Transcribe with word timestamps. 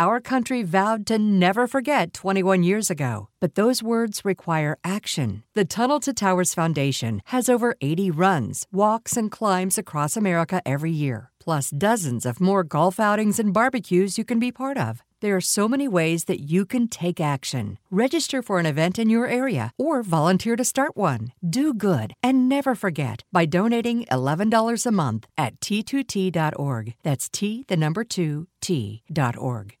Our 0.00 0.18
country 0.18 0.62
vowed 0.62 1.06
to 1.08 1.18
never 1.18 1.66
forget 1.66 2.14
21 2.14 2.62
years 2.62 2.90
ago, 2.90 3.28
but 3.38 3.54
those 3.54 3.82
words 3.82 4.24
require 4.24 4.78
action. 4.82 5.42
The 5.52 5.66
Tunnel 5.66 6.00
to 6.00 6.14
Towers 6.14 6.54
Foundation 6.54 7.20
has 7.26 7.50
over 7.50 7.76
80 7.82 8.10
runs, 8.10 8.66
walks, 8.72 9.18
and 9.18 9.30
climbs 9.30 9.76
across 9.76 10.16
America 10.16 10.62
every 10.64 10.90
year, 10.90 11.32
plus 11.38 11.68
dozens 11.68 12.24
of 12.24 12.40
more 12.40 12.64
golf 12.64 12.98
outings 12.98 13.38
and 13.38 13.52
barbecues 13.52 14.16
you 14.16 14.24
can 14.24 14.38
be 14.38 14.50
part 14.50 14.78
of. 14.78 15.02
There 15.20 15.36
are 15.36 15.42
so 15.42 15.68
many 15.68 15.86
ways 15.86 16.24
that 16.24 16.40
you 16.40 16.64
can 16.64 16.88
take 16.88 17.20
action. 17.20 17.76
Register 17.90 18.40
for 18.40 18.58
an 18.58 18.64
event 18.64 18.98
in 18.98 19.10
your 19.10 19.26
area 19.26 19.70
or 19.76 20.02
volunteer 20.02 20.56
to 20.56 20.64
start 20.64 20.96
one. 20.96 21.32
Do 21.46 21.74
good 21.74 22.14
and 22.22 22.48
never 22.48 22.74
forget 22.74 23.24
by 23.30 23.44
donating 23.44 24.06
$11 24.06 24.86
a 24.86 24.90
month 24.90 25.26
at 25.36 25.60
t2t.org. 25.60 26.94
That's 27.02 27.28
T, 27.28 27.66
the 27.68 27.76
number 27.76 28.02
2, 28.02 28.46
T.org. 28.62 29.76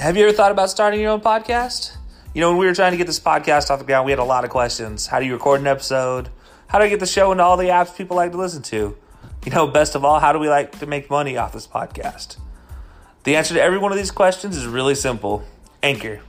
Have 0.00 0.16
you 0.16 0.26
ever 0.26 0.32
thought 0.34 0.50
about 0.50 0.70
starting 0.70 0.98
your 0.98 1.10
own 1.10 1.20
podcast? 1.20 1.94
You 2.32 2.40
know, 2.40 2.48
when 2.48 2.56
we 2.56 2.64
were 2.64 2.74
trying 2.74 2.92
to 2.92 2.96
get 2.96 3.06
this 3.06 3.20
podcast 3.20 3.68
off 3.68 3.80
the 3.80 3.84
ground, 3.84 4.06
we 4.06 4.12
had 4.12 4.18
a 4.18 4.24
lot 4.24 4.44
of 4.44 4.50
questions. 4.50 5.06
How 5.06 5.20
do 5.20 5.26
you 5.26 5.34
record 5.34 5.60
an 5.60 5.66
episode? 5.66 6.30
How 6.68 6.78
do 6.78 6.86
I 6.86 6.88
get 6.88 7.00
the 7.00 7.06
show 7.06 7.32
into 7.32 7.44
all 7.44 7.58
the 7.58 7.66
apps 7.66 7.94
people 7.94 8.16
like 8.16 8.32
to 8.32 8.38
listen 8.38 8.62
to? 8.62 8.96
You 9.44 9.52
know, 9.52 9.66
best 9.66 9.94
of 9.94 10.02
all, 10.02 10.18
how 10.18 10.32
do 10.32 10.38
we 10.38 10.48
like 10.48 10.78
to 10.78 10.86
make 10.86 11.10
money 11.10 11.36
off 11.36 11.52
this 11.52 11.66
podcast? 11.66 12.38
The 13.24 13.36
answer 13.36 13.52
to 13.52 13.60
every 13.60 13.76
one 13.76 13.92
of 13.92 13.98
these 13.98 14.10
questions 14.10 14.56
is 14.56 14.66
really 14.66 14.94
simple 14.94 15.44
Anchor. 15.82 16.20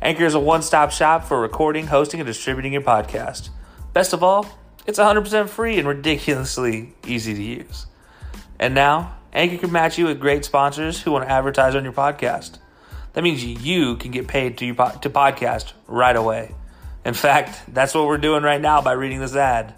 Anchor 0.00 0.24
is 0.24 0.34
a 0.34 0.40
one 0.40 0.62
stop 0.62 0.92
shop 0.92 1.24
for 1.24 1.40
recording, 1.40 1.88
hosting, 1.88 2.20
and 2.20 2.28
distributing 2.28 2.74
your 2.74 2.82
podcast. 2.82 3.48
Best 3.92 4.12
of 4.12 4.22
all, 4.22 4.46
it's 4.86 5.00
100% 5.00 5.48
free 5.48 5.80
and 5.80 5.88
ridiculously 5.88 6.94
easy 7.04 7.34
to 7.34 7.42
use. 7.42 7.86
And 8.60 8.72
now, 8.72 9.16
Anchor 9.32 9.58
can 9.58 9.72
match 9.72 9.98
you 9.98 10.06
with 10.06 10.20
great 10.20 10.44
sponsors 10.44 11.02
who 11.02 11.10
want 11.10 11.24
to 11.24 11.30
advertise 11.32 11.74
on 11.74 11.82
your 11.82 11.92
podcast. 11.92 12.58
That 13.16 13.22
means 13.22 13.42
you 13.42 13.96
can 13.96 14.10
get 14.10 14.28
paid 14.28 14.58
to, 14.58 14.74
to 14.74 15.08
podcast 15.08 15.72
right 15.86 16.14
away. 16.14 16.54
In 17.02 17.14
fact, 17.14 17.62
that's 17.66 17.94
what 17.94 18.04
we're 18.06 18.18
doing 18.18 18.42
right 18.42 18.60
now 18.60 18.82
by 18.82 18.92
reading 18.92 19.20
this 19.20 19.34
ad. 19.34 19.72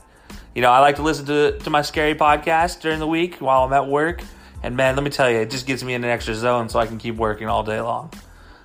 You 0.57 0.63
know, 0.63 0.73
I 0.73 0.81
like 0.81 0.97
to 0.97 1.03
listen 1.03 1.27
to, 1.27 1.57
to 1.57 1.71
my 1.71 1.83
scary 1.83 2.17
podcast 2.17 2.81
during 2.81 2.99
the 2.99 3.07
week 3.07 3.37
while 3.37 3.63
I'm 3.63 3.73
at 3.73 3.87
work. 3.87 4.23
And 4.65 4.77
man, 4.77 4.97
let 4.97 5.05
me 5.05 5.11
tell 5.11 5.31
you, 5.31 5.37
it 5.37 5.51
just 5.53 5.69
gets 5.69 5.85
me 5.85 5.95
in 5.95 6.03
an 6.03 6.11
extra 6.11 6.35
zone 6.35 6.69
so 6.69 6.81
I 6.81 6.89
can 6.89 6.99
keep 6.99 7.15
working 7.15 7.47
all 7.47 7.63
day 7.63 7.81
long. 7.81 8.13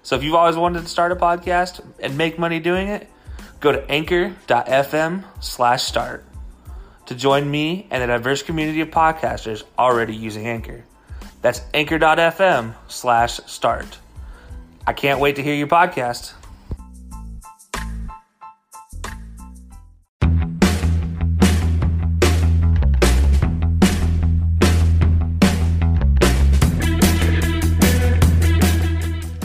So 0.02 0.16
if 0.16 0.24
you've 0.24 0.34
always 0.34 0.56
wanted 0.56 0.82
to 0.82 0.88
start 0.88 1.12
a 1.12 1.16
podcast 1.16 1.86
and 2.00 2.18
make 2.18 2.40
money 2.40 2.60
doing 2.60 2.88
it, 2.88 3.08
go 3.60 3.74
to 3.74 3.92
anchor.fm 3.92 5.24
slash 5.40 5.84
start 5.84 6.26
to 7.06 7.14
join 7.14 7.52
me 7.52 7.86
and 7.92 8.02
a 8.02 8.08
diverse 8.08 8.42
community 8.42 8.82
of 8.82 8.88
podcasters 8.88 9.62
already 9.78 10.16
using 10.16 10.48
Anchor. 10.48 10.84
That's 11.44 11.62
anchor.fm 11.76 12.74
slash 12.88 13.40
start. 13.46 14.00
I 14.86 14.92
can't 14.92 15.20
wait 15.22 15.38
to 15.38 15.44
hear 15.44 15.56
your 15.56 15.68
podcast. 15.68 16.34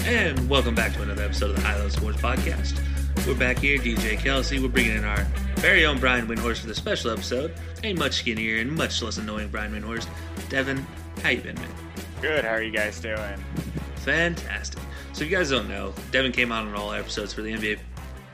And 0.04 0.50
welcome 0.50 0.74
back 0.74 0.92
to 0.94 1.02
another 1.02 1.22
episode 1.22 1.50
of 1.50 1.56
the 1.56 1.62
High 1.62 1.78
Low 1.78 1.88
Sports 1.88 2.20
Podcast. 2.20 2.80
We're 3.24 3.34
back 3.34 3.58
here, 3.58 3.78
DJ 3.78 4.18
Kelcey. 4.18 4.60
We're 4.60 4.68
bringing 4.68 4.96
in 4.96 5.04
our 5.04 5.24
very 5.56 5.86
own 5.86 6.00
Brian 6.00 6.26
Windhorst 6.26 6.60
for 6.62 6.66
the 6.66 6.74
special 6.74 7.12
episode. 7.12 7.54
A 7.84 7.92
much 7.94 8.14
skinnier 8.14 8.60
and 8.60 8.72
much 8.72 9.00
less 9.02 9.18
annoying 9.18 9.48
Brian 9.48 9.72
Windhorst. 9.72 10.08
Devin, 10.48 10.84
how 11.22 11.28
you 11.30 11.40
been, 11.42 11.54
man? 11.56 11.70
Good. 12.20 12.44
How 12.44 12.52
are 12.54 12.62
you 12.62 12.72
guys 12.72 12.98
doing? 12.98 13.44
Fantastic. 13.96 14.82
So 15.18 15.24
if 15.24 15.32
you 15.32 15.36
guys 15.36 15.50
don't 15.50 15.68
know, 15.68 15.92
Devin 16.12 16.30
came 16.30 16.52
out 16.52 16.64
on 16.64 16.76
all 16.76 16.92
episodes 16.92 17.32
for 17.32 17.42
the 17.42 17.50
NBA 17.50 17.80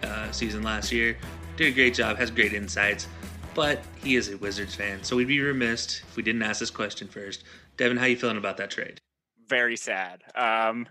uh, 0.03 0.31
season 0.33 0.63
last 0.63 0.93
year. 0.93 1.17
Did 1.57 1.69
a 1.69 1.71
great 1.75 1.95
job, 1.95 2.19
has 2.19 2.31
great 2.31 2.53
insights, 2.53 3.09
but 3.55 3.83
he 4.03 4.17
is 4.17 4.29
a 4.29 4.37
Wizards 4.37 4.75
fan, 4.75 5.03
so 5.03 5.17
we'd 5.17 5.29
be 5.29 5.41
remiss 5.41 6.03
if 6.07 6.15
we 6.15 6.23
didn't 6.23 6.43
ask 6.43 6.61
this 6.61 6.69
question 6.69 7.09
first. 7.09 7.45
Devin, 7.79 7.97
how 7.97 8.05
you 8.05 8.17
feeling 8.17 8.37
about 8.37 8.59
that 8.59 8.71
trade? 8.71 9.01
Very 9.49 9.79
sad. 9.79 10.25
Um, 10.35 10.87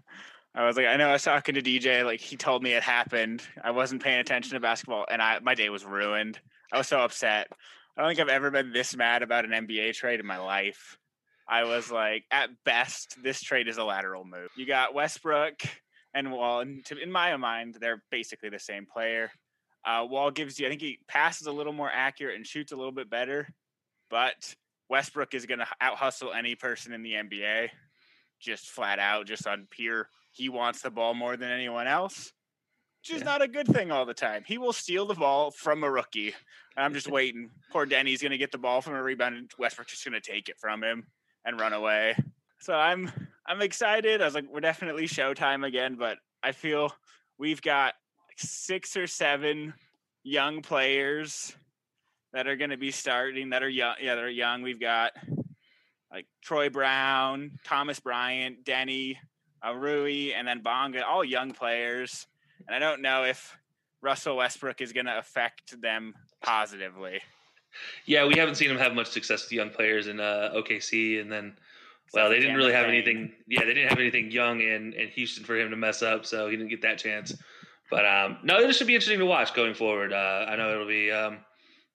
I 0.56 0.66
was 0.66 0.78
like, 0.78 0.88
I 0.88 0.96
know 0.96 1.10
I 1.10 1.12
was 1.12 1.22
talking 1.22 1.54
to 1.54 1.62
DJ, 1.62 2.04
like 2.04 2.20
he 2.20 2.38
told 2.38 2.64
me 2.64 2.72
it 2.72 2.82
happened. 2.82 3.44
I 3.64 3.70
wasn't 3.70 4.02
paying 4.02 4.20
attention 4.20 4.56
to 4.56 4.60
basketball, 4.60 5.06
and 5.12 5.22
I 5.22 5.38
my 5.42 5.54
day 5.54 5.70
was 5.70 5.86
ruined. 5.86 6.40
I 6.72 6.80
was 6.80 6.88
so 6.88 7.02
upset. 7.02 7.50
I 7.96 8.02
don't 8.02 8.10
think 8.10 8.20
I've 8.20 8.34
ever 8.34 8.50
been 8.50 8.74
this 8.74 8.96
mad 8.96 9.22
about 9.22 9.46
an 9.46 9.52
NBA 9.52 9.94
trade 9.94 10.20
in 10.20 10.26
my 10.26 10.40
life. 10.40 10.98
I 11.48 11.66
was 11.66 11.92
like, 11.92 12.24
at 12.32 12.50
best, 12.64 13.22
this 13.22 13.44
trade 13.44 13.68
is 13.68 13.78
a 13.78 13.84
lateral 13.84 14.26
move. 14.26 14.50
You 14.56 14.66
got 14.66 14.96
Westbrook 14.96 15.62
and 16.14 16.32
Wall. 16.32 16.62
And 16.62 16.84
to, 16.86 16.98
in 16.98 17.12
my 17.12 17.36
mind, 17.38 17.78
they're 17.80 18.04
basically 18.12 18.50
the 18.50 18.60
same 18.60 18.86
player. 18.86 19.32
Uh, 19.86 20.06
Wall 20.10 20.32
gives 20.32 20.60
you, 20.60 20.66
I 20.66 20.70
think 20.70 20.82
he 20.82 21.00
passes 21.08 21.48
a 21.48 21.52
little 21.52 21.74
more 21.74 21.92
accurate 21.92 22.36
and 22.36 22.48
shoots 22.48 22.72
a 22.72 22.76
little 22.76 22.92
bit 22.92 23.10
better, 23.10 23.48
but 24.10 24.56
Westbrook 24.90 25.34
is 25.34 25.46
going 25.46 25.60
to 25.60 25.68
out 25.82 25.98
hustle 25.98 26.32
any 26.32 26.56
person 26.56 26.94
in 26.94 27.04
the 27.04 27.14
NBA, 27.14 27.70
just 28.40 28.70
flat 28.70 29.00
out, 29.00 29.26
just 29.26 29.46
on 29.48 29.68
pure. 29.70 30.08
He 30.32 30.50
wants 30.50 30.82
the 30.82 30.90
ball 30.90 31.14
more 31.14 31.36
than 31.36 31.50
anyone 31.50 31.88
else, 31.88 32.32
which 33.02 33.16
is 33.16 33.22
yeah. 33.22 33.26
not 33.26 33.42
a 33.42 33.48
good 33.48 33.68
thing 33.68 33.92
all 33.92 34.06
the 34.06 34.14
time. 34.14 34.44
He 34.46 34.58
will 34.58 34.74
steal 34.74 35.06
the 35.06 35.16
ball 35.16 35.52
from 35.52 35.84
a 35.84 35.92
rookie. 35.92 36.34
and 36.78 36.86
I'm 36.86 36.94
just 36.94 37.08
waiting. 37.12 37.50
Poor 37.72 37.86
Deni's 37.86 38.22
going 38.22 38.32
to 38.32 38.38
get 38.38 38.52
the 38.52 38.58
ball 38.58 38.82
from 38.82 38.94
a 38.94 39.04
rebound, 39.04 39.36
and 39.36 39.52
Westbrook's 39.60 39.92
just 39.92 40.06
going 40.06 40.20
to 40.20 40.32
take 40.32 40.48
it 40.48 40.60
from 40.60 40.82
him 40.82 41.08
and 41.44 41.60
run 41.60 41.74
away. 41.74 42.16
So 42.60 42.74
I'm 42.74 43.12
I'm 43.46 43.62
excited. 43.62 44.22
I 44.22 44.26
was 44.26 44.36
like, 44.36 44.46
we're 44.52 44.62
definitely 44.62 45.06
Showtime 45.06 45.66
again, 45.66 45.96
but 45.96 46.18
I 46.42 46.52
feel 46.52 46.94
we've 47.38 47.62
got 47.62 47.94
six 48.38 48.96
or 48.96 49.08
seven 49.08 49.74
young 50.24 50.62
players 50.62 51.56
that 52.32 52.48
are 52.48 52.56
going 52.56 52.70
to 52.70 52.78
be 52.78 52.92
starting 52.92 53.50
that 53.50 53.62
are 53.62 53.70
young. 53.70 53.96
Yeah, 54.02 54.16
they're 54.16 54.30
young. 54.30 54.62
We've 54.62 54.80
got 54.80 55.12
like 56.12 56.26
Troy 56.42 56.70
Brown, 56.70 57.52
Thomas 57.64 58.00
Bryant, 58.00 58.64
Deni, 58.64 59.18
uh, 59.66 59.74
Rui, 59.74 60.32
and 60.34 60.48
then 60.48 60.62
Bonga, 60.62 61.06
all 61.06 61.24
young 61.24 61.52
players. 61.52 62.28
And 62.68 62.76
I 62.76 62.80
don't 62.80 63.02
know 63.02 63.24
if 63.24 63.58
Russell 64.02 64.38
Westbrook 64.38 64.82
is 64.82 64.94
going 64.94 65.06
to 65.08 65.18
affect 65.18 65.80
them 65.82 66.14
positively. 66.42 67.20
Yeah, 68.06 68.26
we 68.28 68.38
haven't 68.38 68.56
seen 68.56 68.70
him 68.70 68.78
have 68.78 68.94
much 68.94 69.08
success 69.08 69.44
with 69.44 69.52
young 69.52 69.70
players 69.70 70.08
in 70.08 70.20
uh, 70.20 70.52
OKC, 70.56 71.20
and 71.20 71.32
then 71.32 71.58
well, 72.14 72.30
they 72.30 72.40
didn't 72.40 72.56
really 72.56 72.74
have 72.74 72.86
anything. 72.86 73.32
Yeah, 73.48 73.62
they 73.62 73.74
didn't 73.74 73.90
have 73.90 74.00
anything 74.00 74.32
young 74.32 74.62
in, 74.62 74.94
in 74.94 75.10
Houston 75.10 75.44
for 75.44 75.58
him 75.58 75.70
to 75.72 75.76
mess 75.76 76.02
up, 76.02 76.26
so 76.26 76.48
he 76.48 76.56
didn't 76.56 76.70
get 76.70 76.82
that 76.84 76.98
chance. 76.98 77.34
But 77.90 78.06
um, 78.06 78.38
no, 78.44 78.60
it 78.60 78.74
should 78.74 78.88
be 78.88 78.96
interesting 78.96 79.20
to 79.20 79.26
watch 79.26 79.54
going 79.54 79.74
forward. 79.74 80.14
Uh, 80.14 80.46
I 80.48 80.56
know 80.56 80.72
it'll 80.72 80.88
be 80.88 81.12
um, 81.12 81.40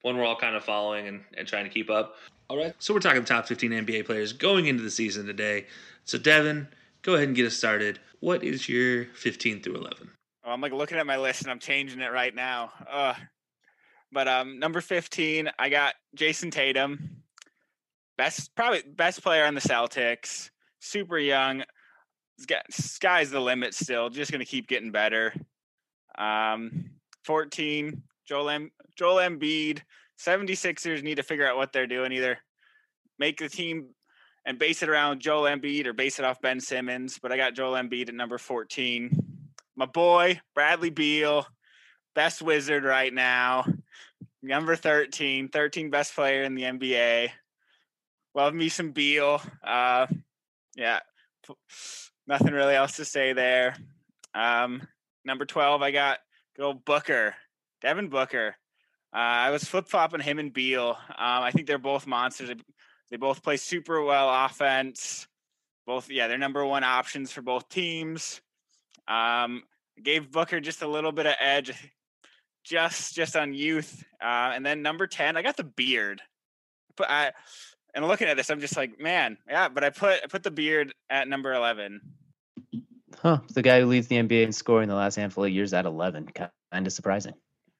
one 0.02 0.16
we're 0.16 0.24
all 0.24 0.36
kind 0.36 0.56
of 0.56 0.64
following 0.64 1.06
and, 1.08 1.20
and 1.36 1.46
trying 1.46 1.64
to 1.64 1.70
keep 1.70 1.90
up. 1.90 2.16
All 2.48 2.56
right, 2.56 2.74
so 2.78 2.94
we're 2.94 3.00
talking 3.00 3.24
top 3.24 3.46
15 3.46 3.70
NBA 3.70 4.06
players 4.06 4.32
going 4.32 4.66
into 4.66 4.82
the 4.82 4.90
season 4.90 5.26
today. 5.26 5.66
So 6.04 6.18
Devin, 6.18 6.68
go 7.02 7.14
ahead 7.14 7.28
and 7.28 7.36
get 7.36 7.46
us 7.46 7.54
started. 7.54 8.00
What 8.20 8.42
is 8.42 8.68
your 8.68 9.04
15 9.16 9.62
through 9.62 9.76
11? 9.76 10.10
Oh, 10.44 10.50
I'm 10.50 10.60
like 10.60 10.72
looking 10.72 10.98
at 10.98 11.06
my 11.06 11.18
list 11.18 11.42
and 11.42 11.50
I'm 11.50 11.58
changing 11.58 12.00
it 12.00 12.10
right 12.10 12.34
now. 12.34 12.72
Uh, 12.90 13.14
but 14.10 14.26
um, 14.26 14.58
number 14.58 14.80
15, 14.80 15.50
I 15.58 15.68
got 15.68 15.94
Jayson 16.16 16.50
Tatum. 16.50 17.17
Best 18.18 18.54
probably 18.54 18.82
best 18.86 19.22
player 19.22 19.46
on 19.46 19.54
the 19.54 19.60
Celtics. 19.60 20.50
Super 20.80 21.18
young. 21.18 21.64
Sky's 22.70 23.30
the 23.30 23.40
limit 23.40 23.74
still. 23.74 24.10
Just 24.10 24.30
going 24.30 24.40
to 24.40 24.44
keep 24.44 24.68
getting 24.68 24.92
better. 24.92 25.32
Um, 26.18 26.90
14, 27.24 28.02
Joel, 28.26 28.50
M- 28.50 28.70
Joel 28.96 29.16
Embiid. 29.16 29.80
76ers 30.20 31.02
need 31.02 31.16
to 31.16 31.22
figure 31.22 31.48
out 31.48 31.56
what 31.56 31.72
they're 31.72 31.86
doing. 31.86 32.12
Either 32.12 32.38
make 33.18 33.38
the 33.38 33.48
team 33.48 33.88
and 34.44 34.58
base 34.58 34.82
it 34.82 34.88
around 34.88 35.20
Joel 35.20 35.50
Embiid 35.50 35.86
or 35.86 35.92
base 35.92 36.18
it 36.18 36.24
off 36.24 36.40
Ben 36.40 36.60
Simmons. 36.60 37.18
But 37.20 37.32
I 37.32 37.36
got 37.36 37.54
Joel 37.54 37.80
Embiid 37.80 38.08
at 38.08 38.14
number 38.14 38.38
14. 38.38 39.10
My 39.76 39.86
boy, 39.86 40.40
Bradley 40.54 40.90
Beal, 40.90 41.46
best 42.14 42.42
wizard 42.42 42.84
right 42.84 43.12
now. 43.12 43.64
Number 44.42 44.76
13, 44.76 45.48
13 45.48 45.90
best 45.90 46.14
player 46.14 46.42
in 46.44 46.54
the 46.54 46.62
NBA. 46.62 47.30
Love 48.38 48.54
me 48.54 48.68
some 48.68 48.92
Beal. 48.92 49.42
Uh, 49.64 50.06
yeah, 50.76 51.00
nothing 52.28 52.52
really 52.52 52.76
else 52.76 52.94
to 52.94 53.04
say 53.04 53.32
there. 53.32 53.74
Um, 54.32 54.86
number 55.24 55.44
12, 55.44 55.82
I 55.82 55.90
got 55.90 56.20
good 56.54 56.64
old 56.64 56.84
Booker, 56.84 57.34
Devin 57.82 58.10
Booker. 58.10 58.54
Uh, 59.12 59.16
I 59.16 59.50
was 59.50 59.64
flip 59.64 59.88
flopping 59.88 60.20
him 60.20 60.38
and 60.38 60.52
Beal. 60.52 60.90
Um, 60.90 60.96
I 61.18 61.50
think 61.50 61.66
they're 61.66 61.78
both 61.78 62.06
monsters. 62.06 62.52
They 63.10 63.16
both 63.16 63.42
play 63.42 63.56
super 63.56 64.04
well 64.04 64.30
offense. 64.44 65.26
Both, 65.84 66.08
yeah, 66.08 66.28
they're 66.28 66.38
number 66.38 66.64
one 66.64 66.84
options 66.84 67.32
for 67.32 67.42
both 67.42 67.68
teams. 67.68 68.40
Um, 69.08 69.64
gave 70.00 70.30
Booker 70.30 70.60
just 70.60 70.82
a 70.82 70.88
little 70.88 71.10
bit 71.10 71.26
of 71.26 71.34
edge, 71.40 71.72
just 72.62 73.16
just 73.16 73.34
on 73.34 73.52
youth. 73.52 74.04
Uh, 74.22 74.52
and 74.54 74.64
then 74.64 74.80
number 74.80 75.08
ten, 75.08 75.36
I 75.36 75.42
got 75.42 75.56
the 75.56 75.64
beard. 75.64 76.22
But 76.96 77.10
I, 77.10 77.32
and 77.94 78.06
looking 78.06 78.28
at 78.28 78.36
this, 78.36 78.50
I'm 78.50 78.60
just 78.60 78.76
like, 78.76 79.00
man, 79.00 79.38
yeah. 79.48 79.68
But 79.68 79.84
I 79.84 79.90
put 79.90 80.20
I 80.22 80.26
put 80.28 80.42
the 80.42 80.50
beard 80.50 80.92
at 81.10 81.28
number 81.28 81.52
eleven. 81.52 82.00
Huh? 83.20 83.38
The 83.52 83.62
guy 83.62 83.80
who 83.80 83.86
leads 83.86 84.06
the 84.06 84.16
NBA 84.16 84.44
in 84.44 84.52
scoring 84.52 84.88
the 84.88 84.94
last 84.94 85.16
handful 85.16 85.44
of 85.44 85.50
years 85.50 85.72
at 85.72 85.86
eleven. 85.86 86.28
Kind 86.28 86.86
of 86.86 86.92
surprising. 86.92 87.34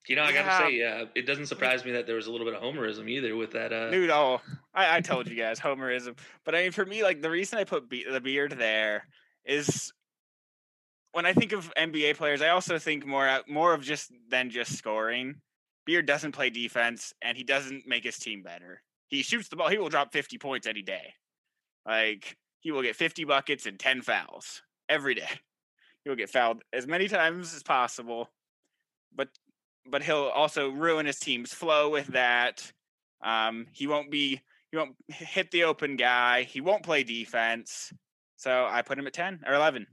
You 0.08 0.16
know, 0.16 0.22
I 0.22 0.32
got 0.32 0.44
to 0.44 0.64
say, 0.64 0.74
yeah, 0.74 1.04
it 1.14 1.26
doesn't 1.26 1.46
surprise 1.46 1.84
me 1.84 1.92
that 1.92 2.06
there 2.06 2.16
was 2.16 2.28
a 2.28 2.32
little 2.32 2.46
bit 2.46 2.54
of 2.54 2.62
homerism 2.62 3.10
either 3.10 3.36
with 3.36 3.50
that. 3.52 3.74
Uh... 3.74 3.90
Dude, 3.90 4.08
oh, 4.08 4.40
I, 4.72 4.96
I 4.96 5.00
told 5.02 5.28
you 5.28 5.36
guys 5.36 5.60
homerism, 5.60 6.16
but 6.44 6.54
I 6.54 6.62
mean, 6.62 6.72
for 6.72 6.86
me, 6.86 7.02
like 7.02 7.20
the 7.20 7.28
reason 7.28 7.58
I 7.58 7.64
put 7.64 7.90
be- 7.90 8.06
the 8.10 8.20
beard 8.20 8.52
there 8.52 9.06
is 9.44 9.92
when 11.12 11.26
I 11.26 11.34
think 11.34 11.52
of 11.52 11.72
NBA 11.74 12.16
players, 12.16 12.40
I 12.40 12.48
also 12.48 12.78
think 12.78 13.06
more 13.06 13.40
more 13.46 13.74
of 13.74 13.82
just 13.82 14.10
than 14.30 14.50
just 14.50 14.78
scoring. 14.78 15.36
Beard 15.84 16.06
doesn't 16.06 16.32
play 16.32 16.48
defense, 16.50 17.12
and 17.20 17.36
he 17.36 17.44
doesn't 17.44 17.86
make 17.86 18.04
his 18.04 18.18
team 18.18 18.42
better. 18.42 18.82
He 19.08 19.22
shoots 19.22 19.48
the 19.48 19.56
ball. 19.56 19.68
He 19.68 19.78
will 19.78 19.88
drop 19.88 20.12
fifty 20.12 20.38
points 20.38 20.66
any 20.66 20.82
day. 20.82 21.14
Like 21.86 22.36
he 22.60 22.70
will 22.70 22.82
get 22.82 22.96
fifty 22.96 23.24
buckets 23.24 23.66
and 23.66 23.78
ten 23.78 24.02
fouls 24.02 24.62
every 24.88 25.14
day. 25.14 25.28
He 26.04 26.10
will 26.10 26.16
get 26.16 26.30
fouled 26.30 26.62
as 26.72 26.86
many 26.86 27.08
times 27.08 27.54
as 27.54 27.62
possible, 27.62 28.30
but 29.14 29.28
but 29.90 30.02
he'll 30.02 30.30
also 30.34 30.70
ruin 30.70 31.04
his 31.04 31.18
team's 31.18 31.52
flow 31.52 31.90
with 31.90 32.06
that. 32.08 32.72
Um, 33.22 33.66
he 33.72 33.86
won't 33.88 34.10
be 34.10 34.40
he 34.70 34.76
won't 34.76 34.94
hit 35.08 35.50
the 35.50 35.64
open 35.64 35.96
guy. 35.96 36.44
He 36.44 36.60
won't 36.60 36.84
play 36.84 37.02
defense. 37.02 37.92
So 38.36 38.66
I 38.70 38.82
put 38.82 38.98
him 38.98 39.06
at 39.06 39.12
ten 39.12 39.40
or 39.46 39.54
eleven. 39.54 39.86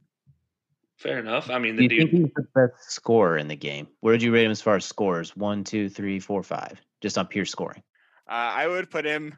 Fair 0.98 1.20
enough. 1.20 1.50
I 1.50 1.60
mean, 1.60 1.76
the 1.76 1.88
Do 1.88 1.96
you 1.96 2.02
dude... 2.02 2.12
think 2.12 2.24
he's 2.26 2.34
the 2.36 2.48
best 2.54 2.92
scorer 2.92 3.38
in 3.38 3.48
the 3.48 3.56
game? 3.56 3.88
Where 4.00 4.14
did 4.14 4.24
you 4.24 4.34
rate 4.34 4.46
him 4.46 4.52
as 4.52 4.62
far 4.62 4.78
as 4.78 4.86
scores? 4.86 5.36
One, 5.36 5.64
two, 5.64 5.90
three, 5.90 6.20
four, 6.20 6.44
five, 6.44 6.80
just 7.02 7.18
on 7.18 7.28
pure 7.28 7.46
scoring. 7.46 7.84
Uh, 8.28 8.32
I 8.32 8.68
would 8.68 8.90
put 8.90 9.06
him 9.06 9.38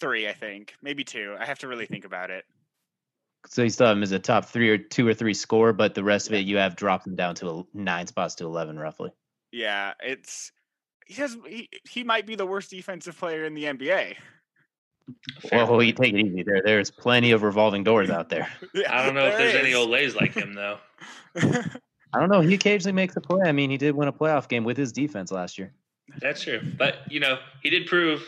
three. 0.00 0.28
I 0.28 0.32
think 0.32 0.74
maybe 0.82 1.04
two. 1.04 1.36
I 1.38 1.44
have 1.44 1.58
to 1.60 1.68
really 1.68 1.86
think 1.86 2.04
about 2.04 2.30
it. 2.30 2.44
So 3.46 3.62
you 3.62 3.70
still 3.70 3.86
have 3.86 3.96
him 3.96 4.02
as 4.02 4.12
a 4.12 4.18
top 4.18 4.46
three 4.46 4.68
or 4.70 4.78
two 4.78 5.06
or 5.06 5.14
three 5.14 5.34
score, 5.34 5.72
but 5.72 5.94
the 5.94 6.04
rest 6.04 6.28
of 6.28 6.34
it 6.34 6.46
you 6.46 6.58
have 6.58 6.76
dropped 6.76 7.06
him 7.06 7.14
down 7.16 7.34
to 7.36 7.66
nine 7.72 8.06
spots 8.06 8.36
to 8.36 8.44
eleven, 8.44 8.78
roughly. 8.78 9.10
Yeah, 9.52 9.94
it's 10.02 10.52
he 11.06 11.14
has 11.14 11.36
he, 11.46 11.68
he 11.88 12.04
might 12.04 12.26
be 12.26 12.34
the 12.36 12.46
worst 12.46 12.70
defensive 12.70 13.16
player 13.18 13.44
in 13.44 13.54
the 13.54 13.64
NBA. 13.64 14.16
Well, 15.50 15.82
you 15.82 15.92
take 15.92 16.12
it 16.12 16.20
easy 16.20 16.42
there. 16.42 16.60
There's 16.62 16.90
plenty 16.90 17.30
of 17.30 17.42
revolving 17.42 17.84
doors 17.84 18.10
out 18.18 18.28
there. 18.28 18.48
yeah, 18.74 18.94
I 18.94 19.04
don't 19.04 19.14
know 19.14 19.22
there 19.22 19.32
if 19.32 19.38
there's 19.38 19.54
is. 19.54 19.60
any 19.60 19.72
Olays 19.72 20.14
like 20.14 20.34
him 20.34 20.54
though. 20.54 20.78
I 22.12 22.20
don't 22.20 22.30
know. 22.30 22.40
He 22.40 22.54
occasionally 22.54 22.92
makes 22.94 23.16
a 23.16 23.20
play. 23.20 23.42
I 23.46 23.52
mean, 23.52 23.70
he 23.70 23.76
did 23.76 23.94
win 23.94 24.08
a 24.08 24.12
playoff 24.12 24.48
game 24.48 24.64
with 24.64 24.76
his 24.76 24.92
defense 24.92 25.30
last 25.30 25.58
year. 25.58 25.72
That's 26.20 26.42
true, 26.42 26.60
but 26.76 27.10
you 27.10 27.20
know, 27.20 27.38
he 27.62 27.70
did 27.70 27.86
prove 27.86 28.22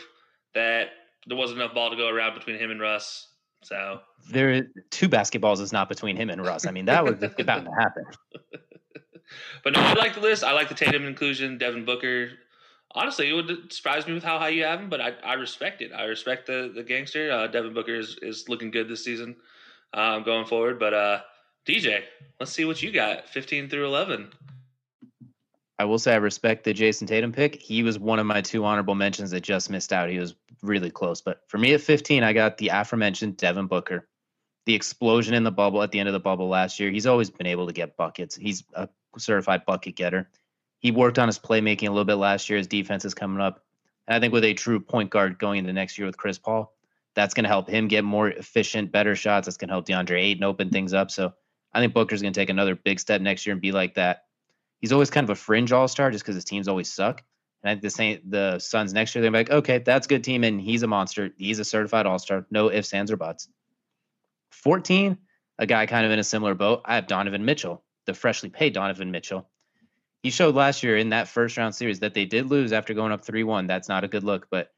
that 0.53 0.89
there 1.27 1.37
wasn't 1.37 1.61
enough 1.61 1.73
ball 1.73 1.89
to 1.89 1.95
go 1.95 2.09
around 2.09 2.33
between 2.33 2.57
him 2.57 2.71
and 2.71 2.79
Russ. 2.79 3.27
So 3.63 4.01
there, 4.29 4.53
are 4.53 4.61
two 4.89 5.07
basketballs 5.07 5.61
is 5.61 5.71
not 5.71 5.87
between 5.87 6.15
him 6.15 6.29
and 6.29 6.43
Russ. 6.43 6.65
I 6.65 6.71
mean, 6.71 6.85
that 6.85 7.03
was 7.03 7.13
about 7.39 7.65
to 7.65 7.71
happen. 7.71 8.05
But 9.63 9.73
no, 9.73 9.79
I 9.79 9.93
like 9.93 10.13
the 10.13 10.19
list. 10.19 10.43
I 10.43 10.51
like 10.51 10.69
the 10.69 10.75
Tatum 10.75 11.05
inclusion, 11.05 11.57
Devin 11.57 11.85
Booker. 11.85 12.31
Honestly, 12.93 13.29
it 13.29 13.33
would 13.33 13.71
surprise 13.71 14.05
me 14.05 14.13
with 14.13 14.23
how 14.23 14.37
high 14.37 14.49
you 14.49 14.63
have 14.63 14.81
him, 14.81 14.89
but 14.89 14.99
I, 14.99 15.11
I 15.23 15.33
respect 15.33 15.81
it. 15.81 15.91
I 15.93 16.03
respect 16.03 16.47
the 16.47 16.71
the 16.75 16.83
gangster. 16.83 17.31
Uh, 17.31 17.47
Devin 17.47 17.73
Booker 17.73 17.95
is, 17.95 18.17
is 18.21 18.49
looking 18.49 18.71
good 18.71 18.89
this 18.89 19.05
season, 19.05 19.35
um, 19.93 20.23
going 20.23 20.45
forward. 20.45 20.79
But 20.79 20.93
uh, 20.93 21.21
DJ, 21.65 22.01
let's 22.39 22.51
see 22.51 22.65
what 22.65 22.83
you 22.83 22.91
got. 22.91 23.29
Fifteen 23.29 23.69
through 23.69 23.85
eleven. 23.85 24.31
I 25.81 25.85
will 25.85 25.97
say 25.97 26.13
I 26.13 26.17
respect 26.17 26.63
the 26.63 26.75
Jayson 26.75 27.07
Tatum 27.07 27.31
pick. 27.31 27.55
He 27.55 27.81
was 27.81 27.97
one 27.97 28.19
of 28.19 28.27
my 28.27 28.41
two 28.41 28.63
honorable 28.63 28.93
mentions 28.93 29.31
that 29.31 29.41
just 29.41 29.71
missed 29.71 29.91
out. 29.91 30.09
He 30.09 30.19
was 30.19 30.35
really 30.61 30.91
close. 30.91 31.21
But 31.21 31.41
for 31.47 31.57
me 31.57 31.73
at 31.73 31.81
15, 31.81 32.21
I 32.21 32.33
got 32.33 32.59
the 32.59 32.67
aforementioned 32.67 33.37
Devin 33.37 33.65
Booker. 33.65 34.07
The 34.67 34.75
explosion 34.75 35.33
in 35.33 35.43
the 35.43 35.49
bubble 35.49 35.81
at 35.81 35.89
the 35.89 35.99
end 35.99 36.07
of 36.07 36.13
the 36.13 36.19
bubble 36.19 36.47
last 36.49 36.79
year. 36.79 36.91
He's 36.91 37.07
always 37.07 37.31
been 37.31 37.47
able 37.47 37.65
to 37.65 37.73
get 37.73 37.97
buckets. 37.97 38.35
He's 38.35 38.63
a 38.75 38.89
certified 39.17 39.65
bucket 39.65 39.95
getter. 39.95 40.29
He 40.77 40.91
worked 40.91 41.17
on 41.17 41.27
his 41.27 41.39
playmaking 41.39 41.87
a 41.87 41.91
little 41.91 42.05
bit 42.05 42.13
last 42.13 42.47
year. 42.47 42.59
His 42.59 42.67
defense 42.67 43.03
is 43.03 43.15
coming 43.15 43.41
up. 43.41 43.63
And 44.07 44.15
I 44.15 44.19
think 44.19 44.33
with 44.33 44.43
a 44.43 44.53
true 44.53 44.81
point 44.81 45.09
guard 45.09 45.39
going 45.39 45.57
into 45.57 45.73
next 45.73 45.97
year 45.97 46.05
with 46.05 46.15
Chris 46.15 46.37
Paul, 46.37 46.75
that's 47.15 47.33
going 47.33 47.45
to 47.45 47.49
help 47.49 47.67
him 47.67 47.87
get 47.87 48.03
more 48.03 48.29
efficient, 48.29 48.91
better 48.91 49.15
shots. 49.15 49.47
That's 49.47 49.57
going 49.57 49.69
to 49.69 49.73
help 49.73 49.87
DeAndre 49.87 50.21
Ayton 50.21 50.43
open 50.43 50.69
things 50.69 50.93
up. 50.93 51.09
So 51.09 51.33
I 51.73 51.79
think 51.79 51.95
Booker's 51.95 52.21
going 52.21 52.33
to 52.33 52.39
take 52.39 52.51
another 52.51 52.75
big 52.75 52.99
step 52.99 53.19
next 53.19 53.47
year 53.47 53.53
and 53.53 53.61
be 53.61 53.71
like 53.71 53.95
that. 53.95 54.25
He's 54.81 54.91
always 54.91 55.09
kind 55.09 55.23
of 55.23 55.29
a 55.29 55.35
fringe 55.35 55.71
all 55.71 55.87
star 55.87 56.11
just 56.11 56.23
because 56.23 56.35
his 56.35 56.45
teams 56.45 56.67
always 56.67 56.91
suck. 56.91 57.23
And 57.63 57.69
I 57.69 57.73
think 57.73 57.83
the 57.83 57.89
same 57.89 58.21
the 58.27 58.59
Suns 58.59 58.93
next 58.93 59.15
year, 59.15 59.21
they're 59.21 59.31
like, 59.31 59.51
okay, 59.51 59.77
that's 59.77 60.07
a 60.07 60.09
good 60.09 60.23
team, 60.23 60.43
and 60.43 60.59
he's 60.59 60.83
a 60.83 60.87
monster. 60.87 61.29
He's 61.37 61.59
a 61.59 61.65
certified 61.65 62.05
all 62.05 62.19
star. 62.19 62.45
No 62.49 62.71
ifs, 62.71 62.93
ands, 62.93 63.11
or 63.11 63.17
buts. 63.17 63.47
14, 64.51 65.17
a 65.59 65.65
guy 65.65 65.85
kind 65.85 66.05
of 66.05 66.11
in 66.11 66.19
a 66.19 66.23
similar 66.23 66.55
boat. 66.55 66.81
I 66.85 66.95
have 66.95 67.07
Donovan 67.07 67.45
Mitchell 67.45 67.83
the 68.05 68.13
freshly 68.13 68.49
paid 68.49 68.73
Donovan 68.73 69.11
Mitchell. 69.11 69.49
He 70.23 70.29
showed 70.29 70.55
last 70.55 70.83
year 70.83 70.97
in 70.97 71.09
that 71.09 71.27
first 71.27 71.57
round 71.57 71.73
series 71.73 71.99
that 72.01 72.13
they 72.13 72.25
did 72.25 72.49
lose 72.49 72.73
after 72.73 72.93
going 72.93 73.11
up 73.11 73.23
3 73.23 73.43
1. 73.43 73.67
That's 73.67 73.89
not 73.89 74.03
a 74.03 74.07
good 74.07 74.23
look, 74.23 74.47
but 74.51 74.69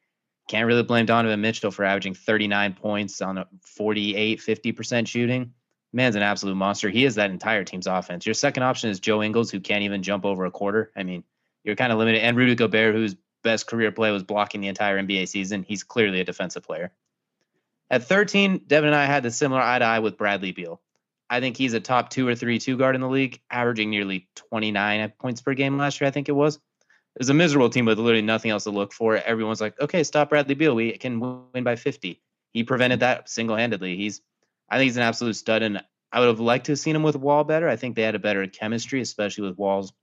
can't 0.49 0.67
really 0.67 0.83
blame 0.83 1.05
Donovan 1.05 1.41
Mitchell 1.41 1.71
for 1.71 1.83
averaging 1.83 2.13
39 2.13 2.73
points 2.73 3.21
on 3.21 3.37
a 3.37 3.47
48, 3.61 4.39
50% 4.39 5.07
shooting. 5.07 5.53
Man's 5.93 6.15
an 6.15 6.23
absolute 6.23 6.55
monster. 6.55 6.89
He 6.89 7.05
is 7.05 7.15
that 7.15 7.29
entire 7.29 7.63
team's 7.63 7.87
offense. 7.87 8.25
Your 8.25 8.33
second 8.33 8.63
option 8.63 8.89
is 8.89 8.99
Joe 8.99 9.21
Ingles, 9.21 9.51
who 9.51 9.59
can't 9.59 9.83
even 9.83 10.01
jump 10.01 10.25
over 10.25 10.45
a 10.45 10.51
quarter. 10.51 10.91
I 10.95 11.03
mean, 11.03 11.23
you're 11.63 11.75
kind 11.75 11.93
of 11.93 11.99
limited. 11.99 12.21
And 12.21 12.35
Rudy 12.35 12.55
Gobert, 12.55 12.95
whose 12.95 13.15
best 13.43 13.67
career 13.67 13.91
play 13.91 14.11
was 14.11 14.23
blocking 14.23 14.61
the 14.61 14.67
entire 14.67 15.01
NBA 15.01 15.27
season. 15.27 15.63
He's 15.63 15.83
clearly 15.83 16.19
a 16.19 16.23
defensive 16.23 16.63
player. 16.63 16.91
At 17.89 18.03
13, 18.03 18.61
Devin 18.65 18.87
and 18.87 18.95
I 18.95 19.05
had 19.05 19.23
the 19.23 19.29
similar 19.29 19.61
eye 19.61 19.77
to 19.77 19.85
eye 19.85 19.99
with 19.99 20.17
Bradley 20.17 20.51
Beal. 20.51 20.81
I 21.29 21.39
think 21.39 21.57
he's 21.57 21.73
a 21.73 21.79
top 21.79 22.09
two 22.09 22.27
or 22.27 22.35
three 22.35 22.59
two 22.59 22.77
guard 22.77 22.95
in 22.95 23.01
the 23.01 23.07
league, 23.07 23.39
averaging 23.51 23.89
nearly 23.89 24.27
29 24.35 25.13
points 25.19 25.41
per 25.41 25.53
game 25.53 25.77
last 25.77 26.01
year. 26.01 26.07
I 26.07 26.11
think 26.11 26.29
it 26.29 26.33
was. 26.33 26.55
It 26.55 27.19
was 27.19 27.29
a 27.29 27.33
miserable 27.35 27.69
team 27.69 27.85
with 27.85 27.99
literally 27.99 28.23
nothing 28.23 28.49
else 28.49 28.63
to 28.63 28.71
look 28.71 28.91
for. 28.91 29.17
Everyone's 29.17 29.61
like, 29.61 29.79
okay, 29.79 30.03
stop 30.03 30.29
Bradley 30.29 30.55
Beal. 30.55 30.73
We 30.73 30.97
can 30.97 31.19
win 31.19 31.63
by 31.63 31.75
50. 31.75 32.19
He 32.53 32.63
prevented 32.63 33.01
that 33.01 33.29
single 33.29 33.55
handedly. 33.55 33.95
He's, 33.95 34.21
I 34.69 34.77
think 34.77 34.87
he's 34.87 34.97
an 34.97 35.03
absolute 35.03 35.35
stud. 35.35 35.63
And 35.63 35.83
I 36.11 36.19
would 36.19 36.27
have 36.27 36.39
liked 36.39 36.67
to 36.67 36.73
have 36.73 36.79
seen 36.79 36.95
him 36.95 37.03
with 37.03 37.15
Wall 37.15 37.43
better. 37.43 37.67
I 37.67 37.75
think 37.75 37.95
they 37.95 38.03
had 38.03 38.15
a 38.15 38.19
better 38.19 38.45
chemistry, 38.47 39.01
especially 39.01 39.47
with 39.47 39.57
Walls. 39.57 39.93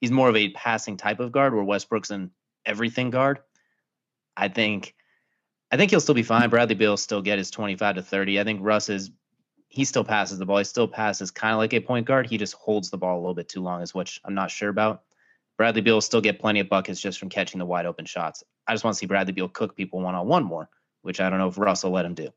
He's 0.00 0.10
more 0.10 0.28
of 0.28 0.36
a 0.36 0.50
passing 0.50 0.96
type 0.96 1.20
of 1.20 1.32
guard, 1.32 1.54
where 1.54 1.64
Westbrook's 1.64 2.10
an 2.10 2.30
everything 2.66 3.10
guard. 3.10 3.40
I 4.36 4.48
think, 4.48 4.94
I 5.70 5.76
think 5.76 5.90
he'll 5.90 6.00
still 6.00 6.14
be 6.14 6.22
fine. 6.22 6.50
Bradley 6.50 6.74
Beal 6.74 6.96
still 6.98 7.22
get 7.22 7.38
his 7.38 7.50
25 7.50 7.96
to 7.96 8.02
30. 8.02 8.38
I 8.38 8.44
think 8.44 8.60
Russ 8.62 8.90
is 8.90 9.10
he 9.68 9.84
still 9.84 10.04
passes 10.04 10.38
the 10.38 10.46
ball. 10.46 10.58
He 10.58 10.64
still 10.64 10.88
passes 10.88 11.30
kind 11.30 11.52
of 11.52 11.58
like 11.58 11.74
a 11.74 11.80
point 11.80 12.06
guard. 12.06 12.26
He 12.26 12.38
just 12.38 12.54
holds 12.54 12.90
the 12.90 12.98
ball 12.98 13.16
a 13.16 13.20
little 13.20 13.34
bit 13.34 13.48
too 13.48 13.62
long, 13.62 13.82
is 13.82 13.94
which 13.94 14.20
I'm 14.24 14.34
not 14.34 14.50
sure 14.50 14.68
about. 14.68 15.02
Bradley 15.58 15.80
Beal 15.80 15.94
will 15.94 16.00
still 16.02 16.20
get 16.20 16.38
plenty 16.38 16.60
of 16.60 16.68
buckets 16.68 17.00
just 17.00 17.18
from 17.18 17.30
catching 17.30 17.58
the 17.58 17.66
wide 17.66 17.86
open 17.86 18.04
shots. 18.04 18.44
I 18.66 18.74
just 18.74 18.84
want 18.84 18.94
to 18.94 18.98
see 18.98 19.06
Bradley 19.06 19.32
Beal 19.32 19.48
cook 19.48 19.76
people 19.76 20.00
one 20.00 20.14
on 20.14 20.26
one 20.26 20.44
more, 20.44 20.68
which 21.02 21.20
I 21.20 21.30
don't 21.30 21.38
know 21.38 21.48
if 21.48 21.58
Russell 21.58 21.90
let 21.90 22.04
him 22.04 22.14
do. 22.14 22.30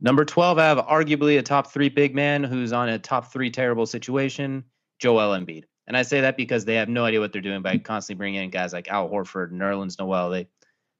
Number 0.00 0.24
12, 0.24 0.58
I 0.58 0.64
have 0.64 0.78
arguably 0.78 1.38
a 1.38 1.42
top 1.42 1.72
three 1.72 1.88
big 1.88 2.14
man 2.14 2.44
who's 2.44 2.72
on 2.72 2.88
a 2.88 2.98
top 2.98 3.32
three 3.32 3.50
terrible 3.50 3.86
situation, 3.86 4.64
Joel 4.98 5.38
Embiid. 5.38 5.64
And 5.86 5.96
I 5.96 6.02
say 6.02 6.20
that 6.20 6.36
because 6.36 6.64
they 6.64 6.74
have 6.74 6.88
no 6.88 7.04
idea 7.04 7.20
what 7.20 7.32
they're 7.32 7.40
doing 7.40 7.62
by 7.62 7.78
constantly 7.78 8.18
bringing 8.18 8.42
in 8.42 8.50
guys 8.50 8.72
like 8.72 8.88
Al 8.88 9.08
Horford, 9.08 9.52
Nerlens 9.52 9.98
Noel. 9.98 10.30
They 10.30 10.48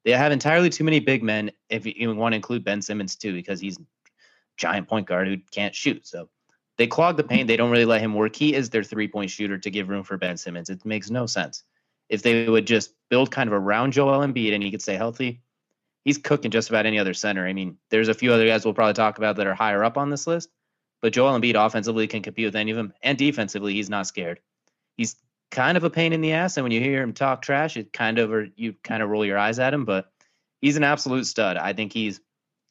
They 0.04 0.12
have 0.12 0.32
entirely 0.32 0.70
too 0.70 0.84
many 0.84 1.00
big 1.00 1.22
men. 1.22 1.50
If 1.68 1.84
you 1.84 1.92
even 1.96 2.16
want 2.16 2.32
to 2.32 2.36
include 2.36 2.64
Ben 2.64 2.80
Simmons 2.80 3.16
too, 3.16 3.32
because 3.32 3.60
he's 3.60 3.78
giant 4.56 4.88
point 4.88 5.06
guard 5.06 5.28
who 5.28 5.36
can't 5.50 5.74
shoot. 5.74 6.06
So 6.06 6.28
they 6.78 6.86
clog 6.86 7.16
the 7.16 7.24
paint. 7.24 7.48
They 7.48 7.56
don't 7.56 7.70
really 7.70 7.84
let 7.84 8.00
him 8.00 8.14
work. 8.14 8.36
He 8.36 8.54
is 8.54 8.70
their 8.70 8.84
three 8.84 9.08
point 9.08 9.30
shooter 9.30 9.58
to 9.58 9.70
give 9.70 9.88
room 9.88 10.04
for 10.04 10.16
Ben 10.16 10.36
Simmons. 10.36 10.70
It 10.70 10.84
makes 10.84 11.10
no 11.10 11.26
sense. 11.26 11.64
If 12.08 12.22
they 12.22 12.48
would 12.48 12.66
just 12.66 12.94
build 13.10 13.30
kind 13.30 13.48
of 13.48 13.54
around 13.54 13.92
Joel 13.92 14.20
Embiid 14.20 14.54
and 14.54 14.62
he 14.62 14.70
could 14.70 14.82
stay 14.82 14.94
healthy, 14.94 15.42
he's 16.06 16.18
cooking 16.18 16.52
just 16.52 16.70
about 16.70 16.86
any 16.86 17.00
other 17.00 17.12
center. 17.12 17.46
I 17.46 17.52
mean, 17.52 17.76
there's 17.90 18.08
a 18.08 18.14
few 18.14 18.32
other 18.32 18.46
guys 18.46 18.64
we'll 18.64 18.74
probably 18.74 18.94
talk 18.94 19.18
about 19.18 19.36
that 19.36 19.46
are 19.48 19.54
higher 19.54 19.82
up 19.82 19.98
on 19.98 20.08
this 20.08 20.26
list, 20.26 20.48
but 21.02 21.12
Joel 21.12 21.38
Embiid 21.38 21.56
offensively 21.56 22.06
can 22.06 22.22
compete 22.22 22.46
with 22.46 22.56
any 22.56 22.70
of 22.70 22.76
them, 22.76 22.94
and 23.02 23.18
defensively 23.18 23.74
he's 23.74 23.90
not 23.90 24.06
scared. 24.06 24.40
He's 24.96 25.16
kind 25.50 25.76
of 25.76 25.82
a 25.82 25.90
pain 25.90 26.12
in 26.12 26.20
the 26.20 26.32
ass, 26.32 26.56
and 26.56 26.64
when 26.64 26.70
you 26.70 26.80
hear 26.80 27.02
him 27.02 27.12
talk 27.12 27.42
trash, 27.42 27.76
it 27.76 27.92
kind 27.92 28.18
of 28.18 28.32
or 28.32 28.48
you 28.56 28.74
kind 28.84 29.02
of 29.02 29.10
roll 29.10 29.24
your 29.26 29.36
eyes 29.36 29.58
at 29.58 29.74
him. 29.74 29.84
But 29.84 30.10
he's 30.60 30.76
an 30.76 30.84
absolute 30.84 31.26
stud. 31.26 31.56
I 31.56 31.72
think 31.72 31.92
he's, 31.92 32.20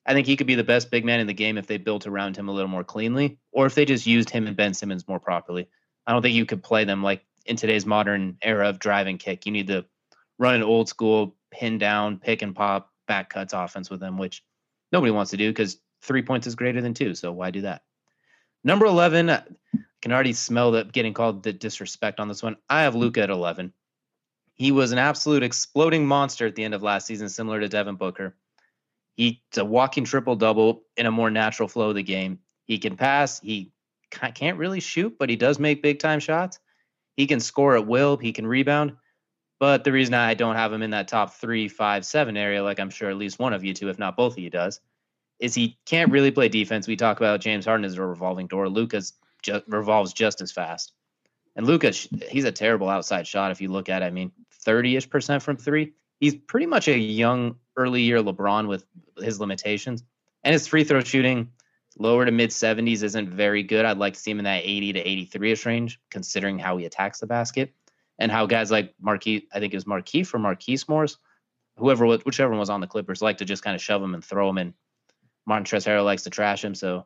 I 0.06 0.14
think 0.14 0.28
he 0.28 0.38
could 0.38 0.48
be 0.48 0.56
the 0.56 0.64
best 0.64 0.90
big 0.90 1.04
man 1.04 1.20
in 1.20 1.28
the 1.28 1.34
game 1.34 1.58
if 1.58 1.68
they 1.68 1.78
built 1.78 2.08
around 2.08 2.38
him 2.38 2.48
a 2.48 2.54
little 2.54 2.70
more 2.70 2.86
cleanly, 2.86 3.38
or 3.52 3.66
if 3.66 3.76
they 3.76 3.84
just 3.84 4.08
used 4.08 4.30
him 4.30 4.48
and 4.48 4.56
Ben 4.56 4.74
Simmons 4.74 5.10
more 5.10 5.20
properly. 5.20 5.68
I 6.08 6.14
don't 6.14 6.22
think 6.22 6.36
you 6.36 6.46
could 6.46 6.64
play 6.64 6.86
them 6.86 7.04
like 7.04 7.26
in 7.46 7.58
today's 7.58 7.86
modern 7.86 8.38
era 8.42 8.70
of 8.70 8.80
driving 8.80 9.18
kick. 9.18 9.46
You 9.46 9.52
need 9.52 9.68
to 9.68 9.86
run 10.40 10.56
an 10.56 10.64
old 10.64 10.88
school 10.88 11.36
pin 11.52 11.78
down, 11.80 12.18
pick 12.18 12.42
and 12.42 12.56
pop, 12.56 12.92
back 13.08 13.30
cuts 13.30 13.54
offense 13.54 13.90
with 13.90 14.00
them, 14.00 14.18
which 14.18 14.44
nobody 14.92 15.12
wants 15.12 15.32
to 15.32 15.38
do 15.38 15.50
because 15.50 15.78
three 16.02 16.22
points 16.22 16.48
is 16.48 16.56
greater 16.56 16.82
than 16.82 16.94
two. 16.94 17.16
So 17.16 17.32
why 17.32 17.52
do 17.52 17.62
that? 17.62 17.84
Number 18.64 18.86
11, 18.86 19.30
I 19.30 19.44
can 20.02 20.12
already 20.12 20.34
smell 20.34 20.72
that 20.72 20.92
getting 20.92 21.14
called 21.14 21.44
the 21.44 21.54
disrespect 21.54 22.20
on 22.20 22.28
this 22.28 22.42
one. 22.44 22.58
I 22.70 22.84
have 22.84 22.96
Luka 22.96 23.22
at 23.22 23.30
11. 23.30 23.74
He 24.56 24.72
was 24.72 24.92
an 24.92 24.98
absolute 24.98 25.44
exploding 25.44 26.08
monster 26.08 26.48
at 26.48 26.56
the 26.56 26.64
end 26.64 26.74
of 26.74 26.82
last 26.82 27.06
season, 27.06 27.30
similar 27.30 27.60
to 27.60 27.68
Devin 27.68 27.96
Booker. 27.96 28.36
He's 29.16 29.38
a 29.58 29.64
walking 29.64 30.04
triple 30.04 30.36
double 30.36 30.84
in 30.98 31.06
a 31.06 31.12
more 31.12 31.30
natural 31.30 31.68
flow 31.68 31.90
of 31.90 31.96
the 31.96 32.04
game. 32.04 32.40
He 32.66 32.80
can 32.80 32.96
pass. 32.98 33.40
He 33.40 33.72
can't 34.10 34.58
really 34.58 34.80
shoot, 34.80 35.18
but 35.20 35.30
he 35.30 35.36
does 35.36 35.60
make 35.60 35.84
big 35.84 36.00
time 36.00 36.20
shots. 36.20 36.60
He 37.16 37.28
can 37.28 37.40
score 37.40 37.76
at 37.76 37.88
will. 37.88 38.18
He 38.18 38.34
can 38.34 38.48
rebound. 38.48 38.94
But 39.60 39.84
the 39.84 39.92
reason 39.92 40.14
I 40.14 40.34
don't 40.34 40.56
have 40.56 40.74
him 40.74 40.82
in 40.82 40.90
that 40.92 41.08
top 41.08 41.34
three, 41.34 41.68
five, 41.68 42.06
seven 42.06 42.36
area, 42.36 42.64
like 42.64 42.80
I'm 42.80 42.90
sure 42.90 43.10
at 43.10 43.18
least 43.18 43.40
one 43.40 43.54
of 43.54 43.64
you 43.64 43.74
two, 43.74 43.90
if 43.90 43.98
not 43.98 44.18
both 44.18 44.34
of 44.34 44.40
you, 44.40 44.50
does, 44.50 44.82
is 45.40 45.56
he 45.56 45.78
can't 45.86 46.12
really 46.12 46.32
play 46.32 46.50
defense. 46.50 46.88
We 46.88 46.96
talk 46.96 47.18
about 47.18 47.42
James 47.42 47.66
Harden 47.66 47.86
as 47.86 47.98
a 47.98 48.04
revolving 48.04 48.48
door. 48.48 48.68
Luka's 48.68 49.14
just 49.42 49.64
revolves 49.68 50.14
just 50.14 50.42
as 50.42 50.52
fast. 50.52 50.94
And 51.56 51.66
Luka, 51.66 51.92
he's 52.30 52.44
a 52.44 52.52
terrible 52.52 52.90
outside 52.90 53.28
shot 53.28 53.52
if 53.52 53.62
you 53.62 53.70
look 53.70 53.88
at 53.88 54.02
it. 54.02 54.06
I 54.06 54.10
mean, 54.10 54.32
30 54.52 54.98
ish 54.98 55.10
percent 55.10 55.42
from 55.42 55.56
three. 55.56 55.94
He's 56.20 56.36
pretty 56.36 56.66
much 56.66 56.88
a 56.90 56.98
young, 56.98 57.56
early 57.78 58.02
year 58.02 58.22
LeBron 58.22 58.68
with 58.68 58.86
his 59.18 59.40
limitations. 59.40 60.04
And 60.44 60.52
his 60.52 60.68
free 60.68 60.84
throw 60.84 61.02
shooting, 61.02 61.50
lower 61.98 62.26
to 62.26 62.32
mid 62.32 62.50
70s, 62.50 63.04
isn't 63.04 63.30
very 63.30 63.64
good. 63.64 63.86
I'd 63.86 63.98
like 63.98 64.16
to 64.16 64.20
see 64.20 64.32
him 64.32 64.40
in 64.40 64.46
that 64.46 64.64
80 64.64 64.94
to 64.94 65.00
83 65.00 65.52
ish 65.52 65.66
range, 65.66 66.00
considering 66.10 66.60
how 66.60 66.76
he 66.76 66.86
attacks 66.86 67.20
the 67.20 67.28
basket 67.28 67.74
and 68.20 68.32
how 68.32 68.46
guys 68.46 68.72
like 68.72 68.94
Marquis, 69.00 69.48
I 69.54 69.60
think 69.60 69.74
it 69.74 69.78
was 69.78 69.88
Marquis 69.88 70.26
or 70.34 70.40
Marquise 70.40 70.88
Morris, 70.88 71.18
whoever, 71.78 72.06
whichever 72.06 72.50
one 72.50 72.60
was 72.60 72.70
on 72.70 72.82
the 72.82 72.88
Clippers, 72.88 73.22
like 73.22 73.38
to 73.38 73.46
just 73.46 73.64
kind 73.64 73.76
of 73.76 73.82
shove 73.82 74.02
him 74.02 74.14
and 74.14 74.24
throw 74.24 74.50
him 74.50 74.58
in. 74.58 74.74
Montrezl 75.48 75.88
Harrell 75.88 76.06
likes 76.06 76.24
to 76.24 76.30
trash 76.30 76.64
him. 76.64 76.74
So 76.74 77.06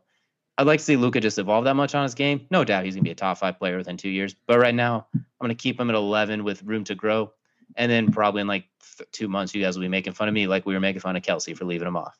I'd 0.58 0.68
like 0.68 0.80
to 0.80 0.86
see 0.86 0.96
Luka 0.96 1.20
just 1.20 1.38
evolve 1.38 1.66
that 1.66 1.76
much 1.76 1.96
on 1.96 2.04
his 2.04 2.16
game. 2.16 2.46
No 2.52 2.64
doubt 2.64 2.86
he's 2.86 2.96
going 2.96 3.04
to 3.04 3.08
be 3.08 3.12
a 3.12 3.16
top 3.16 3.38
five 3.38 3.58
player 3.58 3.78
within 3.78 3.98
two 3.98 4.10
years. 4.10 4.36
But 4.48 4.60
right 4.60 4.76
now, 4.76 5.08
I'm 5.14 5.26
going 5.42 5.50
to 5.50 5.56
keep 5.56 5.80
him 5.80 5.90
at 5.90 5.96
11 5.96 6.44
with 6.44 6.64
room 6.64 6.84
to 6.86 6.96
grow. 6.96 7.32
And 7.76 7.92
then 7.92 8.12
probably 8.12 8.42
in 8.42 8.48
like 8.48 8.66
th- 8.98 9.10
two 9.12 9.28
months, 9.28 9.54
you 9.54 9.62
guys 9.64 9.78
will 9.78 9.84
be 9.84 9.90
making 9.90 10.14
fun 10.14 10.28
of 10.28 10.34
me 10.34 10.48
like 10.48 10.66
we 10.66 10.74
were 10.74 10.80
making 10.80 11.02
fun 11.02 11.16
of 11.16 11.22
Kelcey 11.24 11.56
for 11.56 11.66
leaving 11.66 11.88
him 11.88 11.96
off. 11.96 12.18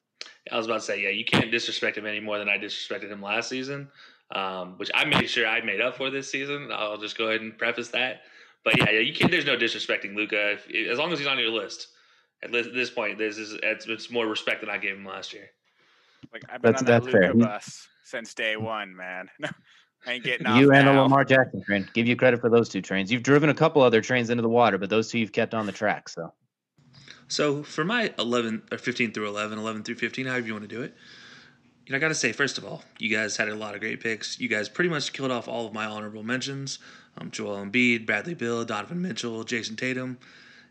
I 0.52 0.58
was 0.58 0.68
about 0.68 0.76
to 0.76 0.86
say, 0.86 1.02
yeah, 1.02 1.10
you 1.10 1.26
can't 1.26 1.52
disrespect 1.52 1.98
him 1.98 2.06
any 2.06 2.20
more 2.20 2.38
than 2.38 2.50
I 2.50 2.58
disrespected 2.58 3.10
him 3.10 3.22
last 3.22 3.50
season, 3.50 3.90
um, 4.32 4.78
which 4.78 4.92
I 4.94 5.06
made 5.06 5.30
sure 5.30 5.48
I 5.48 5.62
made 5.62 5.82
up 5.82 5.98
for 5.98 6.10
this 6.10 6.32
season. 6.32 6.70
I'll 6.72 6.98
just 6.98 7.18
go 7.18 7.28
ahead 7.28 7.42
and 7.42 7.58
preface 7.58 7.90
that. 7.90 8.22
But 8.64 8.78
yeah, 8.78 9.00
you 9.00 9.14
can't. 9.14 9.32
There's 9.32 9.46
no 9.46 9.58
disrespecting 9.58 10.16
Luka 10.16 10.58
as 10.90 10.98
long 10.98 11.12
as 11.12 11.20
he's 11.20 11.28
on 11.28 11.40
your 11.40 11.50
list. 11.50 11.88
At 12.42 12.52
this 12.52 12.90
point, 12.90 13.18
this 13.18 13.38
is 13.38 13.58
it's, 13.64 13.86
it's 13.88 14.10
more 14.10 14.26
respect 14.26 14.62
than 14.62 14.70
I 14.70 14.78
gave 14.78 14.96
him 14.96 15.06
last 15.06 15.34
year. 15.34 15.50
Like 16.32 16.44
I've 16.50 16.62
been 16.62 16.72
that's, 16.72 16.82
on 16.82 16.88
that 16.88 17.04
Luka 17.04 17.18
fair. 17.18 17.34
bus 17.34 17.88
since 18.04 18.34
day 18.34 18.56
one, 18.58 18.96
man. 18.96 19.30
I 20.08 20.14
ain't 20.14 20.24
getting 20.24 20.48
you 20.56 20.72
and 20.72 20.86
now. 20.86 20.94
the 20.94 21.02
Lamar 21.02 21.26
Jackson 21.26 21.62
train. 21.64 21.88
Give 21.94 22.08
you 22.08 22.16
credit 22.16 22.40
for 22.40 22.50
those 22.50 22.70
two 22.70 22.82
trains. 22.82 23.12
You've 23.12 23.24
driven 23.24 23.50
a 23.50 23.54
couple 23.54 23.82
other 23.82 24.02
trains 24.02 24.30
into 24.30 24.42
the 24.42 24.50
water, 24.50 24.78
but 24.78 24.90
those 24.90 25.10
two 25.10 25.20
you've 25.20 25.34
kept 25.34 25.54
on 25.54 25.66
the 25.66 25.72
track. 25.74 26.08
So, 26.08 26.34
so 27.28 27.64
for 27.64 27.84
my 27.84 28.14
11 28.18 28.64
or 28.72 28.78
15 28.78 29.12
through 29.12 29.28
11, 29.28 29.60
11 29.60 29.84
through 29.84 29.96
15, 29.96 30.26
however 30.26 30.48
you 30.48 30.54
want 30.54 30.70
to 30.70 30.74
do 30.74 30.84
it, 30.84 30.96
you 31.86 31.92
know, 31.92 31.98
I 31.98 32.00
got 32.00 32.10
to 32.10 32.16
say, 32.16 32.32
first 32.32 32.58
of 32.58 32.66
all, 32.66 32.84
you 32.98 33.16
guys 33.16 33.36
had 33.36 33.50
a 33.50 33.56
lot 33.56 33.76
of 33.76 33.82
great 33.82 34.00
picks. 34.00 34.40
You 34.40 34.48
guys 34.48 34.70
pretty 34.70 34.90
much 34.90 35.12
killed 35.12 35.32
off 35.32 35.48
all 35.48 35.66
of 35.66 35.74
my 35.74 35.86
honorable 35.86 36.24
mentions. 36.24 36.80
Um, 37.18 37.32
Joel 37.32 37.66
Embiid, 37.66 38.06
Bradley 38.06 38.34
Beal, 38.34 38.64
Donovan 38.66 39.02
Mitchell, 39.02 39.44
Jayson 39.44 39.76
Tatum. 39.76 40.18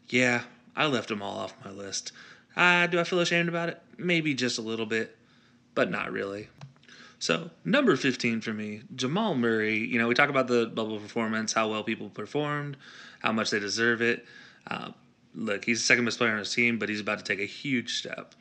Yeah, 0.08 0.42
I 0.74 0.86
left 0.86 1.08
them 1.08 1.22
all 1.22 1.38
off 1.38 1.54
my 1.64 1.70
list. 1.70 2.12
Uh, 2.56 2.86
do 2.86 2.98
I 2.98 3.04
feel 3.04 3.20
ashamed 3.20 3.48
about 3.48 3.68
it? 3.68 3.80
Maybe 3.96 4.34
just 4.34 4.58
a 4.58 4.62
little 4.62 4.86
bit 4.86 5.18
but 5.78 5.92
not 5.92 6.10
really. 6.10 6.48
So, 7.20 7.50
number 7.64 7.94
15 7.94 8.40
for 8.40 8.52
me, 8.52 8.82
Jamal 8.96 9.36
Murray. 9.36 9.78
You 9.78 9.96
know, 10.00 10.08
we 10.08 10.14
talk 10.14 10.28
about 10.28 10.48
the 10.48 10.66
bubble 10.66 10.98
performance, 10.98 11.52
how 11.52 11.68
well 11.70 11.84
people 11.84 12.10
performed, 12.10 12.76
how 13.20 13.30
much 13.30 13.50
they 13.50 13.60
deserve 13.60 14.02
it. 14.02 14.26
Uh, 14.68 14.90
look, 15.36 15.64
he's 15.64 15.78
the 15.78 15.84
second 15.84 16.04
best 16.04 16.18
player 16.18 16.32
on 16.32 16.38
his 16.38 16.52
team, 16.52 16.80
but 16.80 16.88
he's 16.88 16.98
about 16.98 17.18
to 17.18 17.24
take 17.24 17.38
a 17.38 17.46
huge 17.46 17.96
step. 17.96 18.34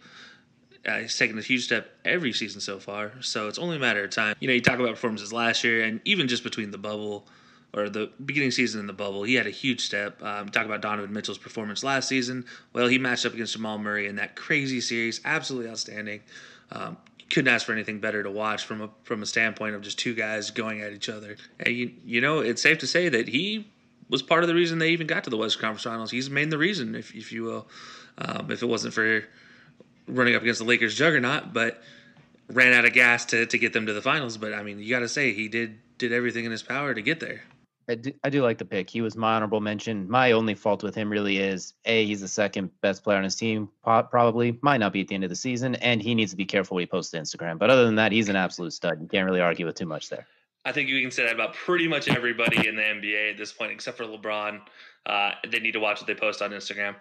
Uh, 0.83 0.97
he's 1.01 1.15
taken 1.15 1.37
a 1.37 1.43
huge 1.43 1.63
step 1.63 1.91
every 2.03 2.33
season 2.33 2.59
so 2.59 2.79
far, 2.79 3.11
so 3.21 3.47
it's 3.47 3.59
only 3.59 3.75
a 3.75 3.79
matter 3.79 4.03
of 4.03 4.09
time. 4.09 4.35
You 4.39 4.47
know, 4.47 4.55
you 4.55 4.61
talk 4.61 4.79
about 4.79 4.89
performances 4.89 5.31
last 5.31 5.63
year, 5.63 5.83
and 5.83 6.01
even 6.05 6.27
just 6.27 6.43
between 6.43 6.71
the 6.71 6.79
bubble 6.79 7.27
or 7.73 7.89
the 7.89 8.11
beginning 8.25 8.51
season 8.51 8.79
in 8.79 8.87
the 8.87 8.93
bubble, 8.93 9.23
he 9.23 9.35
had 9.35 9.47
a 9.47 9.51
huge 9.51 9.85
step. 9.85 10.21
Um, 10.23 10.49
talk 10.49 10.65
about 10.65 10.81
Donovan 10.81 11.13
Mitchell's 11.13 11.37
performance 11.37 11.83
last 11.83 12.07
season. 12.07 12.45
Well, 12.73 12.87
he 12.87 12.97
matched 12.97 13.25
up 13.25 13.33
against 13.33 13.53
Jamal 13.53 13.77
Murray 13.77 14.07
in 14.07 14.15
that 14.15 14.35
crazy 14.35 14.81
series, 14.81 15.21
absolutely 15.25 15.69
outstanding. 15.69 16.21
Um, 16.71 16.97
couldn't 17.29 17.53
ask 17.53 17.65
for 17.65 17.73
anything 17.73 17.99
better 17.99 18.23
to 18.23 18.31
watch 18.31 18.65
from 18.65 18.81
a 18.81 18.89
from 19.03 19.21
a 19.21 19.25
standpoint 19.25 19.75
of 19.75 19.81
just 19.81 19.99
two 19.99 20.15
guys 20.15 20.49
going 20.49 20.81
at 20.81 20.93
each 20.93 21.09
other. 21.09 21.35
And 21.59 21.75
you, 21.75 21.91
you 22.05 22.21
know, 22.21 22.39
it's 22.39 22.61
safe 22.61 22.79
to 22.79 22.87
say 22.87 23.09
that 23.09 23.27
he 23.27 23.69
was 24.09 24.21
part 24.21 24.43
of 24.43 24.47
the 24.47 24.55
reason 24.55 24.79
they 24.79 24.89
even 24.89 25.07
got 25.07 25.25
to 25.25 25.29
the 25.29 25.37
West 25.37 25.59
Conference 25.59 25.83
Finals. 25.83 26.11
He's 26.11 26.29
main 26.29 26.49
the 26.49 26.57
reason, 26.57 26.95
if 26.95 27.13
if 27.13 27.31
you 27.31 27.43
will, 27.43 27.67
um, 28.17 28.49
if 28.49 28.63
it 28.63 28.67
wasn't 28.67 28.93
for 28.93 29.25
running 30.07 30.35
up 30.35 30.41
against 30.41 30.59
the 30.59 30.65
Lakers 30.65 30.95
juggernaut, 30.95 31.53
but 31.53 31.81
ran 32.49 32.73
out 32.73 32.85
of 32.85 32.93
gas 32.93 33.25
to 33.25 33.45
to 33.45 33.57
get 33.57 33.73
them 33.73 33.85
to 33.87 33.93
the 33.93 34.01
finals. 34.01 34.37
But 34.37 34.53
I 34.53 34.63
mean, 34.63 34.79
you 34.79 34.89
got 34.89 34.99
to 34.99 35.09
say 35.09 35.33
he 35.33 35.47
did 35.49 35.79
did 35.97 36.13
everything 36.13 36.45
in 36.45 36.51
his 36.51 36.63
power 36.63 36.93
to 36.93 37.01
get 37.01 37.19
there. 37.19 37.43
I 37.89 37.95
do, 37.95 38.11
I 38.23 38.29
do 38.29 38.41
like 38.41 38.57
the 38.57 38.65
pick. 38.65 38.89
He 38.89 39.01
was 39.01 39.15
my 39.15 39.35
honorable 39.35 39.61
mention. 39.61 40.09
My 40.09 40.33
only 40.33 40.55
fault 40.55 40.83
with 40.83 40.93
him 40.93 41.09
really 41.09 41.37
is 41.37 41.73
a 41.85 42.05
he's 42.05 42.19
the 42.19 42.27
second 42.27 42.69
best 42.81 43.03
player 43.03 43.17
on 43.17 43.23
his 43.23 43.35
team, 43.35 43.69
probably 43.83 44.59
might 44.61 44.77
not 44.77 44.91
be 44.91 45.01
at 45.01 45.07
the 45.07 45.15
end 45.15 45.23
of 45.23 45.29
the 45.29 45.37
season, 45.37 45.75
and 45.75 46.01
he 46.01 46.13
needs 46.13 46.31
to 46.31 46.37
be 46.37 46.45
careful 46.45 46.75
what 46.75 46.81
he 46.81 46.85
posts 46.85 47.11
to 47.11 47.17
Instagram. 47.17 47.57
But 47.57 47.69
other 47.69 47.85
than 47.85 47.95
that, 47.95 48.11
he's 48.11 48.27
an 48.27 48.35
absolute 48.35 48.73
stud. 48.73 49.01
You 49.01 49.07
can't 49.07 49.25
really 49.25 49.39
argue 49.39 49.65
with 49.65 49.75
too 49.75 49.85
much 49.85 50.09
there. 50.09 50.27
I 50.65 50.73
think 50.73 50.89
you 50.89 51.01
can 51.01 51.11
say 51.11 51.23
that 51.23 51.35
about 51.35 51.53
pretty 51.53 51.87
much 51.87 52.09
everybody 52.09 52.67
in 52.67 52.75
the 52.75 52.81
NBA 52.81 53.31
at 53.31 53.37
this 53.37 53.53
point, 53.53 53.71
except 53.71 53.95
for 53.95 54.03
LeBron. 54.03 54.59
Uh, 55.05 55.31
they 55.49 55.59
need 55.59 55.71
to 55.71 55.79
watch 55.79 56.01
what 56.01 56.07
they 56.07 56.15
post 56.15 56.41
on 56.41 56.51
Instagram. 56.51 56.95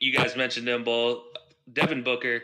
You 0.00 0.12
guys 0.12 0.34
mentioned 0.34 0.68
him 0.68 0.82
both. 0.82 1.22
Devin 1.72 2.02
Booker, 2.02 2.42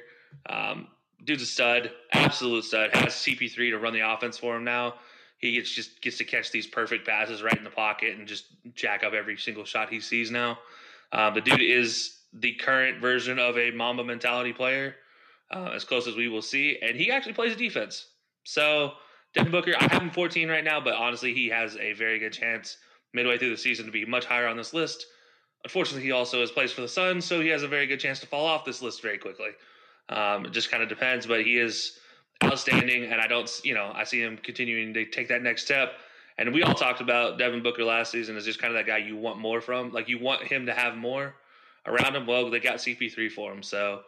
um, 0.49 0.87
dude's 1.25 1.43
a 1.43 1.47
stud, 1.47 1.91
absolute 2.13 2.65
stud. 2.65 2.95
Has 2.95 3.15
CP3 3.15 3.71
to 3.71 3.79
run 3.79 3.93
the 3.93 4.09
offense 4.09 4.39
for 4.39 4.55
him 4.55 4.63
now 4.63 4.95
he 5.39 5.53
gets 5.53 5.71
just 5.71 6.01
gets 6.01 6.19
to 6.19 6.25
catch 6.25 6.51
these 6.51 6.67
perfect 6.67 7.07
passes 7.07 7.43
right 7.43 7.57
in 7.57 7.65
the 7.65 7.71
pocket 7.71 8.17
and 8.17 8.27
just 8.27 8.47
jack 8.75 9.05
up 9.05 9.13
every 9.13 9.37
single 9.37 9.65
shot 9.65 9.91
he 9.91 10.01
sees 10.01 10.31
now. 10.31 10.59
Um, 11.13 11.35
the 11.35 11.41
dude 11.41 11.61
is 11.61 12.19
the 12.33 12.55
current 12.55 13.01
version 13.01 13.39
of 13.39 13.57
a 13.57 13.71
Mamba 13.71 14.05
mentality 14.05 14.53
player, 14.53 14.97
uh, 15.55 15.71
as 15.75 15.85
close 15.85 16.07
as 16.07 16.17
we 16.17 16.29
will 16.29 16.43
see, 16.43 16.79
and 16.83 16.97
he 16.97 17.11
actually 17.11 17.35
plays 17.35 17.57
defense. 17.57 18.07
So 18.45 18.93
Devin 19.35 19.53
Booker, 19.53 19.75
I 19.79 19.85
have 19.85 20.03
him 20.03 20.11
14 20.11 20.49
right 20.49 20.65
now, 20.65 20.81
but 20.81 20.95
honestly, 20.95 21.35
he 21.35 21.49
has 21.49 21.77
a 21.77 21.93
very 21.93 22.19
good 22.19 22.33
chance 22.33 22.79
midway 23.13 23.39
through 23.39 23.51
the 23.51 23.57
season 23.57 23.87
to 23.87 23.93
be 23.93 24.05
much 24.05 24.25
higher 24.25 24.47
on 24.47 24.57
this 24.57 24.73
list. 24.73 25.07
Unfortunately, 25.65 26.03
he 26.03 26.13
also 26.13 26.41
has 26.41 26.51
plays 26.51 26.73
for 26.73 26.81
the 26.81 26.89
Suns, 26.89 27.25
so 27.25 27.41
he 27.41 27.49
has 27.49 27.63
a 27.63 27.69
very 27.69 27.87
good 27.87 28.01
chance 28.01 28.21
to 28.21 28.27
fall 28.27 28.47
off 28.47 28.65
this 28.65 28.83
list 28.83 29.03
very 29.03 29.19
quickly. 29.19 29.51
Um, 30.09 30.47
it 30.47 30.53
just 30.53 30.71
kind 30.71 30.83
of 30.83 30.89
depends, 30.89 31.27
but 31.27 31.43
he 31.43 31.59
is 31.59 31.99
outstanding, 32.45 33.05
and 33.05 33.21
I 33.21 33.27
don't, 33.27 33.51
you 33.65 33.75
know, 33.75 33.93
I 33.95 34.05
see 34.05 34.21
him 34.21 34.39
continuing 34.43 34.95
to 34.95 35.05
take 35.07 35.29
that 35.29 35.43
next 35.43 35.65
step. 35.65 35.93
And 36.39 36.53
we 36.53 36.63
all 36.63 36.75
talked 36.75 37.01
about 37.01 37.39
Devin 37.39 37.63
Booker 37.63 37.85
last 37.85 38.13
season 38.13 38.37
as 38.37 38.45
just 38.45 38.61
kind 38.61 38.75
of 38.75 38.79
that 38.79 38.87
guy 38.87 38.99
you 38.99 39.17
want 39.17 39.39
more 39.39 39.61
from. 39.61 39.93
Like 39.93 40.09
you 40.09 40.19
want 40.19 40.43
him 40.43 40.67
to 40.67 40.75
have 40.75 40.97
more 40.97 41.35
around 41.87 42.15
him. 42.15 42.27
Well, 42.27 42.51
they 42.51 42.61
got 42.61 42.77
CP3 42.77 43.31
for 43.33 43.53
him, 43.53 43.63
so 43.63 44.03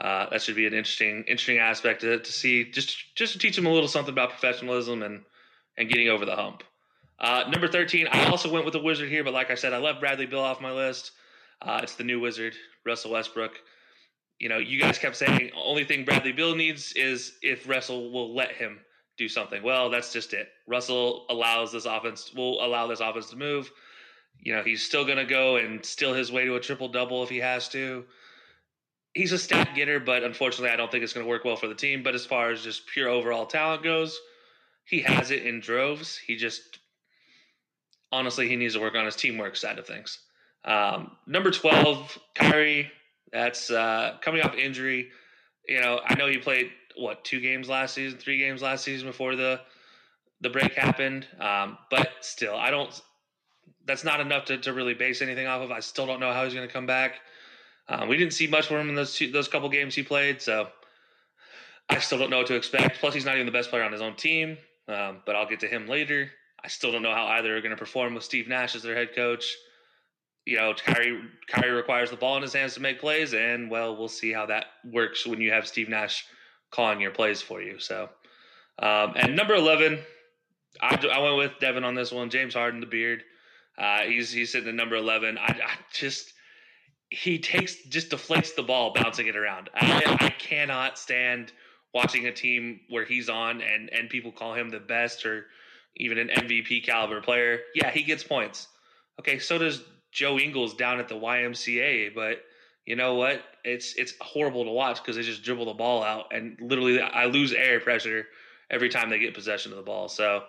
uh, 0.00 0.30
that 0.30 0.40
should 0.40 0.56
be 0.56 0.66
an 0.66 0.72
interesting, 0.72 1.18
interesting 1.28 1.58
aspect 1.58 2.00
to, 2.00 2.18
to 2.18 2.32
see. 2.32 2.70
Just, 2.70 3.14
just 3.14 3.34
to 3.34 3.38
teach 3.38 3.58
him 3.58 3.66
a 3.66 3.70
little 3.70 3.88
something 3.88 4.12
about 4.12 4.30
professionalism 4.30 5.02
and 5.02 5.22
and 5.76 5.88
getting 5.88 6.08
over 6.08 6.24
the 6.24 6.36
hump. 6.36 6.62
Uh, 7.18 7.44
number 7.48 7.68
13, 7.68 8.08
I 8.10 8.26
also 8.26 8.50
went 8.50 8.64
with 8.64 8.74
the 8.74 8.80
Wizard 8.80 9.08
here, 9.08 9.24
but 9.24 9.32
like 9.32 9.50
I 9.50 9.54
said, 9.54 9.72
I 9.72 9.78
left 9.78 10.00
Bradley 10.00 10.26
Beal 10.26 10.40
off 10.40 10.60
my 10.60 10.72
list. 10.72 11.12
Uh, 11.62 11.80
it's 11.82 11.94
the 11.94 12.04
new 12.04 12.20
Wizard, 12.20 12.54
Russell 12.84 13.12
Westbrook. 13.12 13.52
You 14.44 14.50
know, 14.50 14.58
you 14.58 14.78
guys 14.78 14.98
kept 14.98 15.16
saying 15.16 15.52
only 15.56 15.84
thing 15.84 16.04
Bradley 16.04 16.32
Beal 16.32 16.54
needs 16.54 16.92
is 16.92 17.38
if 17.40 17.66
Russell 17.66 18.12
will 18.12 18.34
let 18.34 18.52
him 18.52 18.78
do 19.16 19.26
something. 19.26 19.62
Well, 19.62 19.88
that's 19.88 20.12
just 20.12 20.34
it. 20.34 20.48
Russell 20.66 21.24
allows 21.30 21.72
this 21.72 21.86
offense 21.86 22.30
will 22.34 22.62
allow 22.62 22.86
this 22.86 23.00
offense 23.00 23.30
to 23.30 23.36
move. 23.36 23.72
You 24.42 24.54
know, 24.54 24.62
he's 24.62 24.84
still 24.84 25.06
going 25.06 25.16
to 25.16 25.24
go 25.24 25.56
and 25.56 25.82
steal 25.82 26.12
his 26.12 26.30
way 26.30 26.44
to 26.44 26.56
a 26.56 26.60
triple 26.60 26.88
double 26.88 27.22
if 27.22 27.30
he 27.30 27.38
has 27.38 27.70
to. 27.70 28.04
He's 29.14 29.32
a 29.32 29.38
stat 29.38 29.70
getter, 29.74 29.98
but 29.98 30.24
unfortunately, 30.24 30.68
I 30.68 30.76
don't 30.76 30.92
think 30.92 31.04
it's 31.04 31.14
going 31.14 31.24
to 31.24 31.30
work 31.30 31.46
well 31.46 31.56
for 31.56 31.68
the 31.68 31.74
team. 31.74 32.02
But 32.02 32.14
as 32.14 32.26
far 32.26 32.50
as 32.50 32.62
just 32.62 32.86
pure 32.88 33.08
overall 33.08 33.46
talent 33.46 33.82
goes, 33.82 34.20
he 34.84 35.00
has 35.00 35.30
it 35.30 35.46
in 35.46 35.60
droves. 35.60 36.18
He 36.18 36.36
just 36.36 36.80
honestly 38.12 38.46
he 38.46 38.56
needs 38.56 38.74
to 38.74 38.80
work 38.80 38.94
on 38.94 39.06
his 39.06 39.16
teamwork 39.16 39.56
side 39.56 39.78
of 39.78 39.86
things. 39.86 40.18
Um, 40.66 41.12
number 41.26 41.50
twelve, 41.50 42.18
Kyrie. 42.34 42.90
That's 43.34 43.68
uh, 43.68 44.16
coming 44.22 44.42
off 44.42 44.54
injury. 44.54 45.08
You 45.68 45.80
know, 45.80 46.00
I 46.06 46.14
know 46.14 46.28
he 46.28 46.38
played 46.38 46.70
what 46.96 47.24
two 47.24 47.40
games 47.40 47.68
last 47.68 47.94
season, 47.94 48.16
three 48.16 48.38
games 48.38 48.62
last 48.62 48.84
season 48.84 49.08
before 49.08 49.34
the 49.34 49.60
the 50.40 50.50
break 50.50 50.72
happened. 50.74 51.26
Um, 51.40 51.76
but 51.90 52.10
still, 52.20 52.54
I 52.54 52.70
don't. 52.70 52.88
That's 53.86 54.04
not 54.04 54.20
enough 54.20 54.44
to, 54.46 54.58
to 54.58 54.72
really 54.72 54.94
base 54.94 55.20
anything 55.20 55.48
off 55.48 55.62
of. 55.62 55.72
I 55.72 55.80
still 55.80 56.06
don't 56.06 56.20
know 56.20 56.32
how 56.32 56.44
he's 56.44 56.54
going 56.54 56.66
to 56.66 56.72
come 56.72 56.86
back. 56.86 57.16
Um, 57.88 58.08
we 58.08 58.16
didn't 58.16 58.34
see 58.34 58.46
much 58.46 58.68
from 58.68 58.76
him 58.76 58.88
in 58.88 58.94
those 58.94 59.14
two, 59.14 59.30
those 59.30 59.48
couple 59.48 59.68
games 59.68 59.94
he 59.94 60.04
played, 60.04 60.40
so 60.40 60.68
I 61.90 61.98
still 61.98 62.18
don't 62.18 62.30
know 62.30 62.38
what 62.38 62.46
to 62.46 62.54
expect. 62.54 63.00
Plus, 63.00 63.12
he's 63.12 63.26
not 63.26 63.34
even 63.34 63.46
the 63.46 63.52
best 63.52 63.68
player 63.68 63.82
on 63.82 63.92
his 63.92 64.00
own 64.00 64.14
team. 64.14 64.56
Um, 64.86 65.22
but 65.26 65.34
I'll 65.34 65.48
get 65.48 65.60
to 65.60 65.68
him 65.68 65.88
later. 65.88 66.30
I 66.62 66.68
still 66.68 66.92
don't 66.92 67.02
know 67.02 67.12
how 67.12 67.26
either 67.26 67.56
are 67.56 67.60
going 67.60 67.70
to 67.70 67.76
perform 67.76 68.14
with 68.14 68.22
Steve 68.22 68.48
Nash 68.48 68.74
as 68.74 68.82
their 68.82 68.94
head 68.94 69.14
coach. 69.14 69.44
You 70.46 70.58
know, 70.58 70.74
Kyrie, 70.74 71.22
Kyrie 71.48 71.70
requires 71.70 72.10
the 72.10 72.16
ball 72.16 72.36
in 72.36 72.42
his 72.42 72.52
hands 72.52 72.74
to 72.74 72.80
make 72.80 73.00
plays, 73.00 73.32
and 73.32 73.70
well, 73.70 73.96
we'll 73.96 74.08
see 74.08 74.32
how 74.32 74.46
that 74.46 74.66
works 74.84 75.26
when 75.26 75.40
you 75.40 75.52
have 75.52 75.66
Steve 75.66 75.88
Nash 75.88 76.24
calling 76.70 77.00
your 77.00 77.12
plays 77.12 77.40
for 77.40 77.62
you. 77.62 77.78
So, 77.78 78.10
um, 78.78 79.14
and 79.16 79.34
number 79.34 79.54
eleven, 79.54 80.00
I, 80.82 80.96
I, 81.10 81.18
went 81.20 81.36
with 81.36 81.52
Devin 81.60 81.84
on 81.84 81.94
this 81.94 82.12
one. 82.12 82.28
James 82.28 82.54
Harden, 82.54 82.80
the 82.80 82.86
beard. 82.86 83.22
Uh, 83.78 84.00
he's 84.00 84.30
he's 84.32 84.52
sitting 84.52 84.68
at 84.68 84.74
number 84.74 84.96
eleven. 84.96 85.38
I, 85.38 85.44
I, 85.64 85.74
just 85.92 86.34
he 87.08 87.38
takes 87.38 87.82
just 87.84 88.10
deflates 88.10 88.54
the 88.54 88.62
ball, 88.62 88.92
bouncing 88.92 89.26
it 89.26 89.36
around. 89.36 89.70
I, 89.74 90.16
I 90.20 90.30
cannot 90.30 90.98
stand 90.98 91.52
watching 91.94 92.26
a 92.26 92.32
team 92.32 92.80
where 92.90 93.04
he's 93.04 93.28
on 93.28 93.62
and 93.62 93.90
and 93.92 94.10
people 94.10 94.32
call 94.32 94.54
him 94.54 94.68
the 94.68 94.80
best 94.80 95.24
or 95.24 95.46
even 95.96 96.18
an 96.18 96.28
MVP 96.28 96.84
caliber 96.84 97.20
player. 97.20 97.60
Yeah, 97.74 97.90
he 97.90 98.02
gets 98.02 98.24
points. 98.24 98.68
Okay, 99.20 99.38
so 99.38 99.58
does 99.58 99.82
Joe 100.14 100.38
Ingles 100.38 100.74
down 100.74 101.00
at 101.00 101.08
the 101.08 101.16
YMCA, 101.16 102.14
but 102.14 102.42
you 102.86 102.96
know 102.96 103.14
what? 103.14 103.42
It's 103.64 103.94
it's 103.94 104.14
horrible 104.20 104.64
to 104.64 104.70
watch 104.70 105.02
because 105.02 105.16
they 105.16 105.22
just 105.22 105.42
dribble 105.42 105.66
the 105.66 105.74
ball 105.74 106.02
out 106.02 106.26
and 106.32 106.56
literally 106.60 107.00
I 107.00 107.26
lose 107.26 107.52
air 107.52 107.80
pressure 107.80 108.26
every 108.70 108.88
time 108.88 109.10
they 109.10 109.18
get 109.18 109.34
possession 109.34 109.72
of 109.72 109.76
the 109.76 109.84
ball. 109.84 110.08
So 110.08 110.44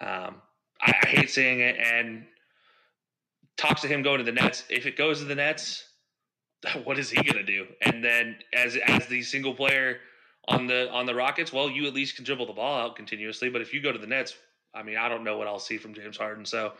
um, 0.00 0.36
I, 0.80 0.94
I, 1.02 1.06
hate 1.06 1.30
seeing 1.30 1.60
it. 1.60 1.76
And 1.76 2.24
talks 3.56 3.82
to 3.82 3.88
him 3.88 4.02
going 4.02 4.18
to 4.18 4.24
the 4.24 4.32
Nets. 4.32 4.64
If 4.68 4.86
it 4.86 4.96
goes 4.96 5.20
to 5.20 5.24
the 5.24 5.34
Nets, 5.34 5.84
what 6.84 6.98
is 6.98 7.10
he 7.10 7.22
going 7.22 7.36
to 7.36 7.44
do? 7.44 7.66
And 7.80 8.02
then 8.02 8.36
as 8.54 8.76
as 8.76 9.06
the 9.06 9.22
single 9.22 9.54
player 9.54 9.98
on 10.48 10.66
the 10.66 10.90
on 10.90 11.06
the 11.06 11.14
Rockets, 11.14 11.52
well, 11.52 11.70
you 11.70 11.86
at 11.86 11.94
least 11.94 12.16
can 12.16 12.24
dribble 12.24 12.46
the 12.46 12.52
ball 12.52 12.80
out 12.80 12.96
continuously. 12.96 13.48
But 13.48 13.60
if 13.60 13.72
you 13.72 13.80
go 13.80 13.92
to 13.92 13.98
the 13.98 14.06
Nets, 14.06 14.34
I 14.74 14.82
mean, 14.82 14.96
I 14.96 15.08
don't 15.08 15.24
know 15.24 15.38
what 15.38 15.46
I'll 15.46 15.58
see 15.58 15.78
from 15.78 15.94
James 15.94 16.16
Harden. 16.16 16.44
So 16.44 16.72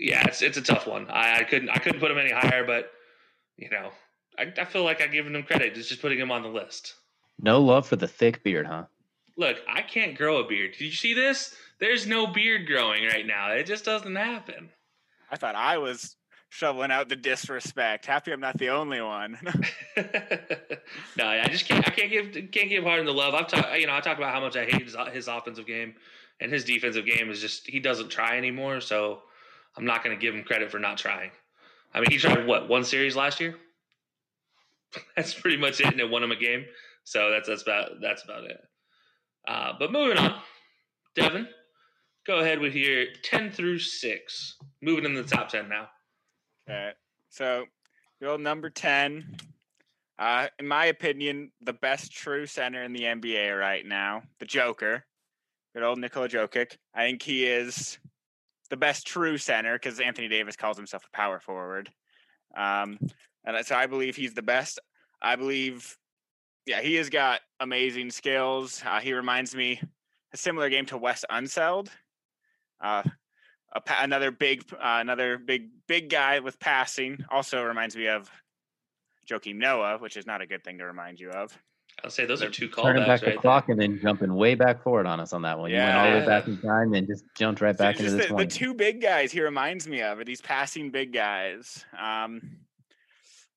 yeah, 0.00 0.26
it's 0.26 0.42
it's 0.42 0.56
a 0.56 0.62
tough 0.62 0.86
one. 0.86 1.08
I, 1.10 1.40
I 1.40 1.44
couldn't 1.44 1.68
I 1.68 1.76
couldn't 1.76 2.00
put 2.00 2.10
him 2.10 2.18
any 2.18 2.32
higher, 2.32 2.64
but 2.64 2.90
you 3.56 3.70
know 3.70 3.90
I, 4.38 4.52
I 4.58 4.64
feel 4.64 4.84
like 4.84 5.02
I 5.02 5.06
given 5.06 5.34
him 5.34 5.42
credit. 5.42 5.76
It's 5.76 5.88
just 5.88 6.00
putting 6.00 6.18
him 6.18 6.32
on 6.32 6.42
the 6.42 6.48
list. 6.48 6.94
No 7.40 7.60
love 7.60 7.86
for 7.86 7.96
the 7.96 8.08
thick 8.08 8.42
beard, 8.42 8.66
huh? 8.66 8.84
Look, 9.36 9.58
I 9.68 9.82
can't 9.82 10.16
grow 10.16 10.38
a 10.38 10.48
beard. 10.48 10.72
Did 10.72 10.84
you 10.84 10.92
see 10.92 11.14
this? 11.14 11.54
There's 11.78 12.06
no 12.06 12.26
beard 12.26 12.66
growing 12.66 13.04
right 13.04 13.26
now. 13.26 13.52
It 13.52 13.64
just 13.64 13.84
doesn't 13.84 14.16
happen. 14.16 14.70
I 15.30 15.36
thought 15.36 15.54
I 15.54 15.78
was 15.78 16.16
shoveling 16.50 16.90
out 16.90 17.08
the 17.08 17.16
disrespect. 17.16 18.04
Happy 18.04 18.32
I'm 18.32 18.40
not 18.40 18.58
the 18.58 18.68
only 18.68 19.00
one. 19.00 19.38
no, 19.96 21.26
I 21.26 21.46
just 21.48 21.66
can't. 21.66 21.86
I 21.86 21.90
can't 21.90 22.10
give 22.10 22.50
can't 22.50 22.68
give 22.68 22.84
Harden 22.84 23.06
the 23.06 23.14
love. 23.14 23.34
I've 23.34 23.48
talked. 23.48 23.78
You 23.78 23.86
know, 23.86 23.94
I 23.94 24.00
talked 24.00 24.18
about 24.18 24.34
how 24.34 24.40
much 24.40 24.56
I 24.56 24.64
hate 24.64 24.82
his, 24.82 24.96
his 25.12 25.28
offensive 25.28 25.66
game, 25.66 25.94
and 26.40 26.52
his 26.52 26.64
defensive 26.64 27.06
game 27.06 27.30
is 27.30 27.40
just 27.40 27.66
he 27.66 27.80
doesn't 27.80 28.10
try 28.10 28.36
anymore. 28.36 28.80
So 28.80 29.22
I'm 29.76 29.84
not 29.84 30.04
going 30.04 30.16
to 30.16 30.20
give 30.20 30.34
him 30.34 30.44
credit 30.44 30.70
for 30.70 30.78
not 30.78 30.98
trying. 30.98 31.30
I 31.94 32.00
mean, 32.00 32.10
he 32.10 32.18
tried 32.18 32.46
what 32.46 32.68
one 32.68 32.84
series 32.84 33.16
last 33.16 33.40
year. 33.40 33.56
that's 35.16 35.34
pretty 35.34 35.56
much 35.56 35.80
it, 35.80 35.86
and 35.86 36.00
it 36.00 36.10
won 36.10 36.22
him 36.22 36.32
a 36.32 36.36
game. 36.36 36.64
So 37.04 37.30
that's 37.30 37.48
that's 37.48 37.62
about 37.62 38.00
that's 38.00 38.24
about 38.24 38.44
it. 38.44 38.60
Uh, 39.46 39.72
but 39.78 39.90
moving 39.92 40.18
on, 40.18 40.40
Devin, 41.16 41.48
go 42.26 42.40
ahead 42.40 42.60
with 42.60 42.74
your 42.74 43.06
ten 43.22 43.50
through 43.50 43.78
six. 43.78 44.56
Moving 44.82 45.04
in 45.04 45.14
the 45.14 45.22
top 45.22 45.48
ten 45.48 45.68
now. 45.68 45.88
Okay, 46.68 46.92
so 47.28 47.64
your 48.20 48.38
number 48.38 48.70
ten. 48.70 49.36
Uh, 50.18 50.48
in 50.58 50.68
my 50.68 50.86
opinion, 50.86 51.50
the 51.62 51.72
best 51.72 52.12
true 52.12 52.44
center 52.44 52.82
in 52.82 52.92
the 52.92 53.04
NBA 53.04 53.58
right 53.58 53.86
now, 53.86 54.22
the 54.38 54.44
Joker, 54.44 55.06
good 55.74 55.82
old 55.82 55.98
Nikola 55.98 56.28
Jokic. 56.28 56.76
I 56.94 57.06
think 57.06 57.22
he 57.22 57.46
is 57.46 57.98
the 58.70 58.76
best 58.76 59.06
true 59.06 59.36
center 59.36 59.74
because 59.74 60.00
Anthony 60.00 60.28
Davis 60.28 60.56
calls 60.56 60.76
himself 60.76 61.04
a 61.04 61.16
power 61.16 61.40
forward. 61.40 61.90
Um, 62.56 62.98
and 63.44 63.64
so 63.66 63.74
I 63.74 63.86
believe 63.86 64.16
he's 64.16 64.34
the 64.34 64.42
best. 64.42 64.78
I 65.20 65.36
believe, 65.36 65.96
yeah, 66.66 66.80
he 66.80 66.94
has 66.94 67.10
got 67.10 67.40
amazing 67.58 68.10
skills. 68.10 68.82
Uh, 68.84 69.00
he 69.00 69.12
reminds 69.12 69.54
me 69.54 69.80
a 70.32 70.36
similar 70.36 70.70
game 70.70 70.86
to 70.86 70.98
Wes 70.98 71.24
Unseld. 71.30 71.88
Uh, 72.80 73.02
a, 73.74 73.82
another 74.00 74.30
big, 74.30 74.64
uh, 74.72 74.98
another 75.00 75.38
big, 75.38 75.68
big 75.86 76.08
guy 76.08 76.40
with 76.40 76.58
passing. 76.58 77.24
Also 77.30 77.62
reminds 77.62 77.96
me 77.96 78.08
of 78.08 78.30
Joakim 79.28 79.56
Noah, 79.56 79.98
which 79.98 80.16
is 80.16 80.26
not 80.26 80.40
a 80.40 80.46
good 80.46 80.64
thing 80.64 80.78
to 80.78 80.84
remind 80.84 81.20
you 81.20 81.30
of. 81.30 81.56
I'll 82.04 82.10
say 82.10 82.26
those 82.26 82.42
are 82.42 82.50
two 82.50 82.68
callbacks. 82.68 82.82
Turning 82.82 83.06
back 83.06 83.22
right 83.22 83.34
the 83.34 83.40
clock 83.40 83.68
and 83.68 83.80
then 83.80 83.98
jumping 84.00 84.34
way 84.34 84.54
back 84.54 84.82
forward 84.82 85.06
on 85.06 85.20
us 85.20 85.32
on 85.32 85.42
that 85.42 85.58
one. 85.58 85.70
Yeah. 85.70 85.76
You 85.76 85.84
went 85.84 85.96
all 85.98 86.12
the 86.12 86.20
way 86.20 86.26
back 86.26 86.48
in 86.48 86.58
time 86.58 86.94
and 86.94 87.06
just 87.06 87.24
jumped 87.36 87.60
right 87.60 87.76
back 87.76 87.96
so 87.96 88.04
into 88.04 88.16
this 88.16 88.28
the, 88.28 88.34
one. 88.34 88.46
The 88.46 88.50
two 88.50 88.74
big 88.74 89.00
guys 89.00 89.32
he 89.32 89.40
reminds 89.42 89.86
me 89.86 90.02
of 90.02 90.18
are 90.18 90.24
these 90.24 90.40
passing 90.40 90.90
big 90.90 91.12
guys. 91.12 91.84
Um, 91.98 92.58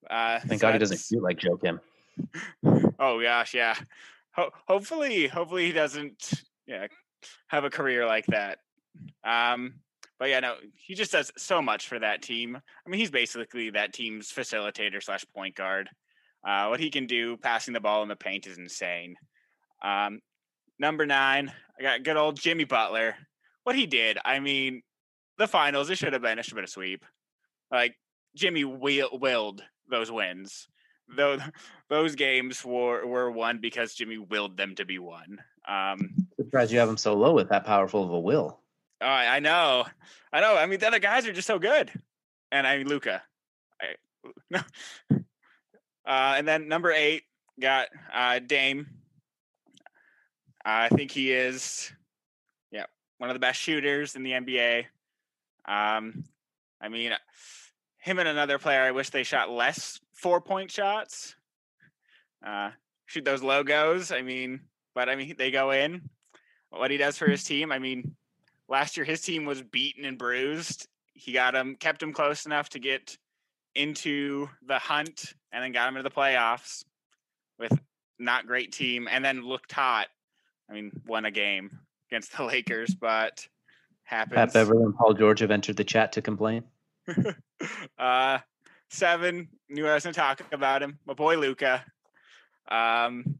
uh, 0.10 0.40
Thank 0.40 0.60
so 0.60 0.68
God 0.68 0.74
he 0.74 0.80
doesn't 0.80 1.00
shoot 1.00 1.24
like 1.24 1.40
Joakim. 1.40 1.80
Oh 3.00 3.22
gosh, 3.22 3.54
yeah. 3.54 3.76
Ho- 4.32 4.52
hopefully, 4.68 5.28
hopefully 5.28 5.66
he 5.66 5.72
doesn't. 5.72 6.44
Yeah, 6.68 6.88
have 7.48 7.64
a 7.64 7.70
career 7.70 8.06
like 8.06 8.26
that. 8.28 8.60
Um, 9.24 9.76
but 10.20 10.30
yeah, 10.30 10.40
no, 10.40 10.56
he 10.76 10.96
just 10.96 11.12
does 11.12 11.32
so 11.38 11.62
much 11.62 11.88
for 11.88 12.00
that 12.00 12.22
team. 12.22 12.56
I 12.56 12.90
mean, 12.90 13.00
he's 13.00 13.12
basically 13.12 13.72
that 13.72 13.94
team's 13.94 14.32
facilitator 14.32 15.02
slash 15.04 15.26
point 15.36 15.56
guard. 15.56 15.90
Uh, 16.46 16.68
what 16.68 16.80
he 16.80 16.90
can 16.90 17.08
do 17.08 17.38
passing 17.38 17.74
the 17.74 17.80
ball 17.80 18.04
in 18.04 18.10
the 18.10 18.16
paint 18.16 18.48
is 18.48 18.58
insane. 18.58 19.16
Um, 19.84 20.20
number 20.78 21.06
nine, 21.06 21.52
I 21.80 21.82
got 21.82 22.04
good 22.04 22.18
old 22.18 22.40
Jimmy 22.40 22.66
Butler. 22.66 23.16
What 23.64 23.76
he 23.76 23.86
did, 23.86 24.18
I 24.24 24.40
mean, 24.40 24.82
the 25.38 25.48
finals, 25.48 25.90
it 25.90 25.98
should 25.98 26.14
have 26.14 26.22
been, 26.22 26.38
it 26.38 26.46
should 26.46 26.52
have 26.52 26.58
been 26.58 26.66
a 26.66 26.68
sweep. 26.68 27.06
Like 27.72 27.96
Jimmy 28.36 28.66
will, 28.66 29.10
willed 29.14 29.64
those 29.90 30.12
wins. 30.12 30.68
Those 31.16 31.42
those 31.90 32.16
games 32.16 32.64
were 32.64 33.06
were 33.06 33.32
won 33.32 33.60
because 33.60 33.94
Jimmy 33.94 34.18
willed 34.18 34.58
them 34.58 34.76
to 34.76 34.86
be 34.86 35.00
won. 35.00 35.40
Um, 35.68 36.28
Surprised 36.38 36.72
you 36.72 36.80
have 36.80 36.90
him 36.90 36.98
so 36.98 37.14
low 37.14 37.34
with 37.34 37.50
that 37.50 37.66
powerful 37.66 38.04
of 38.04 38.12
a 38.12 38.20
will. 38.20 38.60
Oh, 39.02 39.06
I 39.08 39.40
know, 39.40 39.86
I 40.32 40.40
know. 40.40 40.56
I 40.56 40.66
mean, 40.66 40.80
the 40.80 40.88
other 40.88 41.00
guys 41.00 41.28
are 41.28 41.34
just 41.34 41.48
so 41.48 41.60
good, 41.60 41.92
and 42.52 42.66
I 42.66 42.78
mean 42.78 42.88
Luka. 42.88 43.22
I, 43.82 43.96
no. 44.50 44.62
Uh, 46.06 46.36
and 46.38 46.48
then 46.48 46.68
number 46.68 46.92
eight 46.92 47.24
got 47.60 47.88
uh, 48.14 48.40
Dame. 48.40 48.88
I 50.66 50.90
think 50.90 51.12
he 51.12 51.32
is, 51.32 51.92
yeah, 52.72 52.86
one 53.18 53.30
of 53.30 53.34
the 53.34 53.40
best 53.40 53.60
shooters 53.60 54.16
in 54.16 54.24
the 54.24 54.32
NBA. 54.32 54.86
Um, 55.66 56.24
I 56.82 56.90
mean, 56.90 57.12
him 57.98 58.20
and 58.20 58.28
another 58.28 58.60
player. 58.60 58.82
I 58.82 58.92
wish 58.92 59.10
they 59.10 59.24
shot 59.24 59.50
less 59.50 60.00
four 60.14 60.42
point 60.42 60.72
shots. 60.72 61.36
Uh, 62.46 62.72
shoot 63.06 63.26
those 63.26 63.44
logos. 63.44 64.12
I 64.12 64.22
mean, 64.22 64.62
but 64.94 65.10
I 65.10 65.16
mean, 65.16 65.36
they 65.38 65.52
go 65.52 65.72
in. 65.72 66.10
What 66.70 66.92
he 66.92 66.98
does 66.98 67.18
for 67.18 67.28
his 67.28 67.44
team. 67.44 67.72
I 67.72 67.80
mean, 67.80 68.16
last 68.68 68.98
year 68.98 69.06
his 69.06 69.22
team 69.22 69.46
was 69.46 69.62
beaten 69.62 70.06
and 70.06 70.18
bruised. 70.18 70.88
He 71.14 71.32
got 71.32 71.56
him, 71.56 71.76
kept 71.76 72.02
him 72.02 72.12
close 72.12 72.46
enough 72.46 72.70
to 72.70 72.80
get 72.80 73.18
into 73.76 74.50
the 74.68 74.80
hunt, 74.80 75.34
and 75.52 75.64
then 75.64 75.72
got 75.72 75.88
him 75.88 75.98
into 75.98 76.08
the 76.08 76.16
playoffs 76.16 76.84
with 77.60 77.72
not 78.20 78.48
great 78.48 78.72
team, 78.72 79.08
and 79.10 79.24
then 79.24 79.42
looked 79.42 79.72
hot. 79.72 80.08
I 80.70 80.74
mean, 80.74 80.92
won 81.06 81.26
a 81.26 81.32
game 81.32 81.80
against 82.10 82.36
the 82.36 82.44
Lakers, 82.46 82.96
but 82.96 83.48
happens. 84.04 84.36
Pat 84.36 84.54
Beverley 84.54 84.84
and 84.84 84.96
Paul 84.96 85.14
George 85.14 85.40
have 85.40 85.52
entered 85.52 85.78
the 85.78 85.84
chat 85.84 86.14
to 86.14 86.22
complain. 86.22 86.64
uh, 87.98 88.40
seven. 88.90 89.50
Knew 89.70 89.88
I 89.88 89.94
was 89.94 90.04
going 90.04 90.14
to 90.14 90.20
talk 90.20 90.42
about 90.52 90.82
him. 90.84 91.00
My 91.06 91.14
boy 91.14 91.38
Luka. 91.38 91.84
Um, 92.70 93.40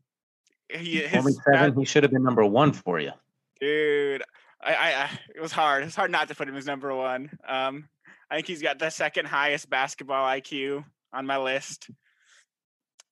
he, 0.70 0.98
his, 0.98 1.20
Only 1.20 1.34
seven. 1.34 1.78
He 1.78 1.86
should 1.86 2.04
have 2.04 2.12
been 2.12 2.24
number 2.24 2.46
one 2.46 2.74
for 2.74 3.00
you. 3.00 3.12
dude. 3.60 4.24
I, 4.62 4.74
I, 4.74 5.04
I, 5.04 5.10
it 5.36 5.42
was 5.42 5.52
hard. 5.52 5.84
It's 5.84 5.96
hard 5.96 6.10
not 6.10 6.30
to 6.30 6.36
put 6.36 6.48
him 6.48 6.56
as 6.56 6.66
number 6.66 6.96
one. 6.96 7.30
Um, 7.48 7.90
I 8.34 8.38
think 8.38 8.48
he's 8.48 8.64
got 8.64 8.80
the 8.80 8.90
second 8.90 9.28
highest 9.28 9.70
basketball 9.70 10.26
IQ 10.26 10.84
on 11.14 11.28
my 11.28 11.38
list. 11.38 11.88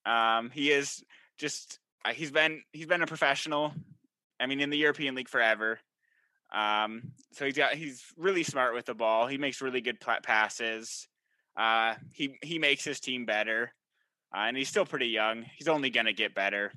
Um, 0.04 0.50
he 0.50 0.72
is 0.72 1.04
just 1.38 1.78
uh, 2.04 2.12
he's 2.12 2.32
been 2.32 2.64
he's 2.74 2.88
been 2.88 3.04
a 3.04 3.08
professional. 3.08 3.72
I 4.40 4.48
mean, 4.48 4.62
in 4.62 4.72
the 4.72 4.80
European 4.80 5.14
League 5.14 5.30
forever. 5.30 5.80
Um, 6.52 7.12
so 7.34 7.46
he's 7.46 7.56
got 7.56 7.76
he's 7.76 8.04
really 8.18 8.42
smart 8.42 8.74
with 8.74 8.88
the 8.88 8.96
ball. 8.96 9.28
He 9.28 9.38
makes 9.38 9.62
really 9.62 9.80
good 9.80 10.00
passes. 10.24 11.08
Uh, 11.56 11.94
he 12.14 12.40
he 12.42 12.58
makes 12.58 12.84
his 12.84 13.00
team 13.00 13.28
better, 13.28 13.72
uh, 14.36 14.46
and 14.48 14.58
he's 14.58 14.70
still 14.70 14.88
pretty 14.88 15.10
young. 15.10 15.46
He's 15.56 15.68
only 15.68 15.92
gonna 15.92 16.14
get 16.14 16.34
better. 16.34 16.72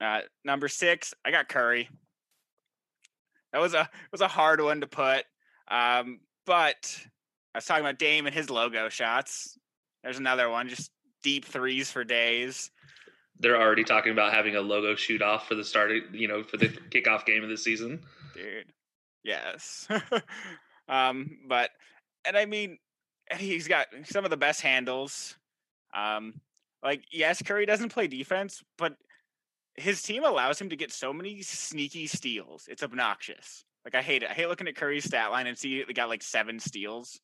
Uh, 0.00 0.20
number 0.44 0.68
six, 0.68 1.12
I 1.24 1.32
got 1.32 1.48
Curry. 1.48 1.88
That 3.52 3.60
was 3.60 3.74
a 3.74 3.90
was 4.12 4.20
a 4.20 4.28
hard 4.28 4.60
one 4.60 4.82
to 4.82 4.86
put, 4.86 5.24
um, 5.66 6.20
but 6.50 7.00
I 7.54 7.58
was 7.58 7.64
talking 7.64 7.84
about 7.84 8.00
Dame 8.00 8.26
and 8.26 8.34
his 8.34 8.50
logo 8.50 8.88
shots. 8.88 9.56
There's 10.02 10.18
another 10.18 10.50
one, 10.50 10.68
just 10.68 10.90
deep 11.22 11.44
threes 11.44 11.92
for 11.92 12.02
days. 12.02 12.72
They're 13.38 13.60
already 13.60 13.84
talking 13.84 14.10
about 14.10 14.32
having 14.32 14.56
a 14.56 14.60
logo 14.60 14.96
shoot 14.96 15.22
off 15.22 15.46
for 15.46 15.54
the 15.54 15.62
start, 15.62 15.92
of, 15.92 16.12
you 16.12 16.26
know, 16.26 16.42
for 16.42 16.56
the 16.56 16.66
kickoff 16.66 17.24
game 17.24 17.44
of 17.44 17.50
the 17.50 17.56
season. 17.56 18.00
dude. 18.34 18.66
Yes. 19.22 19.86
um, 20.88 21.38
but 21.46 21.70
and 22.24 22.36
I 22.36 22.46
mean, 22.46 22.78
he's 23.38 23.68
got 23.68 23.86
some 24.02 24.24
of 24.24 24.30
the 24.32 24.36
best 24.36 24.60
handles. 24.60 25.36
Um, 25.94 26.40
like 26.82 27.04
yes, 27.12 27.42
Curry 27.42 27.64
doesn't 27.64 27.92
play 27.92 28.08
defense, 28.08 28.60
but 28.76 28.96
his 29.76 30.02
team 30.02 30.24
allows 30.24 30.60
him 30.60 30.70
to 30.70 30.76
get 30.76 30.90
so 30.90 31.12
many 31.12 31.42
sneaky 31.42 32.08
steals. 32.08 32.64
It's 32.68 32.82
obnoxious. 32.82 33.64
Like 33.84 33.94
I 33.94 34.02
hate 34.02 34.22
it. 34.22 34.30
I 34.30 34.34
hate 34.34 34.48
looking 34.48 34.68
at 34.68 34.76
Curry's 34.76 35.04
stat 35.04 35.30
line 35.30 35.46
and 35.46 35.56
see 35.56 35.82
they 35.84 35.92
got 35.92 36.08
like 36.08 36.22
seven 36.22 36.58
steals. 36.58 37.20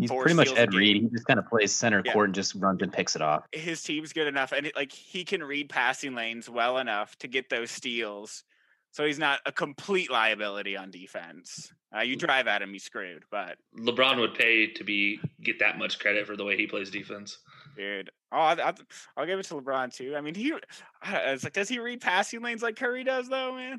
He's 0.00 0.10
pretty 0.10 0.34
much 0.34 0.46
steals 0.48 0.58
a 0.58 0.62
Ed 0.62 0.74
Reed. 0.74 1.02
He 1.02 1.08
just 1.10 1.26
kind 1.26 1.38
of 1.38 1.46
plays 1.46 1.72
center 1.74 2.02
Yeah. 2.04 2.12
court 2.12 2.26
and 2.28 2.34
just 2.34 2.54
runs 2.56 2.82
and 2.82 2.92
picks 2.92 3.14
it 3.14 3.22
off. 3.22 3.44
His 3.52 3.82
team's 3.82 4.12
good 4.12 4.26
enough, 4.26 4.52
and 4.52 4.66
it, 4.66 4.74
like 4.76 4.90
he 4.92 5.24
can 5.24 5.42
read 5.42 5.68
passing 5.68 6.14
lanes 6.14 6.48
well 6.48 6.78
enough 6.78 7.16
to 7.18 7.28
get 7.28 7.48
those 7.50 7.70
steals. 7.70 8.44
So 8.90 9.04
he's 9.04 9.18
not 9.18 9.40
a 9.44 9.52
complete 9.52 10.10
liability 10.10 10.74
on 10.76 10.90
defense. 10.90 11.70
Uh, 11.94 12.00
you 12.00 12.16
drive 12.16 12.46
at 12.48 12.62
him, 12.62 12.72
he's 12.72 12.84
screwed. 12.84 13.22
But 13.30 13.58
LeBron 13.78 14.18
would 14.18 14.34
pay 14.34 14.68
to 14.68 14.82
be 14.84 15.20
get 15.42 15.58
that 15.58 15.78
much 15.78 15.98
credit 15.98 16.26
for 16.26 16.36
the 16.36 16.44
way 16.44 16.56
he 16.56 16.66
plays 16.66 16.90
defense. 16.90 17.38
Dude, 17.76 18.10
oh, 18.32 18.38
I, 18.38 18.52
I, 18.70 18.74
I'll 19.16 19.26
give 19.26 19.38
it 19.38 19.44
to 19.46 19.54
LeBron 19.54 19.94
too. 19.94 20.16
I 20.16 20.22
mean, 20.22 20.34
he, 20.34 20.54
I- 21.02 21.18
it's 21.32 21.44
like, 21.44 21.52
does 21.52 21.68
he 21.68 21.78
read 21.78 22.00
passing 22.00 22.40
lanes 22.40 22.62
like 22.62 22.76
Curry 22.76 23.04
does, 23.04 23.28
though, 23.28 23.54
man? 23.54 23.78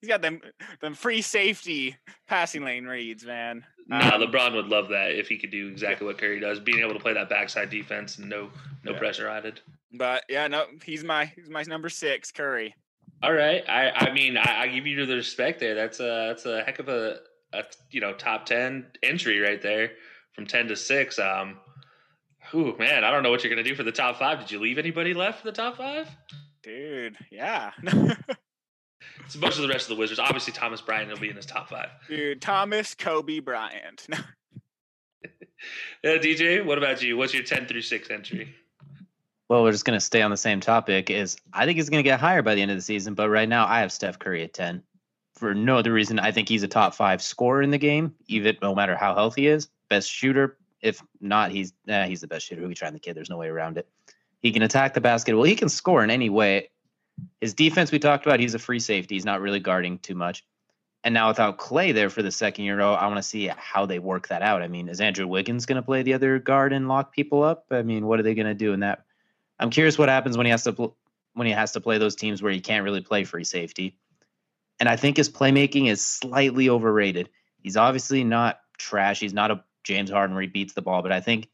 He's 0.00 0.08
got 0.08 0.22
them, 0.22 0.40
them 0.80 0.94
free 0.94 1.20
safety 1.22 1.96
passing 2.26 2.64
lane 2.64 2.86
reads, 2.86 3.24
man. 3.24 3.64
Nah, 3.86 4.14
Um, 4.14 4.22
LeBron 4.22 4.54
would 4.54 4.68
love 4.68 4.88
that 4.88 5.12
if 5.12 5.28
he 5.28 5.36
could 5.36 5.50
do 5.50 5.68
exactly 5.68 6.06
what 6.06 6.16
Curry 6.18 6.40
does, 6.40 6.58
being 6.60 6.78
able 6.80 6.94
to 6.94 7.00
play 7.00 7.12
that 7.12 7.28
backside 7.28 7.70
defense 7.70 8.18
and 8.18 8.28
no 8.28 8.50
no 8.84 8.92
Yeah. 8.92 8.98
pressure 8.98 9.28
added. 9.28 9.60
But 9.92 10.24
yeah, 10.28 10.46
no, 10.46 10.66
he's 10.84 11.02
my, 11.04 11.26
he's 11.26 11.50
my 11.50 11.62
number 11.64 11.88
six, 11.88 12.30
Curry. 12.32 12.74
All 13.22 13.32
right, 13.34 13.62
I 13.68 13.90
I 13.90 14.12
mean 14.14 14.36
I, 14.38 14.62
I 14.62 14.68
give 14.68 14.86
you 14.86 15.04
the 15.04 15.16
respect 15.16 15.60
there. 15.60 15.74
That's 15.74 16.00
a 16.00 16.28
that's 16.28 16.46
a 16.46 16.62
heck 16.62 16.78
of 16.78 16.88
a, 16.88 17.18
a 17.52 17.64
you 17.90 18.00
know 18.00 18.14
top 18.14 18.46
ten 18.46 18.86
entry 19.02 19.40
right 19.40 19.60
there 19.60 19.90
from 20.32 20.46
ten 20.46 20.68
to 20.68 20.76
six. 20.76 21.18
Um, 21.18 21.58
whew, 22.50 22.74
man, 22.78 23.04
I 23.04 23.10
don't 23.10 23.22
know 23.22 23.30
what 23.30 23.44
you're 23.44 23.50
gonna 23.54 23.68
do 23.68 23.74
for 23.74 23.82
the 23.82 23.92
top 23.92 24.18
five. 24.18 24.38
Did 24.38 24.50
you 24.50 24.58
leave 24.60 24.78
anybody 24.78 25.12
left 25.12 25.40
for 25.40 25.46
the 25.46 25.52
top 25.52 25.76
five? 25.76 26.08
Dude, 26.62 27.18
yeah. 27.30 27.72
It's 29.24 29.34
a 29.34 29.38
bunch 29.38 29.56
of 29.56 29.62
the 29.62 29.68
rest 29.68 29.90
of 29.90 29.96
the 29.96 30.00
Wizards. 30.00 30.18
Obviously, 30.18 30.52
Thomas 30.52 30.80
Bryant 30.80 31.10
will 31.10 31.18
be 31.18 31.30
in 31.30 31.36
his 31.36 31.46
top 31.46 31.68
five. 31.68 31.88
Dude, 32.08 32.40
Thomas 32.40 32.94
Kobe 32.94 33.40
Bryant. 33.40 34.06
Yeah, 36.02 36.16
DJ, 36.16 36.64
what 36.64 36.78
about 36.78 37.02
you? 37.02 37.16
What's 37.16 37.34
your 37.34 37.42
ten 37.42 37.66
through 37.66 37.82
six 37.82 38.10
entry? 38.10 38.54
Well, 39.48 39.62
we're 39.62 39.72
just 39.72 39.84
gonna 39.84 40.00
stay 40.00 40.22
on 40.22 40.30
the 40.30 40.36
same 40.36 40.60
topic. 40.60 41.10
Is 41.10 41.36
I 41.52 41.66
think 41.66 41.76
he's 41.76 41.90
gonna 41.90 42.02
get 42.02 42.20
higher 42.20 42.42
by 42.42 42.54
the 42.54 42.62
end 42.62 42.70
of 42.70 42.76
the 42.76 42.82
season, 42.82 43.14
but 43.14 43.28
right 43.28 43.48
now 43.48 43.66
I 43.66 43.80
have 43.80 43.92
Steph 43.92 44.18
Curry 44.18 44.42
at 44.44 44.54
ten. 44.54 44.82
For 45.34 45.54
no 45.54 45.76
other 45.76 45.92
reason, 45.92 46.18
I 46.18 46.32
think 46.32 46.48
he's 46.48 46.62
a 46.62 46.68
top 46.68 46.94
five 46.94 47.22
scorer 47.22 47.62
in 47.62 47.70
the 47.70 47.78
game, 47.78 48.14
even 48.26 48.56
no 48.62 48.74
matter 48.74 48.96
how 48.96 49.14
healthy 49.14 49.42
he 49.42 49.48
is. 49.48 49.68
Best 49.88 50.10
shooter. 50.10 50.56
If 50.80 51.02
not, 51.20 51.50
he's 51.50 51.72
nah, 51.86 52.04
he's 52.04 52.20
the 52.20 52.26
best 52.26 52.46
shooter. 52.46 52.62
Who 52.62 52.68
we 52.68 52.74
trying 52.74 52.94
the 52.94 53.00
kid? 53.00 53.16
There's 53.16 53.30
no 53.30 53.38
way 53.38 53.48
around 53.48 53.76
it. 53.76 53.88
He 54.40 54.52
can 54.52 54.62
attack 54.62 54.94
the 54.94 55.00
basket. 55.00 55.34
Well, 55.34 55.44
he 55.44 55.56
can 55.56 55.68
score 55.68 56.02
in 56.02 56.10
any 56.10 56.30
way. 56.30 56.70
His 57.40 57.54
defense 57.54 57.92
we 57.92 57.98
talked 57.98 58.26
about. 58.26 58.40
He's 58.40 58.54
a 58.54 58.58
free 58.58 58.80
safety. 58.80 59.14
He's 59.14 59.24
not 59.24 59.40
really 59.40 59.60
guarding 59.60 59.98
too 59.98 60.14
much. 60.14 60.44
And 61.02 61.14
now 61.14 61.28
without 61.28 61.56
Clay 61.56 61.92
there 61.92 62.10
for 62.10 62.22
the 62.22 62.30
second 62.30 62.64
year, 62.64 62.78
row, 62.78 62.92
I 62.92 63.06
want 63.06 63.16
to 63.16 63.22
see 63.22 63.50
how 63.56 63.86
they 63.86 63.98
work 63.98 64.28
that 64.28 64.42
out. 64.42 64.62
I 64.62 64.68
mean, 64.68 64.88
is 64.88 65.00
Andrew 65.00 65.26
Wiggins 65.26 65.64
going 65.64 65.76
to 65.76 65.82
play 65.82 66.02
the 66.02 66.14
other 66.14 66.38
guard 66.38 66.72
and 66.72 66.88
lock 66.88 67.12
people 67.12 67.42
up? 67.42 67.64
I 67.70 67.82
mean, 67.82 68.06
what 68.06 68.20
are 68.20 68.22
they 68.22 68.34
going 68.34 68.46
to 68.46 68.54
do 68.54 68.74
in 68.74 68.80
that? 68.80 69.04
I'm 69.58 69.70
curious 69.70 69.98
what 69.98 70.08
happens 70.08 70.36
when 70.36 70.46
he 70.46 70.50
has 70.50 70.64
to 70.64 70.72
pl- 70.72 70.96
when 71.34 71.46
he 71.46 71.52
has 71.52 71.72
to 71.72 71.80
play 71.80 71.98
those 71.98 72.16
teams 72.16 72.42
where 72.42 72.52
he 72.52 72.60
can't 72.60 72.84
really 72.84 73.00
play 73.00 73.24
free 73.24 73.44
safety. 73.44 73.96
And 74.78 74.88
I 74.88 74.96
think 74.96 75.16
his 75.16 75.30
playmaking 75.30 75.88
is 75.88 76.04
slightly 76.04 76.68
overrated. 76.68 77.30
He's 77.62 77.76
obviously 77.76 78.24
not 78.24 78.60
trash. 78.78 79.20
He's 79.20 79.34
not 79.34 79.50
a 79.50 79.62
James 79.84 80.10
Harden 80.10 80.34
where 80.34 80.42
he 80.42 80.48
beats 80.48 80.74
the 80.74 80.82
ball, 80.82 81.02
but 81.02 81.12
I 81.12 81.20
think 81.20 81.48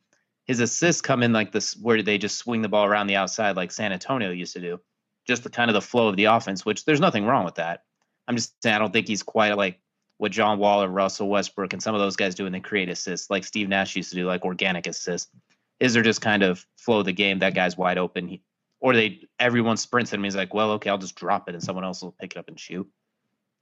his 0.44 0.60
assists 0.60 1.02
come 1.02 1.22
in 1.22 1.32
like 1.32 1.52
this 1.52 1.76
where 1.76 2.02
they 2.02 2.18
just 2.18 2.38
swing 2.38 2.62
the 2.62 2.68
ball 2.68 2.84
around 2.84 3.08
the 3.08 3.16
outside 3.16 3.56
like 3.56 3.72
San 3.72 3.92
Antonio 3.92 4.30
used 4.30 4.54
to 4.54 4.60
do. 4.60 4.80
Just 5.26 5.42
the 5.42 5.50
kind 5.50 5.70
of 5.70 5.74
the 5.74 5.80
flow 5.80 6.08
of 6.08 6.16
the 6.16 6.24
offense, 6.24 6.64
which 6.64 6.84
there's 6.84 7.00
nothing 7.00 7.24
wrong 7.24 7.44
with 7.44 7.56
that. 7.56 7.82
I'm 8.28 8.36
just 8.36 8.60
saying 8.62 8.74
I 8.74 8.78
don't 8.78 8.92
think 8.92 9.08
he's 9.08 9.22
quite 9.22 9.56
like 9.56 9.80
what 10.18 10.32
John 10.32 10.58
Wall 10.58 10.82
or 10.82 10.88
Russell 10.88 11.28
Westbrook 11.28 11.72
and 11.72 11.82
some 11.82 11.94
of 11.94 12.00
those 12.00 12.16
guys 12.16 12.34
do 12.34 12.44
when 12.44 12.52
they 12.52 12.60
create 12.60 12.88
assists, 12.88 13.30
like 13.30 13.44
Steve 13.44 13.68
Nash 13.68 13.96
used 13.96 14.10
to 14.10 14.16
do, 14.16 14.26
like 14.26 14.44
organic 14.44 14.86
assists. 14.86 15.30
Is 15.78 15.92
there 15.92 16.02
just 16.02 16.22
kind 16.22 16.42
of 16.42 16.64
flow 16.76 17.00
of 17.00 17.04
the 17.04 17.12
game? 17.12 17.40
That 17.40 17.54
guy's 17.54 17.76
wide 17.76 17.98
open, 17.98 18.28
he, 18.28 18.42
or 18.80 18.94
they 18.94 19.20
everyone 19.38 19.76
sprints 19.76 20.12
at 20.12 20.18
him. 20.18 20.24
He's 20.24 20.36
like, 20.36 20.54
well, 20.54 20.72
okay, 20.72 20.88
I'll 20.88 20.98
just 20.98 21.16
drop 21.16 21.48
it, 21.48 21.54
and 21.54 21.62
someone 21.62 21.84
else 21.84 22.02
will 22.02 22.12
pick 22.12 22.32
it 22.32 22.38
up 22.38 22.48
and 22.48 22.58
shoot. 22.58 22.88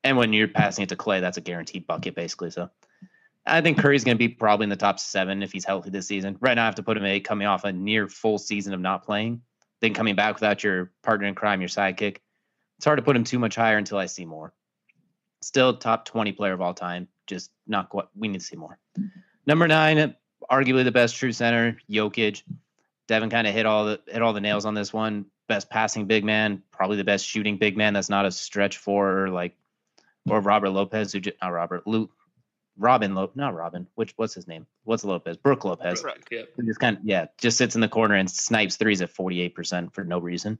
And 0.05 0.17
when 0.17 0.33
you're 0.33 0.49
passing 0.49 0.85
it 0.85 0.91
to 0.91 0.97
Clay, 0.97 1.21
that's 1.21 1.39
a 1.39 1.41
guaranteed 1.41 1.87
bucket, 1.87 2.15
basically. 2.15 2.51
So 2.51 2.71
I 3.47 3.61
think 3.63 3.79
Curry's 3.79 4.05
going 4.05 4.17
to 4.17 4.19
be 4.19 4.29
probably 4.29 4.65
in 4.65 4.71
the 4.71 4.77
top 4.77 5.01
seven 5.01 5.43
if 5.43 5.51
he's 5.51 5.65
healthy 5.65 5.91
this 5.91 6.07
season. 6.07 6.37
Right 6.41 6.55
now, 6.55 6.63
I 6.63 6.67
have 6.67 6.77
to 6.77 6.83
put 6.83 6.97
him 6.97 7.05
eight, 7.05 7.25
coming 7.25 7.47
off 7.47 7.65
a 7.65 7.73
near 7.73 8.07
full 8.09 8.39
season 8.39 8.75
of 8.75 8.81
not 8.81 9.05
playing, 9.05 9.43
then 9.85 9.95
coming 9.95 10.15
back 10.15 10.35
without 10.35 10.65
your 10.65 10.91
partner 11.03 11.27
in 11.27 11.35
crime, 11.35 11.61
your 11.61 11.69
sidekick. 11.69 12.17
It's 12.79 12.85
hard 12.85 12.99
to 12.99 13.03
put 13.03 13.17
him 13.17 13.25
too 13.25 13.39
much 13.39 13.55
higher 13.55 13.77
until 13.77 13.99
I 13.99 14.07
see 14.07 14.25
more. 14.25 14.53
Still 15.43 15.77
top 15.77 16.07
20 16.07 16.33
player 16.33 16.55
of 16.55 16.63
all 16.63 16.73
time, 16.73 17.07
just 17.27 17.51
not 17.67 17.95
what 17.95 18.09
we 18.17 18.29
need 18.29 18.41
to 18.41 18.47
see 18.47 18.57
more. 18.57 18.79
Number 19.47 19.69
nine, 19.69 20.17
arguably 20.51 20.85
the 20.85 20.91
best 20.91 21.17
true 21.17 21.33
center, 21.33 21.77
Jokic. 21.91 22.43
Devin 23.07 23.29
kind 23.29 23.47
of 23.47 23.53
hit 23.53 23.67
all 23.67 23.85
the 23.85 24.01
hit 24.09 24.23
all 24.23 24.33
the 24.33 24.41
nails 24.41 24.65
on 24.65 24.73
this 24.73 24.93
one. 24.93 25.27
Best 25.47 25.69
passing 25.69 26.07
big 26.07 26.25
man, 26.25 26.63
probably 26.73 26.97
the 26.97 27.05
best 27.05 27.27
shooting 27.27 27.59
big 27.59 27.77
man. 27.77 27.93
That's 27.93 28.09
not 28.09 28.25
a 28.25 28.31
stretch 28.31 28.79
for 28.79 29.29
like 29.29 29.55
or 30.27 30.41
Robert 30.41 30.71
Lopez, 30.71 31.13
who 31.13 31.21
just, 31.21 31.37
not 31.43 31.53
Robert 31.53 31.87
Luke, 31.87 32.11
Robin 32.77 33.15
Lopez, 33.15 33.37
not 33.37 33.55
Robin. 33.55 33.87
Which 33.95 34.13
what's 34.17 34.35
his 34.35 34.49
name? 34.49 34.67
What's 34.85 35.05
Lopez? 35.05 35.37
Brooke 35.37 35.65
Lopez. 35.65 36.05
Yep. 36.31 36.49
Who 36.57 36.63
just 36.65 36.81
kind 36.81 36.97
of 36.97 37.05
yeah, 37.05 37.27
just 37.39 37.57
sits 37.57 37.75
in 37.75 37.81
the 37.81 37.89
corner 37.89 38.15
and 38.15 38.31
snipes 38.31 38.77
threes 38.77 39.03
at 39.03 39.11
forty 39.11 39.41
eight 39.41 39.55
percent 39.55 39.95
for 39.95 40.05
no 40.05 40.19
reason. 40.19 40.59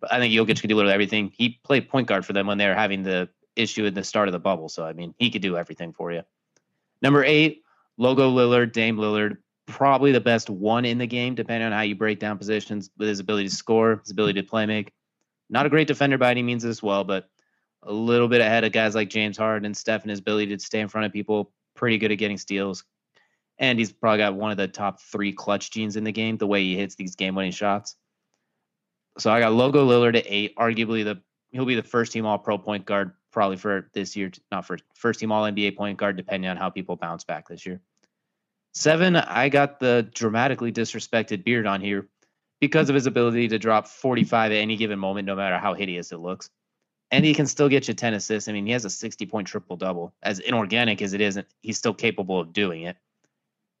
But 0.00 0.12
I 0.12 0.18
think 0.18 0.32
Jokic 0.34 0.60
could 0.60 0.68
do 0.68 0.76
literally 0.76 0.94
everything. 0.94 1.32
He 1.34 1.60
played 1.62 1.88
point 1.88 2.08
guard 2.08 2.26
for 2.26 2.32
them 2.32 2.46
when 2.46 2.58
they 2.58 2.66
were 2.66 2.74
having 2.74 3.02
the 3.02 3.28
issue 3.56 3.86
at 3.86 3.94
the 3.94 4.04
start 4.04 4.28
of 4.28 4.32
the 4.32 4.38
bubble. 4.38 4.68
So 4.68 4.84
I 4.84 4.92
mean, 4.92 5.14
he 5.18 5.30
could 5.30 5.42
do 5.42 5.56
everything 5.56 5.92
for 5.92 6.12
you. 6.12 6.22
Number 7.00 7.24
eight, 7.24 7.62
Logo 7.96 8.30
Lillard, 8.30 8.72
Dame 8.72 8.96
Lillard, 8.96 9.38
probably 9.66 10.12
the 10.12 10.20
best 10.20 10.50
one 10.50 10.84
in 10.84 10.98
the 10.98 11.06
game, 11.06 11.34
depending 11.34 11.66
on 11.66 11.72
how 11.72 11.82
you 11.82 11.94
break 11.94 12.18
down 12.18 12.38
positions, 12.38 12.90
with 12.98 13.08
his 13.08 13.20
ability 13.20 13.48
to 13.48 13.54
score, 13.54 14.00
his 14.02 14.10
ability 14.10 14.40
to 14.40 14.48
play 14.48 14.66
make. 14.66 14.92
Not 15.50 15.66
a 15.66 15.70
great 15.70 15.86
defender 15.86 16.18
by 16.18 16.30
any 16.30 16.42
means 16.42 16.64
as 16.64 16.82
well, 16.82 17.04
but 17.04 17.28
a 17.86 17.92
little 17.92 18.28
bit 18.28 18.40
ahead 18.40 18.64
of 18.64 18.72
guys 18.72 18.94
like 18.94 19.08
James 19.10 19.36
Harden 19.36 19.66
and 19.66 19.76
Steph 19.76 20.02
and 20.02 20.10
his 20.10 20.20
ability 20.20 20.56
to 20.56 20.62
stay 20.62 20.80
in 20.80 20.88
front 20.88 21.06
of 21.06 21.12
people. 21.12 21.52
Pretty 21.74 21.98
good 21.98 22.12
at 22.12 22.18
getting 22.18 22.38
steals. 22.38 22.84
And 23.58 23.78
he's 23.78 23.92
probably 23.92 24.18
got 24.18 24.34
one 24.34 24.50
of 24.50 24.56
the 24.56 24.68
top 24.68 25.00
three 25.00 25.32
clutch 25.32 25.70
genes 25.70 25.96
in 25.96 26.04
the 26.04 26.12
game, 26.12 26.36
the 26.36 26.46
way 26.46 26.62
he 26.62 26.76
hits 26.76 26.96
these 26.96 27.14
game 27.14 27.34
winning 27.34 27.52
shots. 27.52 27.96
So 29.18 29.30
I 29.30 29.40
got 29.40 29.52
Logo 29.52 29.86
Lillard 29.86 30.16
at 30.16 30.24
eight, 30.26 30.56
arguably 30.56 31.04
the 31.04 31.22
he'll 31.52 31.64
be 31.64 31.76
the 31.76 31.84
first 31.84 32.12
team 32.12 32.26
all 32.26 32.38
pro 32.38 32.58
point 32.58 32.84
guard 32.84 33.12
probably 33.32 33.56
for 33.56 33.88
this 33.94 34.16
year, 34.16 34.32
not 34.50 34.66
for 34.66 34.78
first 34.94 35.20
team 35.20 35.30
all 35.30 35.44
NBA 35.44 35.76
point 35.76 35.98
guard, 35.98 36.16
depending 36.16 36.50
on 36.50 36.56
how 36.56 36.70
people 36.70 36.96
bounce 36.96 37.24
back 37.24 37.48
this 37.48 37.64
year. 37.64 37.80
Seven, 38.74 39.14
I 39.14 39.50
got 39.50 39.78
the 39.78 40.08
dramatically 40.14 40.72
disrespected 40.72 41.44
beard 41.44 41.66
on 41.66 41.80
here 41.80 42.08
because 42.60 42.88
of 42.88 42.94
his 42.96 43.06
ability 43.06 43.48
to 43.48 43.58
drop 43.58 43.86
45 43.86 44.50
at 44.50 44.56
any 44.56 44.76
given 44.76 44.98
moment, 44.98 45.26
no 45.26 45.36
matter 45.36 45.58
how 45.58 45.74
hideous 45.74 46.10
it 46.10 46.18
looks. 46.18 46.50
And 47.14 47.24
he 47.24 47.32
can 47.32 47.46
still 47.46 47.68
get 47.68 47.86
you 47.86 47.94
10 47.94 48.14
assists. 48.14 48.48
I 48.48 48.52
mean, 48.52 48.66
he 48.66 48.72
has 48.72 48.84
a 48.84 48.90
60 48.90 49.24
point 49.26 49.46
triple 49.46 49.76
double. 49.76 50.12
As 50.20 50.40
inorganic 50.40 51.00
as 51.00 51.12
it 51.12 51.20
isn't, 51.20 51.46
he's 51.62 51.78
still 51.78 51.94
capable 51.94 52.40
of 52.40 52.52
doing 52.52 52.82
it. 52.82 52.96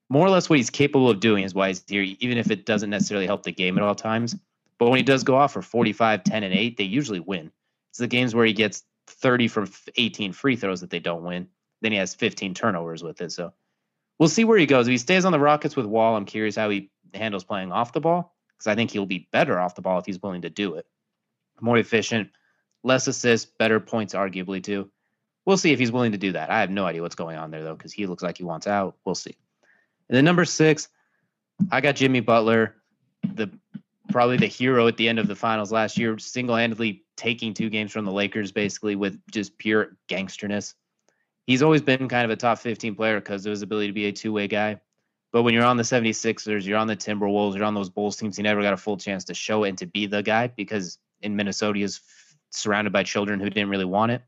More 0.08 0.24
or 0.24 0.30
less 0.30 0.48
what 0.48 0.58
he's 0.58 0.70
capable 0.70 1.10
of 1.10 1.18
doing 1.18 1.42
is 1.42 1.52
why 1.52 1.68
he's 1.68 1.82
here, 1.88 2.02
even 2.20 2.38
if 2.38 2.52
it 2.52 2.64
doesn't 2.64 2.90
necessarily 2.90 3.26
help 3.26 3.42
the 3.42 3.50
game 3.50 3.76
at 3.76 3.82
all 3.82 3.96
times. 3.96 4.36
But 4.78 4.88
when 4.88 4.98
he 4.98 5.02
does 5.02 5.24
go 5.24 5.34
off 5.34 5.52
for 5.52 5.62
45, 5.62 6.22
10, 6.22 6.42
and 6.44 6.54
8, 6.54 6.76
they 6.76 6.84
usually 6.84 7.18
win. 7.18 7.50
It's 7.90 7.98
the 7.98 8.06
games 8.06 8.36
where 8.36 8.46
he 8.46 8.52
gets 8.52 8.84
30 9.08 9.48
from 9.48 9.68
18 9.96 10.32
free 10.32 10.54
throws 10.54 10.80
that 10.82 10.90
they 10.90 11.00
don't 11.00 11.24
win. 11.24 11.48
Then 11.82 11.90
he 11.90 11.98
has 11.98 12.14
15 12.14 12.54
turnovers 12.54 13.02
with 13.02 13.20
it. 13.20 13.32
So 13.32 13.52
we'll 14.20 14.28
see 14.28 14.44
where 14.44 14.58
he 14.58 14.66
goes. 14.66 14.86
If 14.86 14.92
he 14.92 14.98
stays 14.98 15.24
on 15.24 15.32
the 15.32 15.40
Rockets 15.40 15.74
with 15.74 15.86
Wall, 15.86 16.14
I'm 16.14 16.24
curious 16.24 16.54
how 16.54 16.70
he 16.70 16.92
handles 17.12 17.42
playing 17.42 17.72
off 17.72 17.92
the 17.92 18.00
ball 18.00 18.36
because 18.56 18.68
I 18.68 18.76
think 18.76 18.92
he'll 18.92 19.06
be 19.06 19.28
better 19.32 19.58
off 19.58 19.74
the 19.74 19.82
ball 19.82 19.98
if 19.98 20.06
he's 20.06 20.22
willing 20.22 20.42
to 20.42 20.50
do 20.50 20.74
it. 20.74 20.86
More 21.60 21.78
efficient, 21.78 22.30
less 22.84 23.08
assists, 23.08 23.50
better 23.58 23.80
points, 23.80 24.14
arguably, 24.14 24.62
too. 24.62 24.90
We'll 25.44 25.56
see 25.56 25.72
if 25.72 25.78
he's 25.78 25.92
willing 25.92 26.12
to 26.12 26.18
do 26.18 26.32
that. 26.32 26.50
I 26.50 26.60
have 26.60 26.70
no 26.70 26.86
idea 26.86 27.02
what's 27.02 27.16
going 27.16 27.36
on 27.36 27.50
there, 27.50 27.64
though, 27.64 27.74
because 27.74 27.92
he 27.92 28.06
looks 28.06 28.22
like 28.22 28.38
he 28.38 28.44
wants 28.44 28.66
out. 28.66 28.96
We'll 29.04 29.14
see. 29.14 29.36
And 30.08 30.16
then 30.16 30.24
number 30.24 30.44
six, 30.44 30.88
I 31.70 31.80
got 31.80 31.96
Jimmy 31.96 32.20
Butler, 32.20 32.76
the 33.34 33.50
probably 34.10 34.36
the 34.36 34.46
hero 34.46 34.86
at 34.86 34.96
the 34.96 35.08
end 35.08 35.18
of 35.18 35.26
the 35.26 35.34
finals 35.34 35.72
last 35.72 35.98
year, 35.98 36.18
single 36.18 36.56
handedly 36.56 37.04
taking 37.16 37.54
two 37.54 37.70
games 37.70 37.90
from 37.90 38.04
the 38.04 38.12
Lakers, 38.12 38.52
basically 38.52 38.96
with 38.96 39.18
just 39.30 39.56
pure 39.58 39.96
gangsterness. 40.08 40.74
He's 41.46 41.62
always 41.62 41.82
been 41.82 42.08
kind 42.08 42.24
of 42.24 42.30
a 42.30 42.36
top 42.36 42.58
15 42.58 42.94
player 42.94 43.20
because 43.20 43.44
of 43.44 43.50
his 43.50 43.62
ability 43.62 43.88
to 43.88 43.92
be 43.92 44.06
a 44.06 44.12
two 44.12 44.32
way 44.32 44.46
guy. 44.46 44.80
But 45.32 45.42
when 45.42 45.52
you're 45.52 45.64
on 45.64 45.76
the 45.76 45.82
76ers, 45.82 46.64
you're 46.64 46.78
on 46.78 46.86
the 46.86 46.96
Timberwolves, 46.96 47.56
you're 47.56 47.64
on 47.64 47.74
those 47.74 47.90
Bulls 47.90 48.16
teams, 48.16 48.36
he 48.36 48.42
never 48.42 48.62
got 48.62 48.72
a 48.72 48.76
full 48.76 48.96
chance 48.96 49.24
to 49.24 49.34
show 49.34 49.64
it 49.64 49.70
and 49.70 49.78
to 49.78 49.86
be 49.86 50.06
the 50.06 50.22
guy 50.22 50.46
because 50.46 50.98
in 51.22 51.34
Minnesota, 51.34 51.78
surrounded 52.54 52.92
by 52.92 53.02
children 53.02 53.40
who 53.40 53.50
didn't 53.50 53.68
really 53.68 53.84
want 53.84 54.12
it. 54.12 54.22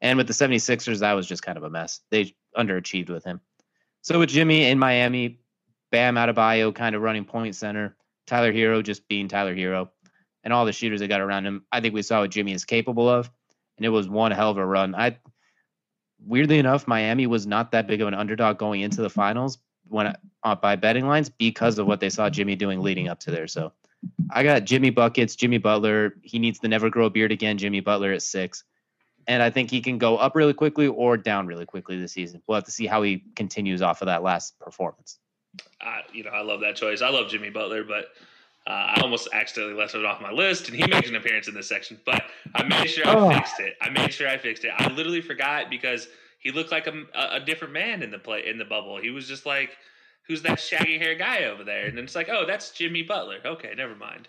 And 0.00 0.16
with 0.16 0.26
the 0.26 0.32
76ers, 0.32 1.00
that 1.00 1.12
was 1.12 1.26
just 1.26 1.42
kind 1.42 1.58
of 1.58 1.64
a 1.64 1.70
mess. 1.70 2.00
They 2.10 2.34
underachieved 2.56 3.10
with 3.10 3.24
him. 3.24 3.40
So 4.02 4.18
with 4.18 4.30
Jimmy 4.30 4.64
in 4.64 4.78
Miami, 4.78 5.40
Bam 5.92 6.14
Adebayo 6.14 6.74
kind 6.74 6.94
of 6.94 7.02
running 7.02 7.24
point 7.24 7.54
center, 7.54 7.96
Tyler 8.26 8.52
Herro 8.52 8.82
just 8.82 9.06
being 9.08 9.28
Tyler 9.28 9.54
Herro, 9.54 9.90
and 10.42 10.54
all 10.54 10.64
the 10.64 10.72
shooters 10.72 11.00
they 11.00 11.08
got 11.08 11.20
around 11.20 11.46
him, 11.46 11.64
I 11.70 11.80
think 11.80 11.94
we 11.94 12.02
saw 12.02 12.20
what 12.20 12.30
Jimmy 12.30 12.52
is 12.52 12.64
capable 12.64 13.08
of. 13.08 13.30
And 13.76 13.84
it 13.84 13.90
was 13.90 14.08
one 14.08 14.32
hell 14.32 14.50
of 14.50 14.56
a 14.56 14.64
run. 14.64 14.94
I 14.94 15.18
weirdly 16.24 16.58
enough, 16.58 16.86
Miami 16.86 17.26
was 17.26 17.46
not 17.46 17.72
that 17.72 17.86
big 17.86 18.00
of 18.00 18.08
an 18.08 18.14
underdog 18.14 18.58
going 18.58 18.82
into 18.82 19.02
the 19.02 19.10
finals 19.10 19.58
when 19.88 20.14
uh, 20.44 20.54
by 20.54 20.76
betting 20.76 21.06
lines 21.06 21.28
because 21.28 21.78
of 21.78 21.86
what 21.86 22.00
they 22.00 22.10
saw 22.10 22.30
Jimmy 22.30 22.56
doing 22.56 22.80
leading 22.80 23.08
up 23.08 23.20
to 23.20 23.30
there. 23.30 23.48
So 23.48 23.72
I 24.30 24.42
got 24.42 24.64
Jimmy 24.64 24.90
buckets, 24.90 25.36
Jimmy 25.36 25.58
Butler. 25.58 26.14
He 26.22 26.38
needs 26.38 26.58
to 26.60 26.68
never 26.68 26.90
grow 26.90 27.06
a 27.06 27.10
beard 27.10 27.32
again. 27.32 27.58
Jimmy 27.58 27.80
Butler 27.80 28.12
at 28.12 28.22
six 28.22 28.64
and 29.26 29.42
I 29.42 29.50
think 29.50 29.70
he 29.70 29.80
can 29.80 29.96
go 29.98 30.16
up 30.16 30.34
really 30.34 30.52
quickly 30.52 30.86
or 30.86 31.16
down 31.16 31.46
really 31.46 31.66
quickly 31.66 31.98
this 31.98 32.12
season. 32.12 32.42
We'll 32.46 32.56
have 32.56 32.64
to 32.64 32.70
see 32.70 32.86
how 32.86 33.02
he 33.02 33.22
continues 33.36 33.82
off 33.82 34.02
of 34.02 34.06
that 34.06 34.22
last 34.22 34.58
performance. 34.58 35.18
Uh, 35.80 35.98
you 36.12 36.24
know, 36.24 36.30
I 36.30 36.42
love 36.42 36.60
that 36.60 36.76
choice. 36.76 37.02
I 37.02 37.10
love 37.10 37.28
Jimmy 37.28 37.50
Butler, 37.50 37.84
but 37.84 38.06
uh, 38.66 38.94
I 38.94 39.00
almost 39.02 39.28
accidentally 39.32 39.78
left 39.78 39.94
it 39.94 40.04
off 40.04 40.20
my 40.20 40.32
list, 40.32 40.68
and 40.68 40.76
he 40.76 40.86
makes 40.86 41.08
an 41.08 41.16
appearance 41.16 41.46
in 41.46 41.54
this 41.54 41.68
section. 41.68 42.00
But 42.04 42.24
I 42.54 42.64
made 42.64 42.88
sure 42.88 43.06
I 43.06 43.14
oh. 43.14 43.30
fixed 43.30 43.60
it. 43.60 43.76
I 43.80 43.90
made 43.90 44.12
sure 44.12 44.28
I 44.28 44.36
fixed 44.36 44.64
it. 44.64 44.72
I 44.76 44.88
literally 44.88 45.20
forgot 45.20 45.70
because 45.70 46.08
he 46.38 46.50
looked 46.50 46.72
like 46.72 46.86
a, 46.86 47.04
a 47.14 47.40
different 47.40 47.72
man 47.72 48.02
in 48.02 48.10
the 48.10 48.18
play 48.18 48.46
in 48.46 48.58
the 48.58 48.64
bubble. 48.64 48.98
He 49.00 49.10
was 49.10 49.28
just 49.28 49.46
like, 49.46 49.76
"Who's 50.30 50.42
that 50.42 50.60
shaggy 50.60 50.98
hair 50.98 51.14
guy 51.14 51.44
over 51.44 51.64
there?" 51.64 51.86
And 51.86 51.96
then 51.96 52.04
it's 52.04 52.14
like, 52.14 52.28
"Oh, 52.30 52.46
that's 52.46 52.70
Jimmy 52.70 53.02
Butler." 53.02 53.38
Okay, 53.44 53.74
never 53.76 53.94
mind. 53.94 54.28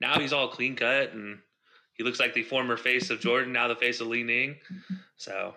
Now 0.00 0.18
he's 0.18 0.32
all 0.32 0.48
clean 0.48 0.74
cut 0.74 1.12
and 1.12 1.38
he 1.94 2.02
looks 2.02 2.18
like 2.18 2.34
the 2.34 2.42
former 2.42 2.76
face 2.76 3.10
of 3.10 3.20
Jordan, 3.20 3.52
now 3.52 3.68
the 3.68 3.76
face 3.76 4.00
of 4.00 4.08
Li 4.08 4.22
Ning. 4.22 4.56
So 5.16 5.54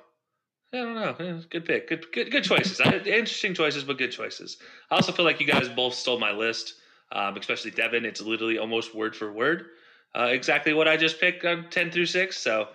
I 0.73 0.77
don't 0.77 0.95
know. 0.95 1.41
Good 1.49 1.65
pick. 1.65 1.89
Good 1.89 2.12
good 2.12 2.31
good 2.31 2.43
choices. 2.43 2.79
Interesting 2.79 3.53
choices, 3.53 3.84
but 3.84 3.97
good 3.97 4.12
choices. 4.12 4.58
I 4.91 4.95
also 4.95 5.12
feel 5.12 5.25
like 5.25 5.39
you 5.39 5.47
guys 5.47 5.69
both 5.69 5.95
stole 5.95 6.19
my 6.19 6.31
list, 6.31 6.75
um, 7.12 7.38
especially 7.38 7.71
Devin. 7.71 8.05
It's 8.05 8.21
literally 8.21 8.60
almost 8.60 8.93
word 8.93 9.15
for 9.15 9.31
word 9.31 9.65
uh, 10.15 10.27
exactly 10.27 10.73
what 10.73 10.88
I 10.88 10.97
just 10.97 11.19
picked 11.19 11.45
on 11.45 11.69
ten 11.69 11.91
through 11.91 12.05
six. 12.05 12.38
So 12.38 12.69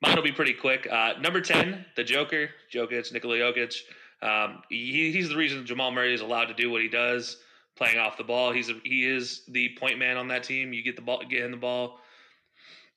mine 0.00 0.14
will 0.14 0.22
be 0.22 0.32
pretty 0.32 0.54
quick. 0.54 0.86
Uh, 0.90 1.14
number 1.20 1.40
ten, 1.40 1.84
the 1.96 2.04
Joker, 2.04 2.50
Jokic, 2.72 3.12
Nikola 3.12 3.36
Jokic. 3.36 3.74
Um, 4.22 4.62
he, 4.68 5.12
he's 5.12 5.28
the 5.28 5.36
reason 5.36 5.66
Jamal 5.66 5.90
Murray 5.90 6.14
is 6.14 6.20
allowed 6.20 6.46
to 6.46 6.54
do 6.54 6.70
what 6.70 6.80
he 6.80 6.88
does, 6.88 7.38
playing 7.76 7.98
off 7.98 8.16
the 8.16 8.24
ball. 8.24 8.52
He's 8.52 8.70
a, 8.70 8.74
he 8.84 9.06
is 9.06 9.42
the 9.48 9.70
point 9.78 9.98
man 9.98 10.16
on 10.16 10.28
that 10.28 10.44
team. 10.44 10.72
You 10.72 10.82
get 10.82 10.96
the 10.96 11.02
ball, 11.02 11.22
get 11.28 11.44
in 11.44 11.50
the 11.50 11.56
ball 11.56 11.98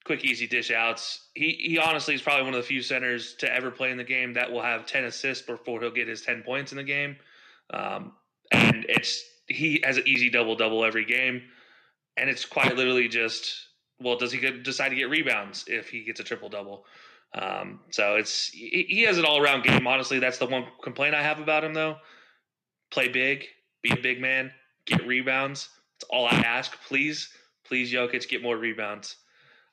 quick, 0.05 0.23
easy 0.23 0.47
dish 0.47 0.71
outs. 0.71 1.27
He 1.33 1.57
he 1.59 1.77
honestly 1.77 2.15
is 2.15 2.21
probably 2.21 2.43
one 2.45 2.53
of 2.53 2.61
the 2.61 2.67
few 2.67 2.81
centers 2.81 3.33
to 3.39 3.53
ever 3.53 3.71
play 3.71 3.91
in 3.91 3.97
the 3.97 4.03
game 4.03 4.33
that 4.33 4.49
will 4.49 4.61
have 4.61 4.85
ten 4.85 5.03
assists 5.03 5.45
before 5.45 5.81
he'll 5.81 5.91
get 5.91 6.07
his 6.07 6.21
ten 6.21 6.43
points 6.43 6.71
in 6.71 6.77
the 6.77 6.83
game. 6.83 7.17
Um, 7.71 8.13
and 8.51 8.85
it's 8.87 9.23
he 9.47 9.81
has 9.83 9.97
an 9.97 10.03
easy 10.05 10.29
double 10.29 10.55
double 10.55 10.85
every 10.85 11.05
game, 11.05 11.41
and 12.15 12.29
it's 12.29 12.45
quite 12.45 12.75
literally 12.75 13.09
just 13.09 13.67
well, 13.99 14.17
does 14.17 14.31
he 14.31 14.39
get, 14.39 14.63
decide 14.63 14.89
to 14.89 14.95
get 14.95 15.09
rebounds 15.09 15.65
if 15.67 15.89
he 15.89 16.03
gets 16.03 16.19
a 16.19 16.23
triple 16.23 16.49
double? 16.49 16.85
Um, 17.33 17.81
so 17.91 18.15
it's 18.15 18.47
he, 18.47 19.03
has 19.07 19.17
an 19.17 19.25
all 19.25 19.41
around 19.41 19.63
game. 19.63 19.85
Honestly, 19.87 20.19
that's 20.19 20.37
the 20.37 20.45
one 20.45 20.65
complaint 20.83 21.15
I 21.15 21.21
have 21.21 21.39
about 21.39 21.63
him 21.63 21.73
though. 21.73 21.97
Play 22.91 23.09
big, 23.09 23.45
be 23.83 23.91
a 23.91 23.97
big 23.97 24.21
man, 24.21 24.51
get 24.85 25.05
rebounds. 25.05 25.69
That's 25.99 26.09
all 26.09 26.27
I 26.27 26.35
ask. 26.35 26.77
Please, 26.87 27.29
please, 27.67 27.91
Jokic, 27.91 28.29
get 28.29 28.41
more 28.41 28.57
rebounds. 28.57 29.17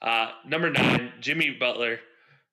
Uh, 0.00 0.30
number 0.46 0.70
nine, 0.70 1.12
Jimmy 1.20 1.56
Butler. 1.58 2.00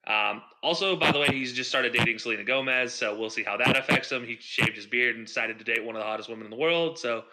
Um, 0.08 0.42
also, 0.64 0.96
by 0.96 1.12
the 1.12 1.20
way, 1.20 1.28
he's 1.28 1.54
just 1.54 1.70
started 1.70 1.94
dating 1.94 2.20
Selena 2.20 2.44
Gomez, 2.44 2.94
so 2.94 3.18
we'll 3.18 3.30
see 3.30 3.44
how 3.44 3.58
that 3.58 3.78
affects 3.78 4.12
him. 4.12 4.26
He 4.26 4.38
shaved 4.40 4.76
his 4.76 4.86
beard 4.86 5.16
and 5.16 5.26
decided 5.26 5.58
to 5.60 5.64
date 5.64 5.84
one 5.84 5.96
of 5.96 6.02
the 6.02 6.06
hottest 6.06 6.30
women 6.30 6.46
in 6.46 6.52
the 6.52 6.58
world. 6.58 6.98
So, 6.98 7.26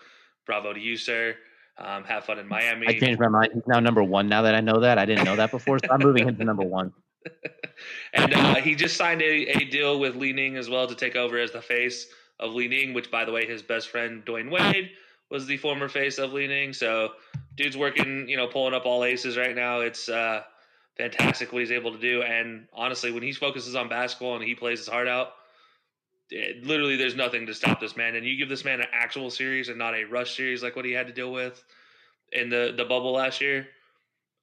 bravo 0.47 0.73
to 0.73 0.81
you, 0.81 0.97
sir. 0.97 1.37
Um, 1.79 2.05
have 2.05 2.25
fun 2.25 2.39
in 2.39 2.49
Miami. 2.49 2.87
I 2.89 2.99
changed 2.99 3.21
my 3.21 3.29
mind. 3.29 3.51
He's 3.53 3.67
now 3.67 3.81
number 3.81 4.03
one. 4.03 4.29
Now 4.29 4.43
that 4.43 4.55
I 4.55 4.61
know 4.61 4.81
that, 4.81 4.99
I 4.99 5.05
didn't 5.05 5.25
know 5.25 5.37
that 5.37 5.51
before, 5.51 5.79
so 5.79 5.89
I'm 5.91 6.01
moving 6.01 6.27
him 6.27 6.37
to 6.37 6.45
number 6.45 6.65
one. 6.65 6.93
And 8.15 8.35
uh, 8.35 8.55
he 8.57 8.75
just 8.75 8.97
signed 8.97 9.23
a, 9.23 9.59
a 9.59 9.65
deal 9.65 9.99
with 9.99 10.17
Li 10.17 10.33
Ning 10.33 10.57
as 10.57 10.69
well 10.69 10.87
to 10.87 10.95
take 10.95 11.17
over 11.17 11.39
as 11.39 11.53
the 11.53 11.63
face 11.63 12.07
of 12.41 12.53
Li 12.53 12.69
Ning, 12.69 12.95
which, 12.95 13.11
by 13.11 13.25
the 13.25 13.33
way, 13.33 13.47
his 13.47 13.63
best 13.63 13.89
friend 13.89 14.25
Dwyane 14.25 14.51
Wade 14.51 14.91
was 15.31 15.47
the 15.47 15.57
former 15.57 15.89
face 15.89 16.19
of 16.19 16.33
Li 16.33 16.47
Ning. 16.47 16.73
So 16.73 17.11
dude's 17.57 17.77
working, 17.77 18.29
you 18.29 18.37
know, 18.37 18.47
pulling 18.47 18.75
up 18.75 18.87
all 18.87 19.05
aces 19.05 19.37
right 19.37 19.55
now. 19.55 19.81
It's 19.81 20.09
uh, 20.09 20.43
fantastic 20.97 21.53
what 21.53 21.61
he's 21.61 21.73
able 21.73 21.93
to 21.93 21.99
do. 21.99 22.23
And 22.23 22.67
honestly, 22.73 23.13
when 23.13 23.23
he 23.23 23.33
focuses 23.33 23.75
on 23.75 23.89
basketball 23.89 24.37
and 24.37 24.45
he 24.45 24.55
plays 24.55 24.79
his 24.79 24.89
heart 24.89 25.09
out, 25.09 25.33
it, 26.31 26.65
literally 26.65 26.97
there's 26.97 27.17
nothing 27.17 27.47
to 27.47 27.55
stop 27.55 27.81
this 27.81 27.97
man. 27.97 28.15
And 28.15 28.27
you 28.27 28.37
give 28.37 28.49
this 28.49 28.65
man 28.65 28.81
an 28.81 28.89
actual 28.93 29.31
series 29.31 29.69
and 29.69 29.79
not 29.79 29.95
a 29.95 30.05
rush 30.05 30.37
series 30.37 30.63
like 30.63 30.77
what 30.77 30.85
he 30.85 30.93
had 30.93 31.07
to 31.07 31.13
deal 31.13 31.33
with 31.33 31.63
in 32.33 32.51
the 32.51 32.75
the 32.77 32.85
bubble 32.85 33.13
last 33.13 33.41
year. 33.41 33.69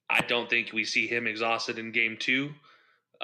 I 0.08 0.20
don't 0.20 0.50
think 0.50 0.72
we 0.72 0.84
see 0.84 1.06
him 1.06 1.26
exhausted 1.26 1.78
in 1.78 1.92
game 1.92 2.16
two 2.18 2.54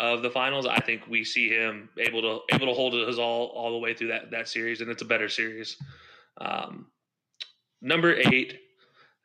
of 0.01 0.23
the 0.23 0.31
finals. 0.31 0.67
I 0.67 0.81
think 0.81 1.07
we 1.09 1.23
see 1.25 1.51
him 1.51 1.91
able 1.99 2.23
to 2.23 2.55
able 2.55 2.67
to 2.67 2.73
hold 2.73 2.95
his 2.95 3.19
all 3.19 3.49
all 3.49 3.71
the 3.73 3.79
way 3.79 3.93
through 3.93 4.09
that 4.09 4.31
that 4.31 4.49
series, 4.49 4.81
and 4.81 4.91
it's 4.91 5.03
a 5.03 5.05
better 5.05 5.29
series. 5.29 5.77
Um, 6.41 6.87
number 7.83 8.15
eight, 8.15 8.61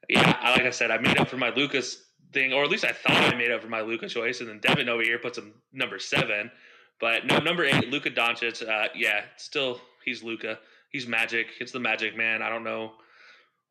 yeah, 0.09 0.37
like 0.51 0.63
I 0.63 0.71
said, 0.71 0.91
I 0.91 0.97
made 0.97 1.17
up 1.17 1.29
for 1.29 1.37
my 1.37 1.49
Luka's 1.55 2.03
thing, 2.33 2.51
or 2.51 2.65
at 2.65 2.69
least 2.69 2.83
I 2.83 2.91
thought 2.91 3.33
I 3.33 3.37
made 3.37 3.51
up 3.51 3.61
for 3.61 3.69
my 3.69 3.81
Luka 3.81 4.09
choice, 4.09 4.41
and 4.41 4.49
then 4.49 4.59
Devin 4.59 4.89
over 4.89 5.01
here 5.01 5.17
puts 5.17 5.37
him 5.37 5.53
number 5.71 5.97
seven. 5.97 6.51
But 6.99 7.25
no, 7.25 7.39
number 7.39 7.63
eight, 7.63 7.89
Luka 7.89 8.11
Doncic. 8.11 8.67
Uh, 8.67 8.89
yeah, 8.93 9.21
still 9.37 9.79
he's 10.03 10.23
Luka. 10.23 10.59
He's 10.89 11.07
magic. 11.07 11.47
It's 11.61 11.71
the 11.71 11.79
magic 11.79 12.17
man. 12.17 12.41
I 12.41 12.49
don't 12.49 12.65
know 12.65 12.93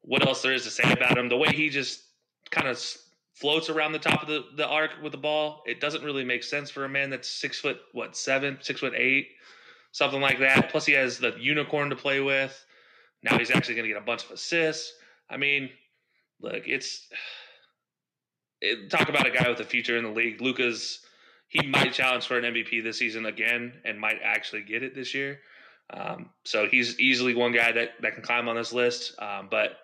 what 0.00 0.26
else 0.26 0.40
there 0.40 0.54
is 0.54 0.64
to 0.64 0.70
say 0.70 0.90
about 0.90 1.18
him. 1.18 1.28
The 1.28 1.36
way 1.36 1.48
he 1.48 1.68
just 1.68 2.02
kind 2.50 2.66
of 2.66 2.82
floats 3.34 3.68
around 3.68 3.92
the 3.92 3.98
top 3.98 4.22
of 4.22 4.28
the, 4.28 4.44
the 4.56 4.66
arc 4.66 4.92
with 5.02 5.12
the 5.12 5.18
ball, 5.18 5.62
it 5.66 5.80
doesn't 5.80 6.04
really 6.04 6.24
make 6.24 6.42
sense 6.42 6.70
for 6.70 6.84
a 6.84 6.88
man 6.88 7.10
that's 7.10 7.28
six 7.28 7.60
foot 7.60 7.78
what 7.92 8.16
seven, 8.16 8.58
six 8.60 8.80
foot 8.80 8.94
eight, 8.96 9.28
something 9.92 10.20
like 10.20 10.38
that. 10.38 10.70
Plus 10.70 10.86
he 10.86 10.92
has 10.92 11.18
the 11.18 11.34
unicorn 11.38 11.90
to 11.90 11.96
play 11.96 12.20
with. 12.20 12.64
Now 13.22 13.38
he's 13.38 13.50
actually 13.50 13.74
going 13.74 13.88
to 13.88 13.94
get 13.94 14.02
a 14.02 14.06
bunch 14.06 14.24
of 14.24 14.30
assists. 14.30 14.92
I 15.28 15.36
mean, 15.36 15.70
look, 16.40 16.62
it's 16.66 17.08
it, 18.60 18.90
talk 18.90 19.08
about 19.08 19.26
a 19.26 19.30
guy 19.30 19.48
with 19.48 19.60
a 19.60 19.64
future 19.64 19.96
in 19.98 20.04
the 20.04 20.10
league. 20.10 20.40
Luka's 20.40 21.00
he 21.48 21.66
might 21.66 21.92
challenge 21.92 22.26
for 22.26 22.36
an 22.36 22.44
MVP 22.44 22.82
this 22.82 22.98
season 22.98 23.26
again 23.26 23.74
and 23.84 24.00
might 24.00 24.18
actually 24.24 24.62
get 24.62 24.82
it 24.82 24.94
this 24.94 25.14
year. 25.14 25.38
Um, 25.90 26.30
so 26.44 26.66
he's 26.66 26.98
easily 26.98 27.34
one 27.34 27.52
guy 27.52 27.70
that, 27.70 27.90
that 28.00 28.14
can 28.14 28.22
climb 28.22 28.48
on 28.48 28.56
this 28.56 28.72
list. 28.72 29.14
Um, 29.20 29.48
but 29.50 29.76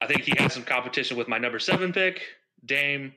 I 0.00 0.06
think 0.06 0.22
he 0.22 0.34
has 0.38 0.52
some 0.52 0.62
competition 0.62 1.16
with 1.16 1.28
my 1.28 1.38
number 1.38 1.58
seven 1.58 1.92
pick, 1.92 2.22
Dame. 2.64 3.14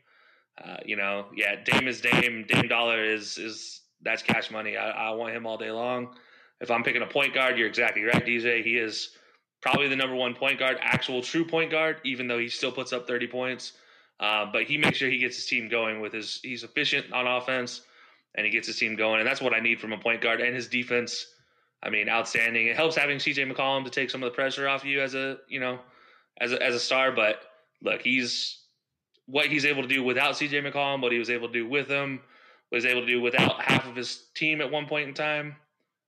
Uh, 0.63 0.77
you 0.85 0.95
know, 0.95 1.25
yeah, 1.35 1.63
Dame 1.63 1.87
is 1.87 2.01
Dame. 2.01 2.45
Dame 2.47 2.67
Dollar 2.67 3.03
is 3.03 3.37
is 3.37 3.81
that's 4.01 4.21
cash 4.21 4.51
money. 4.51 4.77
I, 4.77 5.09
I 5.09 5.11
want 5.11 5.35
him 5.35 5.45
all 5.45 5.57
day 5.57 5.71
long. 5.71 6.15
If 6.61 6.71
I'm 6.71 6.83
picking 6.83 7.01
a 7.01 7.07
point 7.07 7.33
guard, 7.33 7.57
you're 7.57 7.67
exactly 7.67 8.03
right, 8.03 8.25
DJ. 8.25 8.63
He 8.63 8.77
is 8.77 9.09
probably 9.61 9.87
the 9.87 9.95
number 9.95 10.15
one 10.15 10.33
point 10.35 10.59
guard, 10.59 10.77
actual 10.79 11.21
true 11.21 11.45
point 11.45 11.71
guard, 11.71 11.97
even 12.05 12.27
though 12.27 12.37
he 12.37 12.47
still 12.47 12.71
puts 12.71 12.93
up 12.93 13.07
30 13.07 13.27
points. 13.27 13.73
Uh, 14.19 14.45
but 14.51 14.63
he 14.63 14.77
makes 14.77 14.97
sure 14.97 15.09
he 15.09 15.17
gets 15.17 15.35
his 15.35 15.45
team 15.47 15.67
going 15.67 15.99
with 15.99 16.13
his, 16.13 16.39
he's 16.43 16.63
efficient 16.63 17.11
on 17.11 17.27
offense 17.27 17.81
and 18.35 18.45
he 18.45 18.51
gets 18.51 18.67
his 18.67 18.77
team 18.77 18.95
going. 18.95 19.19
And 19.19 19.27
that's 19.27 19.41
what 19.41 19.53
I 19.53 19.59
need 19.59 19.81
from 19.81 19.91
a 19.91 19.97
point 19.97 20.21
guard 20.21 20.39
and 20.39 20.55
his 20.55 20.67
defense. 20.67 21.25
I 21.83 21.89
mean, 21.89 22.07
outstanding. 22.07 22.67
It 22.67 22.75
helps 22.75 22.95
having 22.95 23.17
CJ 23.17 23.51
McCollum 23.51 23.83
to 23.83 23.89
take 23.89 24.09
some 24.09 24.23
of 24.23 24.31
the 24.31 24.35
pressure 24.35 24.67
off 24.67 24.85
you 24.85 25.01
as 25.01 25.15
a, 25.15 25.37
you 25.49 25.59
know, 25.59 25.79
as 26.39 26.53
a, 26.53 26.61
as 26.63 26.75
a 26.75 26.79
star. 26.79 27.11
But 27.11 27.41
look, 27.81 28.01
he's 28.01 28.64
what 29.27 29.47
he's 29.47 29.65
able 29.65 29.81
to 29.81 29.87
do 29.87 30.03
without 30.03 30.35
CJ 30.35 30.71
McCollum, 30.71 31.01
what 31.01 31.11
he 31.11 31.19
was 31.19 31.29
able 31.29 31.47
to 31.47 31.53
do 31.53 31.67
with 31.67 31.87
him, 31.87 32.21
what 32.69 32.81
he's 32.81 32.89
able 32.89 33.01
to 33.01 33.07
do 33.07 33.21
without 33.21 33.61
half 33.61 33.87
of 33.87 33.95
his 33.95 34.25
team 34.35 34.61
at 34.61 34.71
one 34.71 34.87
point 34.87 35.07
in 35.07 35.13
time. 35.13 35.55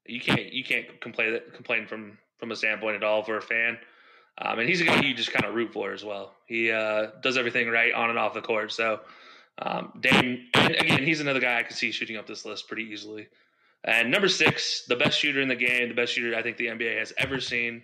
You 0.05 0.21
can't 0.21 0.53
you 0.53 0.63
can't 0.63 1.01
complain 1.01 1.39
complain 1.53 1.87
from 1.87 2.17
from 2.39 2.51
a 2.51 2.55
standpoint 2.55 2.95
at 2.95 3.03
all 3.03 3.23
for 3.23 3.37
a 3.37 3.41
fan. 3.41 3.77
Um, 4.39 4.59
and 4.59 4.69
he's 4.69 4.81
a 4.81 4.85
guy 4.85 5.01
you 5.01 5.15
just 5.15 5.33
kind 5.33 5.45
of 5.45 5.55
root 5.55 5.73
for 5.73 5.93
as 5.93 6.05
well. 6.05 6.35
He 6.45 6.71
uh, 6.71 7.07
does 7.23 7.37
everything 7.37 7.69
right 7.69 7.91
on 7.93 8.09
and 8.11 8.19
off 8.19 8.35
the 8.35 8.41
court. 8.41 8.71
So, 8.71 8.99
um, 9.59 9.93
Dame, 9.99 10.45
again, 10.53 11.03
he's 11.03 11.21
another 11.21 11.39
guy 11.39 11.57
I 11.57 11.63
could 11.63 11.75
see 11.75 11.91
shooting 11.91 12.17
up 12.17 12.27
this 12.27 12.45
list 12.45 12.67
pretty 12.67 12.83
easily. 12.83 13.27
And 13.83 14.11
number 14.11 14.27
six, 14.27 14.85
the 14.87 14.95
best 14.95 15.17
shooter 15.17 15.41
in 15.41 15.47
the 15.47 15.55
game, 15.55 15.89
the 15.89 15.95
best 15.95 16.13
shooter 16.13 16.37
I 16.37 16.43
think 16.43 16.57
the 16.57 16.67
NBA 16.67 16.99
has 16.99 17.13
ever 17.17 17.39
seen, 17.39 17.81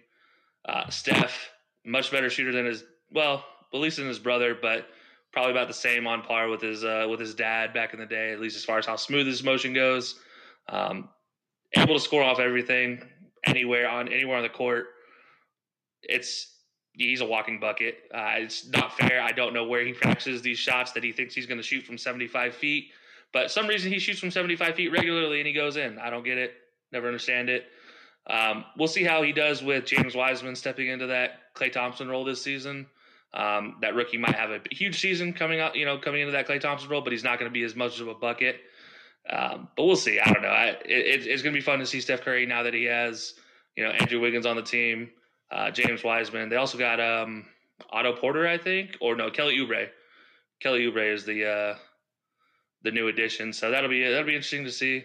uh, 0.66 0.90
Steph, 0.90 1.50
much 1.86 2.12
better 2.12 2.30
shooter 2.30 2.52
than 2.52 2.66
his 2.66 2.84
well, 3.12 3.44
at 3.74 3.80
least 3.80 3.98
than 3.98 4.08
his 4.08 4.20
brother, 4.20 4.56
but 4.60 4.88
probably 5.34 5.52
about 5.52 5.68
the 5.68 5.74
same 5.74 6.08
on 6.08 6.22
par 6.22 6.48
with 6.48 6.62
his 6.62 6.84
uh, 6.84 7.08
with 7.10 7.20
his 7.20 7.36
dad 7.36 7.74
back 7.74 7.94
in 7.94 8.00
the 8.00 8.06
day, 8.06 8.32
at 8.32 8.40
least 8.40 8.56
as 8.56 8.64
far 8.64 8.78
as 8.78 8.86
how 8.86 8.96
smooth 8.96 9.26
his 9.26 9.44
motion 9.44 9.74
goes. 9.74 10.20
Um, 10.70 11.10
able 11.76 11.96
to 11.96 12.00
score 12.00 12.24
off 12.24 12.40
everything, 12.40 13.02
anywhere 13.46 13.90
on 13.90 14.08
anywhere 14.08 14.38
on 14.38 14.44
the 14.44 14.50
court. 14.50 14.86
It's 16.04 16.54
he's 16.94 17.22
a 17.22 17.26
walking 17.26 17.60
bucket. 17.60 17.96
Uh, 18.14 18.36
it's 18.38 18.70
not 18.70 18.96
fair. 18.96 19.22
I 19.22 19.32
don't 19.32 19.54
know 19.54 19.66
where 19.66 19.84
he 19.84 19.94
practices 19.94 20.42
these 20.42 20.60
shots 20.60 20.92
that 20.92 21.04
he 21.04 21.12
thinks 21.12 21.34
he's 21.34 21.48
going 21.48 21.58
to 21.58 21.64
shoot 21.64 21.84
from 21.84 21.98
75 21.98 22.54
feet, 22.54 22.92
but 23.32 23.50
some 23.50 23.68
reason 23.68 23.92
he 23.92 23.98
shoots 23.98 24.20
from 24.20 24.30
75 24.30 24.76
feet 24.76 24.92
regularly 24.92 25.40
and 25.40 25.48
he 25.48 25.54
goes 25.54 25.76
in. 25.76 25.98
I 25.98 26.12
don't 26.12 26.24
get 26.24 26.38
it. 26.38 26.54
Never 26.92 27.08
understand 27.08 27.50
it. 27.50 27.66
Um, 28.28 28.64
we'll 28.78 28.88
see 28.88 29.04
how 29.04 29.24
he 29.24 29.32
does 29.32 29.64
with 29.64 29.86
James 29.86 30.16
Wiseman 30.16 30.56
stepping 30.56 30.88
into 30.88 31.08
that 31.08 31.54
Klay 31.56 31.72
Thompson 31.72 32.08
role 32.08 32.24
this 32.24 32.42
season. 32.42 32.86
Um, 33.34 33.78
that 33.82 33.96
rookie 33.96 34.18
might 34.18 34.36
have 34.36 34.52
a 34.52 34.62
huge 34.70 35.00
season 35.00 35.34
coming 35.34 35.60
out, 35.60 35.76
you 35.76 35.86
know, 35.86 35.98
coming 35.98 36.22
into 36.22 36.34
that 36.34 36.48
Klay 36.48 36.60
Thompson 36.60 36.90
role, 36.90 37.02
but 37.02 37.12
he's 37.12 37.24
not 37.24 37.40
going 37.40 37.50
to 37.50 37.54
be 37.54 37.64
as 37.64 37.76
much 37.76 38.00
of 38.00 38.08
a 38.08 38.14
bucket. 38.14 38.58
Um, 39.30 39.70
but 39.76 39.86
we'll 39.86 39.96
see. 39.96 40.20
I 40.20 40.32
don't 40.32 40.44
know. 40.44 40.50
I, 40.50 40.68
it, 40.86 41.26
it's 41.26 41.42
going 41.42 41.54
to 41.54 41.60
be 41.60 41.64
fun 41.64 41.80
to 41.80 41.86
see 41.86 42.02
Steph 42.02 42.22
Curry 42.22 42.46
now 42.46 42.64
that 42.64 42.74
he 42.74 42.84
has, 42.86 43.34
you 43.76 43.84
know, 43.84 43.90
Andrew 43.90 44.20
Wiggins 44.20 44.46
on 44.46 44.56
the 44.56 44.62
team, 44.62 45.10
uh, 45.52 45.72
James 45.72 46.04
Wiseman. 46.04 46.50
They 46.50 46.58
also 46.58 46.78
got 46.78 47.00
um, 47.00 47.46
Otto 47.90 48.16
Porter, 48.16 48.48
I 48.48 48.58
think, 48.58 48.98
or 49.02 49.16
no, 49.16 49.32
Kelly 49.32 49.58
Oubre. 49.58 49.88
Kelly 50.60 50.82
Oubre 50.82 51.14
is 51.14 51.26
the 51.26 51.46
uh, 51.46 51.76
the 52.84 52.92
new 52.92 53.08
addition, 53.08 53.54
so 53.54 53.72
that'll 53.72 53.90
be 53.90 54.04
that'll 54.04 54.26
be 54.26 54.36
interesting 54.36 54.66
to 54.66 54.72
see. 54.72 55.04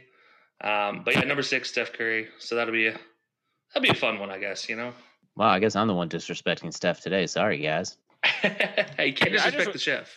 Um, 0.60 1.02
but 1.04 1.14
yeah, 1.14 1.22
number 1.22 1.42
six, 1.42 1.70
Steph 1.70 1.92
Curry. 1.92 2.28
So 2.38 2.56
that'll 2.56 2.72
be 2.72 2.88
a, 2.88 2.98
that'll 3.72 3.82
be 3.82 3.88
a 3.88 3.94
fun 3.94 4.18
one, 4.18 4.30
I 4.30 4.38
guess. 4.38 4.68
You 4.68 4.76
know. 4.76 4.92
Wow, 5.36 5.48
I 5.48 5.60
guess 5.60 5.76
I'm 5.76 5.86
the 5.86 5.94
one 5.94 6.08
disrespecting 6.08 6.74
Steph 6.74 7.00
today. 7.00 7.26
Sorry, 7.26 7.58
guys. 7.58 7.96
you 8.44 9.12
can't 9.12 9.32
disrespect 9.32 9.56
just, 9.56 9.72
the 9.72 9.78
chef. 9.78 10.16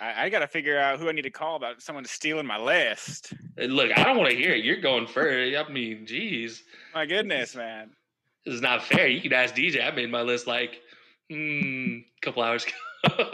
I, 0.00 0.24
I 0.24 0.28
got 0.28 0.40
to 0.40 0.46
figure 0.46 0.78
out 0.78 0.98
who 0.98 1.08
I 1.08 1.12
need 1.12 1.22
to 1.22 1.30
call 1.30 1.56
about 1.56 1.80
someone 1.80 2.04
stealing 2.04 2.46
my 2.46 2.58
list. 2.58 3.32
Look, 3.56 3.96
I 3.96 4.04
don't 4.04 4.16
want 4.16 4.30
to 4.30 4.36
hear 4.36 4.52
it. 4.52 4.64
You're 4.64 4.80
going 4.80 5.06
first. 5.06 5.56
I 5.56 5.72
mean, 5.72 6.06
geez. 6.06 6.62
My 6.94 7.06
goodness, 7.06 7.54
man. 7.54 7.90
This 8.44 8.54
is 8.54 8.60
not 8.60 8.82
fair. 8.82 9.06
You 9.06 9.20
can 9.20 9.32
ask 9.32 9.54
DJ. 9.54 9.86
I 9.86 9.94
made 9.94 10.10
my 10.10 10.22
list 10.22 10.46
like 10.46 10.80
hmm, 11.30 11.98
a 11.98 12.20
couple 12.20 12.42
hours 12.42 12.64
ago 12.64 13.24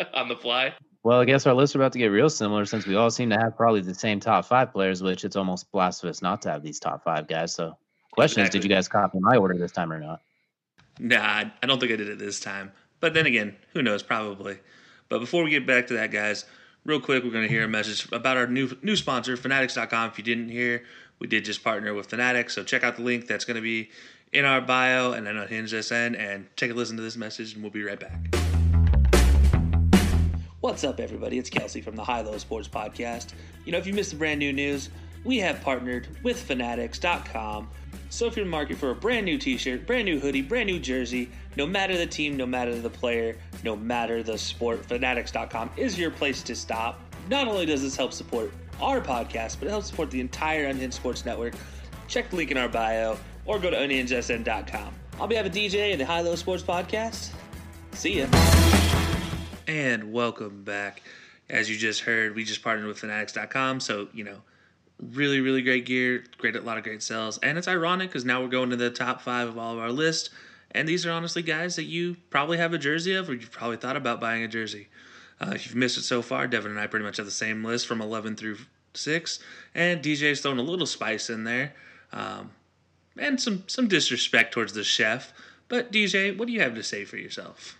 on 0.14 0.28
the 0.28 0.36
fly. 0.36 0.74
Well, 1.04 1.20
I 1.20 1.24
guess 1.24 1.46
our 1.46 1.54
lists 1.54 1.76
are 1.76 1.78
about 1.78 1.92
to 1.92 1.98
get 1.98 2.06
real 2.06 2.30
similar 2.30 2.64
since 2.64 2.86
we 2.86 2.96
all 2.96 3.10
seem 3.10 3.30
to 3.30 3.38
have 3.38 3.56
probably 3.56 3.80
the 3.80 3.94
same 3.94 4.20
top 4.20 4.44
five 4.44 4.72
players, 4.72 5.02
which 5.02 5.24
it's 5.24 5.36
almost 5.36 5.70
blasphemous 5.70 6.22
not 6.22 6.42
to 6.42 6.50
have 6.50 6.62
these 6.62 6.80
top 6.80 7.04
five 7.04 7.28
guys. 7.28 7.54
So, 7.54 7.76
question 8.12 8.40
exactly. 8.40 8.58
is, 8.58 8.62
did 8.62 8.68
you 8.68 8.74
guys 8.74 8.88
copy 8.88 9.18
my 9.20 9.36
order 9.36 9.56
this 9.56 9.72
time 9.72 9.92
or 9.92 10.00
not? 10.00 10.22
Nah, 10.98 11.44
I 11.62 11.66
don't 11.66 11.78
think 11.78 11.92
I 11.92 11.96
did 11.96 12.08
it 12.08 12.18
this 12.18 12.40
time. 12.40 12.72
But 13.00 13.14
then 13.14 13.26
again, 13.26 13.56
who 13.72 13.82
knows? 13.82 14.02
Probably. 14.02 14.58
But 15.08 15.20
before 15.20 15.44
we 15.44 15.50
get 15.50 15.66
back 15.66 15.86
to 15.88 15.94
that, 15.94 16.10
guys, 16.10 16.44
real 16.84 17.00
quick, 17.00 17.24
we're 17.24 17.30
going 17.30 17.46
to 17.46 17.52
hear 17.52 17.64
a 17.64 17.68
message 17.68 18.10
about 18.12 18.36
our 18.36 18.46
new 18.46 18.76
new 18.82 18.96
sponsor, 18.96 19.36
Fanatics.com. 19.36 20.10
If 20.10 20.18
you 20.18 20.24
didn't 20.24 20.48
hear, 20.48 20.84
we 21.18 21.26
did 21.26 21.44
just 21.44 21.62
partner 21.62 21.94
with 21.94 22.06
Fanatics, 22.06 22.54
so 22.54 22.64
check 22.64 22.84
out 22.84 22.96
the 22.96 23.02
link 23.02 23.26
that's 23.26 23.44
going 23.44 23.56
to 23.56 23.62
be 23.62 23.90
in 24.32 24.44
our 24.44 24.60
bio 24.60 25.12
and 25.12 25.26
then 25.26 25.36
on 25.36 25.48
Hinge 25.48 25.70
SN, 25.70 26.14
and 26.14 26.46
take 26.56 26.70
a 26.70 26.74
listen 26.74 26.96
to 26.96 27.02
this 27.02 27.16
message, 27.16 27.54
and 27.54 27.62
we'll 27.62 27.72
be 27.72 27.82
right 27.82 27.98
back. 27.98 28.34
What's 30.60 30.82
up, 30.84 31.00
everybody? 31.00 31.38
It's 31.38 31.48
Kelcey 31.48 31.82
from 31.82 31.94
the 31.96 32.04
High 32.04 32.20
Low 32.20 32.36
Sports 32.36 32.68
Podcast. 32.68 33.32
You 33.64 33.72
know, 33.72 33.78
if 33.78 33.86
you 33.86 33.94
missed 33.94 34.10
the 34.10 34.16
brand 34.16 34.40
new 34.40 34.52
news, 34.52 34.90
we 35.24 35.38
have 35.38 35.62
partnered 35.62 36.08
with 36.22 36.40
Fanatics.com 36.42 37.68
so 38.10 38.26
if 38.26 38.36
you're 38.36 38.44
in 38.44 38.50
the 38.50 38.56
market 38.56 38.78
for 38.78 38.90
a 38.90 38.94
brand 38.94 39.26
new 39.26 39.38
t-shirt, 39.38 39.86
brand 39.86 40.04
new 40.04 40.18
hoodie, 40.18 40.42
brand 40.42 40.66
new 40.66 40.78
jersey, 40.78 41.30
no 41.56 41.66
matter 41.66 41.96
the 41.96 42.06
team, 42.06 42.36
no 42.36 42.46
matter 42.46 42.78
the 42.78 42.90
player, 42.90 43.36
no 43.64 43.76
matter 43.76 44.22
the 44.22 44.38
sport, 44.38 44.84
fanatics.com 44.84 45.70
is 45.76 45.98
your 45.98 46.10
place 46.10 46.42
to 46.42 46.54
stop. 46.54 47.00
Not 47.28 47.48
only 47.48 47.66
does 47.66 47.82
this 47.82 47.96
help 47.96 48.12
support 48.12 48.52
our 48.80 49.00
podcast, 49.00 49.58
but 49.58 49.68
it 49.68 49.70
helps 49.70 49.88
support 49.88 50.10
the 50.10 50.20
entire 50.20 50.66
Unhinged 50.66 50.94
Sports 50.94 51.24
Network. 51.26 51.54
Check 52.06 52.30
the 52.30 52.36
link 52.36 52.50
in 52.50 52.56
our 52.56 52.68
bio 52.68 53.18
or 53.44 53.58
go 53.58 53.70
to 53.70 53.76
unhingedsn.com. 53.76 54.94
I'll 55.20 55.26
be 55.26 55.34
having 55.34 55.52
DJ 55.52 55.92
in 55.92 55.98
the 55.98 56.06
High 56.06 56.20
Low 56.20 56.36
Sports 56.36 56.62
Podcast. 56.62 57.30
See 57.92 58.20
ya. 58.20 58.26
And 59.66 60.12
welcome 60.12 60.62
back. 60.62 61.02
As 61.50 61.68
you 61.68 61.76
just 61.76 62.02
heard, 62.02 62.34
we 62.34 62.44
just 62.44 62.62
partnered 62.62 62.86
with 62.86 62.98
fanatics.com, 62.98 63.80
so, 63.80 64.08
you 64.12 64.22
know, 64.24 64.42
really 65.00 65.40
really 65.40 65.62
great 65.62 65.86
gear 65.86 66.24
great 66.38 66.56
a 66.56 66.60
lot 66.60 66.76
of 66.76 66.84
great 66.84 67.02
sales 67.02 67.38
and 67.38 67.56
it's 67.56 67.68
ironic 67.68 68.08
because 68.08 68.24
now 68.24 68.42
we're 68.42 68.48
going 68.48 68.70
to 68.70 68.76
the 68.76 68.90
top 68.90 69.20
five 69.20 69.48
of 69.48 69.58
all 69.58 69.74
of 69.74 69.78
our 69.78 69.92
list. 69.92 70.30
And 70.72 70.86
these 70.86 71.06
are 71.06 71.12
honestly 71.12 71.40
guys 71.40 71.76
that 71.76 71.84
you 71.84 72.16
probably 72.28 72.58
have 72.58 72.74
a 72.74 72.78
jersey 72.78 73.14
of 73.14 73.30
or 73.30 73.34
you've 73.34 73.50
probably 73.50 73.78
thought 73.78 73.96
about 73.96 74.20
buying 74.20 74.42
a 74.42 74.48
jersey. 74.48 74.88
Uh, 75.40 75.52
if 75.54 75.66
you've 75.66 75.76
missed 75.76 75.96
it 75.96 76.02
so 76.02 76.20
far 76.20 76.48
devin 76.48 76.72
and 76.72 76.80
i 76.80 76.86
pretty 76.86 77.04
much 77.04 77.16
have 77.16 77.26
the 77.26 77.32
same 77.32 77.64
list 77.64 77.86
from 77.86 78.00
11 78.00 78.34
through 78.34 78.58
6 78.94 79.38
and 79.74 80.02
dj's 80.02 80.40
thrown 80.40 80.58
a 80.58 80.62
little 80.62 80.86
spice 80.86 81.30
in 81.30 81.44
there 81.44 81.74
um, 82.12 82.50
and 83.16 83.40
some 83.40 83.64
some 83.66 83.88
disrespect 83.88 84.52
towards 84.52 84.72
the 84.72 84.84
chef. 84.84 85.32
But 85.68 85.92
dj 85.92 86.36
what 86.36 86.48
do 86.48 86.52
you 86.52 86.60
have 86.60 86.74
to 86.74 86.82
say 86.82 87.04
for 87.04 87.16
yourself? 87.16 87.78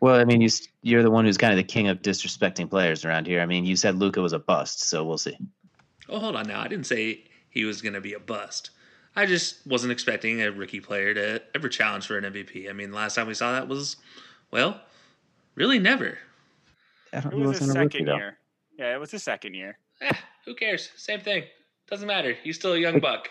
Well, 0.00 0.16
I 0.16 0.24
mean, 0.24 0.40
you, 0.40 0.48
you're 0.82 1.02
the 1.02 1.10
one 1.10 1.24
who's 1.24 1.38
kind 1.38 1.52
of 1.52 1.56
the 1.56 1.64
king 1.64 1.88
of 1.88 2.02
disrespecting 2.02 2.68
players 2.68 3.04
around 3.04 3.26
here. 3.26 3.40
I 3.40 3.46
mean, 3.46 3.64
you 3.64 3.76
said 3.76 3.96
Luka 3.96 4.20
was 4.20 4.32
a 4.32 4.38
bust, 4.38 4.82
so 4.88 5.04
we'll 5.04 5.18
see. 5.18 5.38
Oh, 6.08 6.18
hold 6.18 6.36
on 6.36 6.46
now. 6.46 6.60
I 6.60 6.68
didn't 6.68 6.86
say 6.86 7.24
he 7.50 7.64
was 7.64 7.82
going 7.82 7.94
to 7.94 8.00
be 8.00 8.14
a 8.14 8.20
bust. 8.20 8.70
I 9.16 9.26
just 9.26 9.66
wasn't 9.66 9.92
expecting 9.92 10.42
a 10.42 10.50
rookie 10.50 10.80
player 10.80 11.14
to 11.14 11.42
ever 11.54 11.68
challenge 11.68 12.06
for 12.06 12.18
an 12.18 12.24
MVP. 12.24 12.68
I 12.68 12.72
mean, 12.72 12.92
last 12.92 13.14
time 13.14 13.28
we 13.28 13.34
saw 13.34 13.52
that 13.52 13.68
was, 13.68 13.96
well, 14.50 14.80
really 15.54 15.78
never. 15.78 16.18
It 17.12 17.32
was 17.32 17.58
his 17.58 17.72
second 17.72 18.06
rookie, 18.06 18.18
year. 18.18 18.38
Yeah, 18.76 18.94
it 18.94 18.98
was 18.98 19.12
his 19.12 19.22
second 19.22 19.54
year. 19.54 19.78
Eh, 20.00 20.12
who 20.44 20.54
cares? 20.54 20.90
Same 20.96 21.20
thing. 21.20 21.44
Doesn't 21.88 22.08
matter. 22.08 22.36
He's 22.42 22.56
still 22.56 22.72
a 22.72 22.78
young 22.78 22.98
buck. 22.98 23.28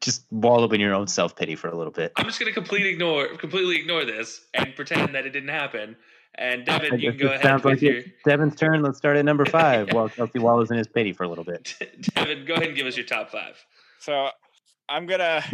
Just 0.00 0.24
wallow 0.30 0.68
in 0.70 0.80
your 0.80 0.94
own 0.94 1.06
self 1.06 1.36
pity 1.36 1.56
for 1.56 1.68
a 1.68 1.76
little 1.76 1.92
bit. 1.92 2.12
I'm 2.16 2.24
just 2.24 2.40
gonna 2.40 2.52
completely 2.52 2.88
ignore, 2.88 3.36
completely 3.36 3.78
ignore 3.78 4.06
this 4.06 4.46
and 4.54 4.74
pretend 4.74 5.14
that 5.14 5.26
it 5.26 5.30
didn't 5.30 5.50
happen 5.50 5.94
and 6.36 6.64
Devin, 6.64 7.00
you 7.00 7.10
can 7.10 7.20
go 7.20 7.26
ahead. 7.26 7.42
Sounds 7.42 7.64
like 7.64 7.82
your... 7.82 8.02
Devin's 8.24 8.56
turn. 8.56 8.82
Let's 8.82 8.98
start 8.98 9.16
at 9.16 9.24
number 9.24 9.44
five 9.44 9.88
while 9.92 10.08
Kelcey 10.08 10.40
Wallace 10.40 10.70
in 10.70 10.78
his 10.78 10.86
pity 10.86 11.12
for 11.12 11.24
a 11.24 11.28
little 11.28 11.44
bit. 11.44 11.74
Devin, 12.14 12.44
go 12.46 12.54
ahead 12.54 12.68
and 12.68 12.76
give 12.76 12.86
us 12.86 12.96
your 12.96 13.06
top 13.06 13.30
five. 13.30 13.62
So 13.98 14.30
I'm 14.88 15.06
gonna 15.06 15.44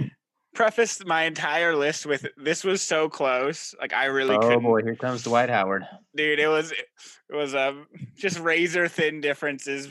preface 0.55 1.05
my 1.05 1.25
entire 1.25 1.77
list 1.77 2.07
with 2.07 2.27
this 2.37 2.65
was 2.65 2.83
so 2.83 3.09
close. 3.09 3.75
Like 3.81 3.93
I 3.93 4.07
really. 4.07 4.37
Oh 4.37 4.41
couldn't. 4.41 4.63
boy, 4.63 4.83
here 4.83 4.97
comes 4.97 5.23
Dwight 5.23 5.51
Howard. 5.51 5.87
Dude, 6.15 6.39
it 6.39 6.49
was 6.49 6.73
it 6.73 7.35
was 7.35 7.55
um 7.55 7.87
just 8.17 8.39
razor 8.39 8.89
thin 8.89 9.21
differences. 9.21 9.89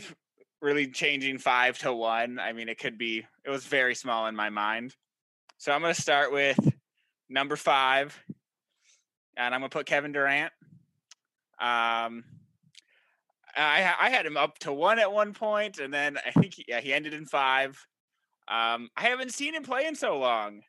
Really 0.62 0.88
changing 0.88 1.38
five 1.38 1.78
to 1.80 1.94
one. 1.94 2.40
I 2.40 2.54
mean, 2.54 2.70
it 2.70 2.80
could 2.80 2.98
be. 2.98 3.26
It 3.44 3.50
was 3.50 3.66
very 3.66 3.94
small 3.94 4.28
in 4.28 4.36
my 4.36 4.50
mind. 4.50 4.96
So 5.58 5.72
I'm 5.72 5.82
gonna 5.82 5.94
start 5.94 6.32
with 6.32 6.58
number 7.30 7.56
five, 7.56 8.18
and 9.38 9.54
I'm 9.54 9.62
gonna 9.62 9.70
put 9.70 9.86
Kevin 9.86 10.12
Durant. 10.12 10.52
Um, 11.60 12.24
I 13.56 13.94
I 14.00 14.10
had 14.10 14.26
him 14.26 14.38
up 14.38 14.60
to 14.60 14.74
one 14.74 15.00
at 15.00 15.12
one 15.12 15.34
point, 15.34 15.80
and 15.80 15.94
then 15.94 16.18
I 16.26 16.32
think 16.32 16.56
he, 16.56 16.66
yeah 16.68 16.82
he 16.82 16.94
ended 16.94 17.14
in 17.14 17.26
five. 17.26 17.86
Um, 18.48 18.90
I 18.96 19.04
haven't 19.04 19.34
seen 19.34 19.56
him 19.56 19.64
play 19.64 19.86
in 19.86 19.96
so 19.96 20.18
long. 20.18 20.62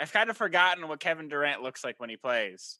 I've 0.00 0.12
kind 0.12 0.30
of 0.30 0.36
forgotten 0.36 0.86
what 0.88 1.00
Kevin 1.00 1.28
Durant 1.28 1.62
looks 1.62 1.84
like 1.84 1.98
when 1.98 2.10
he 2.10 2.16
plays. 2.16 2.78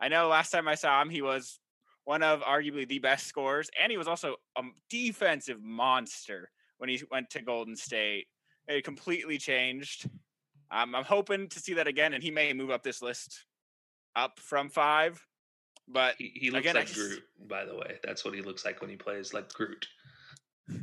I 0.00 0.08
know 0.08 0.28
last 0.28 0.50
time 0.50 0.68
I 0.68 0.74
saw 0.74 1.00
him, 1.00 1.10
he 1.10 1.22
was 1.22 1.60
one 2.04 2.22
of 2.22 2.40
arguably 2.40 2.86
the 2.88 2.98
best 2.98 3.26
scorers, 3.26 3.70
and 3.80 3.90
he 3.90 3.98
was 3.98 4.08
also 4.08 4.36
a 4.56 4.62
defensive 4.90 5.62
monster 5.62 6.50
when 6.78 6.88
he 6.88 7.00
went 7.10 7.30
to 7.30 7.42
Golden 7.42 7.76
State. 7.76 8.26
It 8.66 8.84
completely 8.84 9.38
changed. 9.38 10.08
Um, 10.70 10.94
I'm 10.94 11.04
hoping 11.04 11.48
to 11.48 11.60
see 11.60 11.74
that 11.74 11.86
again, 11.86 12.14
and 12.14 12.22
he 12.22 12.30
may 12.30 12.52
move 12.52 12.70
up 12.70 12.82
this 12.82 13.02
list 13.02 13.44
up 14.16 14.38
from 14.38 14.68
five. 14.68 15.24
But 15.88 16.14
he, 16.18 16.32
he 16.34 16.50
looks 16.50 16.60
again, 16.60 16.76
like 16.76 16.86
just... 16.86 16.98
Groot, 16.98 17.22
by 17.48 17.64
the 17.64 17.74
way. 17.74 17.98
That's 18.02 18.24
what 18.24 18.34
he 18.34 18.42
looks 18.42 18.64
like 18.64 18.80
when 18.80 18.90
he 18.90 18.96
plays 18.96 19.34
like 19.34 19.52
Groot. 19.52 19.86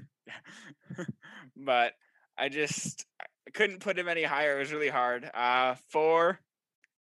but 1.55 1.93
I 2.37 2.49
just 2.49 3.05
I 3.21 3.51
couldn't 3.51 3.79
put 3.79 3.97
him 3.97 4.07
any 4.07 4.23
higher. 4.23 4.57
It 4.57 4.59
was 4.59 4.73
really 4.73 4.89
hard. 4.89 5.29
Uh, 5.33 5.75
four, 5.89 6.39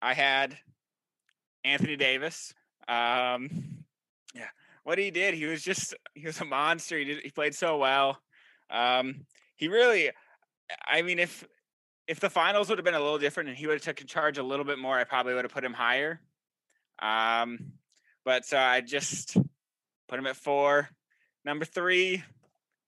I 0.01 0.15
had 0.15 0.57
Anthony 1.65 1.97
Davis. 1.97 2.55
Um, 2.89 3.85
yeah, 4.35 4.49
what 4.85 4.99
he 4.99 5.11
did, 5.11 5.35
he 5.35 5.47
was 5.47 5.63
just 5.63 5.95
he 6.15 6.27
was 6.27 6.41
a 6.41 6.45
monster. 6.45 6.99
He 6.99 7.05
did 7.05 7.23
he 7.23 7.31
played 7.31 7.55
so 7.55 7.79
well. 7.79 8.19
Um, 8.71 9.27
he 9.57 9.69
really, 9.69 10.11
I 10.87 11.03
mean, 11.03 11.19
if 11.19 11.47
if 12.07 12.19
the 12.21 12.31
finals 12.31 12.69
would 12.69 12.79
have 12.79 12.85
been 12.85 12.95
a 12.95 13.01
little 13.01 13.19
different 13.19 13.49
and 13.49 13.59
he 13.59 13.67
would 13.67 13.75
have 13.75 13.83
taken 13.83 14.07
charge 14.07 14.39
a 14.39 14.43
little 14.43 14.65
bit 14.65 14.79
more, 14.79 14.99
I 14.99 15.05
probably 15.05 15.35
would 15.35 15.45
have 15.45 15.53
put 15.53 15.65
him 15.65 15.75
higher. 15.75 16.21
Um, 17.01 17.73
but 18.25 18.45
so 18.45 18.59
I 18.59 18.81
just 18.81 19.37
put 20.09 20.19
him 20.19 20.27
at 20.27 20.37
four. 20.37 20.89
Number 21.45 21.65
three, 21.65 22.23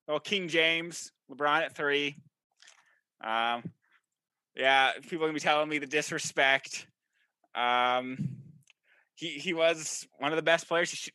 well, 0.06 0.20
King 0.20 0.48
James, 0.48 1.12
LeBron 1.30 1.62
at 1.62 1.74
three. 1.74 2.16
Um, 3.22 3.62
yeah, 4.56 4.92
people 5.08 5.26
gonna 5.26 5.32
be 5.32 5.40
telling 5.40 5.68
me 5.68 5.78
the 5.78 5.86
disrespect. 5.86 6.86
Um, 7.54 8.36
he 9.14 9.28
he 9.30 9.54
was 9.54 10.06
one 10.18 10.32
of 10.32 10.36
the 10.36 10.42
best 10.42 10.68
players. 10.68 10.90
He 10.90 11.10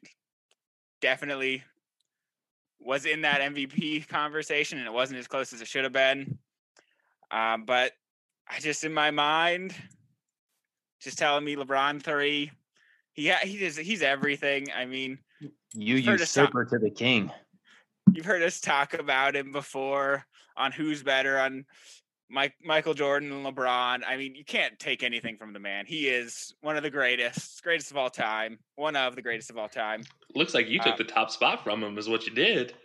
definitely 1.01 1.63
was 2.79 3.05
in 3.05 3.21
that 3.21 3.41
MVP 3.41 4.07
conversation, 4.07 4.77
and 4.79 4.87
it 4.87 4.93
wasn't 4.93 5.19
as 5.19 5.27
close 5.27 5.53
as 5.53 5.61
it 5.61 5.67
should 5.67 5.83
have 5.83 5.93
been. 5.93 6.39
Um, 7.31 7.65
but 7.65 7.91
I 8.47 8.59
just 8.59 8.83
in 8.83 8.93
my 8.93 9.11
mind, 9.11 9.75
just 11.01 11.17
telling 11.17 11.43
me 11.43 11.55
LeBron 11.55 12.01
three. 12.01 12.51
He 13.17 13.33
he 13.43 13.57
just 13.57 13.79
he's 13.79 14.03
everything. 14.03 14.67
I 14.73 14.85
mean, 14.85 15.17
you 15.73 15.95
usurper 15.95 16.65
to 16.65 16.77
the 16.77 16.91
king. 16.91 17.31
You've 18.13 18.27
heard 18.27 18.43
us 18.43 18.61
talk 18.61 18.93
about 18.93 19.35
him 19.35 19.51
before 19.51 20.23
on 20.55 20.71
who's 20.71 21.01
better 21.01 21.39
on 21.39 21.65
Mike 22.29 22.53
Michael 22.63 22.93
Jordan 22.93 23.31
and 23.31 23.43
LeBron. 23.43 24.03
I 24.07 24.17
mean, 24.17 24.35
you 24.35 24.45
can't 24.45 24.77
take 24.77 25.01
anything 25.01 25.35
from 25.35 25.51
the 25.51 25.59
man. 25.59 25.87
He 25.87 26.07
is 26.07 26.53
one 26.61 26.77
of 26.77 26.83
the 26.83 26.91
greatest, 26.91 27.63
greatest 27.63 27.89
of 27.89 27.97
all 27.97 28.11
time. 28.11 28.59
One 28.75 28.95
of 28.95 29.15
the 29.15 29.23
greatest 29.23 29.49
of 29.49 29.57
all 29.57 29.67
time. 29.67 30.03
Looks 30.35 30.53
like 30.53 30.69
you 30.69 30.77
took 30.77 30.93
uh, 30.93 30.97
the 30.97 31.03
top 31.03 31.31
spot 31.31 31.63
from 31.63 31.83
him, 31.83 31.97
is 31.97 32.07
what 32.07 32.27
you 32.27 32.33
did. 32.35 32.75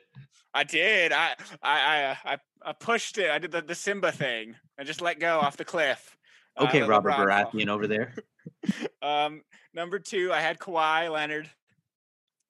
I 0.54 0.64
did. 0.64 1.12
I 1.12 1.34
I 1.62 2.16
I 2.24 2.38
I 2.64 2.72
pushed 2.72 3.18
it. 3.18 3.30
I 3.30 3.38
did 3.38 3.50
the, 3.50 3.60
the 3.60 3.74
Simba 3.74 4.12
thing. 4.12 4.54
I 4.78 4.84
just 4.84 5.02
let 5.02 5.20
go 5.20 5.40
off 5.40 5.58
the 5.58 5.64
cliff. 5.66 6.16
Uh, 6.56 6.64
okay, 6.64 6.80
uh, 6.80 6.86
Robert 6.86 7.12
Baratheon 7.12 7.68
over 7.68 7.86
there. 7.86 8.14
um, 9.02 9.42
number 9.74 9.98
two, 9.98 10.32
I 10.32 10.40
had 10.40 10.58
Kawhi 10.58 11.10
Leonard, 11.10 11.50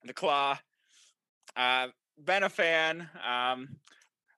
the 0.05 0.13
Claw. 0.13 0.59
Uh, 1.57 1.89
been 2.23 2.43
a 2.43 2.49
fan. 2.49 3.09
Um, 3.27 3.77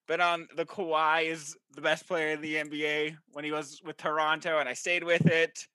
been 0.07 0.20
on 0.20 0.49
the 0.57 0.66
Kawhi 0.66 1.30
is 1.30 1.57
the 1.74 1.80
best 1.80 2.07
player 2.07 2.30
in 2.30 2.41
the 2.41 2.57
NBA 2.57 3.16
when 3.32 3.45
he 3.45 3.53
was 3.53 3.80
with 3.85 3.97
Toronto, 3.97 4.59
and 4.59 4.68
I 4.68 4.74
stayed 4.74 5.05
with 5.05 5.26
it. 5.26 5.66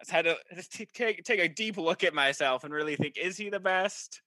I 0.00 0.12
had 0.14 0.24
to 0.24 0.36
take 0.92 1.24
take 1.24 1.40
a 1.40 1.48
deep 1.48 1.76
look 1.76 2.04
at 2.04 2.14
myself 2.14 2.64
and 2.64 2.72
really 2.72 2.96
think, 2.96 3.18
is 3.18 3.36
he 3.36 3.50
the 3.50 3.60
best? 3.60 4.22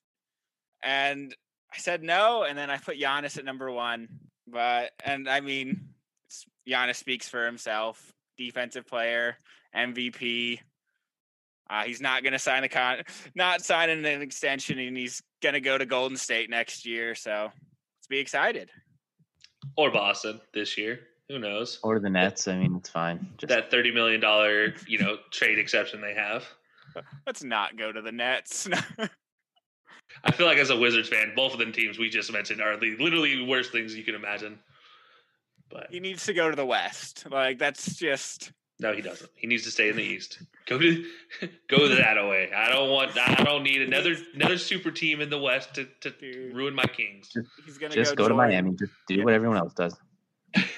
And 0.84 1.36
I 1.74 1.78
said 1.78 2.04
no, 2.04 2.44
and 2.44 2.58
then 2.58 2.70
I 2.70 2.78
put 2.78 3.00
Giannis 3.00 3.38
at 3.38 3.46
number 3.46 3.72
one. 3.72 4.08
But 4.48 4.92
and 5.04 5.28
I 5.28 5.40
mean, 5.40 5.90
Giannis 6.68 6.98
speaks 6.98 7.28
for 7.28 7.46
himself. 7.46 8.14
Defensive 8.38 8.86
player, 8.86 9.38
MVP. 9.76 10.60
Uh, 11.70 11.84
he's 11.84 12.02
not 12.02 12.24
going 12.24 12.34
to 12.34 12.40
sign 12.40 12.62
the 12.62 12.70
con, 12.70 13.04
not 13.36 13.64
signing 13.64 14.06
an 14.06 14.22
extension, 14.22 14.80
and 14.80 14.98
he's 14.98 15.22
going 15.42 15.54
to 15.54 15.62
go 15.62 15.78
to 15.78 15.86
Golden 15.86 16.18
State 16.18 16.50
next 16.50 16.86
year. 16.86 17.16
So 17.16 17.52
let's 17.52 18.08
be 18.10 18.20
excited. 18.20 18.70
Or 19.78 19.92
Boston 19.92 20.42
this 20.54 20.78
year. 20.78 21.00
Who 21.30 21.40
knows? 21.40 21.80
Or 21.84 22.00
the 22.00 22.10
Nets. 22.10 22.48
I 22.48 22.58
mean, 22.58 22.76
it's 22.76 22.90
fine. 22.90 23.28
Just... 23.38 23.50
That 23.50 23.72
thirty 23.72 23.92
million 23.92 24.20
dollar, 24.20 24.74
you 24.88 25.00
know, 25.00 25.18
trade 25.32 25.58
exception 25.58 26.02
they 26.02 26.14
have. 26.14 26.46
Let's 27.26 27.44
not 27.44 27.78
go 27.78 27.92
to 27.92 28.02
the 28.02 28.12
Nets. 28.12 28.68
I 30.24 30.32
feel 30.32 30.46
like 30.46 30.58
as 30.58 30.70
a 30.70 30.78
Wizards 30.78 31.10
fan, 31.10 31.34
both 31.36 31.54
of 31.54 31.60
the 31.60 31.72
teams 31.72 31.98
we 31.98 32.10
just 32.10 32.32
mentioned 32.32 32.62
are 32.62 32.78
the 32.78 32.96
literally 32.98 33.46
worst 33.46 33.72
things 33.72 33.96
you 33.96 34.04
can 34.04 34.16
imagine. 34.16 34.60
But 35.70 35.88
he 35.90 36.00
needs 36.00 36.26
to 36.26 36.34
go 36.34 36.50
to 36.50 36.56
the 36.56 36.66
West. 36.66 37.26
Like 37.32 37.58
that's 37.58 37.96
just 37.96 38.52
no, 38.84 38.92
he 38.92 39.02
doesn't. 39.02 39.32
He 39.36 39.48
needs 39.48 39.64
to 39.64 39.72
stay 39.72 39.88
in 39.88 39.96
the 39.96 40.04
East. 40.04 40.40
Go 40.68 40.78
to 40.78 41.06
go 41.70 41.88
that 41.88 42.18
away. 42.18 42.52
I 42.54 42.70
don't 42.70 42.90
want. 42.90 43.18
I 43.18 43.42
don't 43.42 43.64
need 43.64 43.82
another 43.82 44.16
another 44.36 44.58
super 44.58 44.92
team 44.92 45.22
in 45.22 45.30
the 45.30 45.40
West 45.40 45.74
to, 45.76 45.86
to 46.02 46.52
ruin 46.54 46.76
my 46.76 46.84
Kings. 46.84 47.32
He's 47.66 47.78
gonna 47.78 47.96
just 47.96 48.18
go, 48.18 48.26
go 48.26 48.28
to 48.28 48.36
Miami. 48.36 48.76
Just 48.76 48.92
do 49.08 49.16
yeah. 49.16 49.24
what 49.24 49.34
everyone 49.34 49.58
else 49.58 49.74
does. 49.74 49.96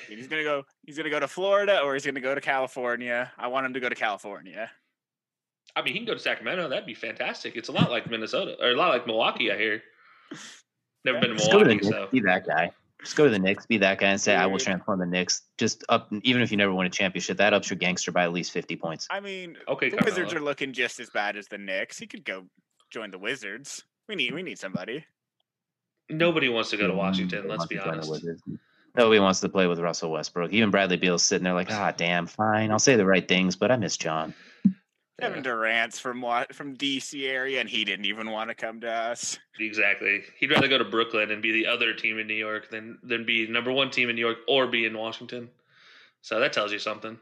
He's 0.07 0.27
gonna 0.27 0.43
go. 0.43 0.63
He's 0.85 0.95
gonna 0.95 1.09
go 1.09 1.19
to 1.19 1.27
Florida 1.27 1.81
or 1.81 1.95
he's 1.95 2.05
gonna 2.05 2.21
go 2.21 2.35
to 2.35 2.41
California. 2.41 3.31
I 3.39 3.47
want 3.47 3.65
him 3.65 3.73
to 3.73 3.79
go 3.79 3.89
to 3.89 3.95
California. 3.95 4.69
I 5.75 5.81
mean, 5.81 5.93
he 5.93 5.99
can 5.99 6.05
go 6.05 6.13
to 6.13 6.19
Sacramento. 6.19 6.69
That'd 6.69 6.85
be 6.85 6.93
fantastic. 6.93 7.55
It's 7.55 7.69
a 7.69 7.71
lot 7.71 7.89
like 7.89 8.07
Minnesota 8.07 8.55
or 8.61 8.69
a 8.69 8.75
lot 8.75 8.89
like 8.89 9.07
Milwaukee. 9.07 9.51
I 9.51 9.57
hear. 9.57 9.81
Never 11.03 11.17
yeah. 11.17 11.21
been 11.21 11.37
to 11.37 11.49
Milwaukee, 11.49 11.83
so 11.83 12.07
be 12.11 12.19
that 12.21 12.45
guy. 12.45 12.71
Just 13.01 13.15
go 13.15 13.25
to 13.25 13.29
the 13.29 13.39
Knicks, 13.39 13.65
be 13.65 13.77
that 13.79 13.99
guy, 13.99 14.09
and 14.09 14.21
say, 14.21 14.35
"I 14.35 14.45
will 14.45 14.57
transform 14.57 14.99
the 14.99 15.05
Knicks." 15.05 15.43
Just 15.57 15.83
up, 15.89 16.11
even 16.23 16.41
if 16.41 16.49
you 16.49 16.57
never 16.57 16.73
win 16.73 16.87
a 16.87 16.89
championship, 16.89 17.37
that 17.37 17.53
ups 17.53 17.69
your 17.69 17.77
gangster 17.77 18.11
by 18.11 18.23
at 18.23 18.33
least 18.33 18.51
fifty 18.51 18.75
points. 18.75 19.07
I 19.11 19.19
mean, 19.19 19.57
okay, 19.67 19.89
the 19.89 19.99
Wizards 20.03 20.33
are 20.33 20.39
looking 20.39 20.73
just 20.73 20.99
as 20.99 21.09
bad 21.09 21.35
as 21.35 21.47
the 21.47 21.57
Knicks. 21.57 21.99
He 21.99 22.07
could 22.07 22.25
go 22.25 22.45
join 22.91 23.11
the 23.11 23.19
Wizards. 23.19 23.83
We 24.07 24.15
need, 24.15 24.33
we 24.33 24.43
need 24.43 24.59
somebody. 24.59 25.05
Nobody 26.09 26.49
wants 26.49 26.69
to 26.69 26.77
go 26.77 26.87
to 26.87 26.93
Washington. 26.93 27.47
Let's 27.47 27.65
be 27.65 27.79
honest. 27.79 28.23
Nobody 28.95 29.19
wants 29.19 29.41
to 29.41 29.49
play 29.49 29.67
with 29.67 29.79
Russell 29.79 30.11
Westbrook. 30.11 30.53
Even 30.53 30.71
Bradley 30.71 30.97
Beal's 30.97 31.23
sitting 31.23 31.43
there 31.43 31.53
like, 31.53 31.71
ah, 31.71 31.91
damn, 31.91 32.27
fine. 32.27 32.71
I'll 32.71 32.79
say 32.79 32.95
the 32.95 33.05
right 33.05 33.27
things, 33.27 33.55
but 33.55 33.71
I 33.71 33.75
miss 33.75 33.97
John. 33.97 34.33
Kevin 35.19 35.43
Durant's 35.43 35.97
from 35.97 36.21
what 36.21 36.53
from 36.53 36.75
DC 36.75 37.27
area, 37.27 37.61
and 37.61 37.69
he 37.69 37.85
didn't 37.85 38.05
even 38.05 38.31
want 38.31 38.49
to 38.49 38.55
come 38.55 38.81
to 38.81 38.89
us. 38.89 39.39
Exactly. 39.59 40.23
He'd 40.39 40.51
rather 40.51 40.67
go 40.67 40.77
to 40.77 40.83
Brooklyn 40.83 41.31
and 41.31 41.41
be 41.41 41.51
the 41.51 41.67
other 41.67 41.93
team 41.93 42.19
in 42.19 42.27
New 42.27 42.33
York 42.33 42.69
than 42.69 42.97
than 43.03 43.25
be 43.25 43.47
number 43.47 43.71
one 43.71 43.91
team 43.91 44.09
in 44.09 44.15
New 44.15 44.25
York 44.25 44.39
or 44.47 44.67
be 44.67 44.85
in 44.85 44.97
Washington. 44.97 45.49
So 46.21 46.39
that 46.39 46.53
tells 46.53 46.71
you 46.73 46.79
something. 46.79 47.17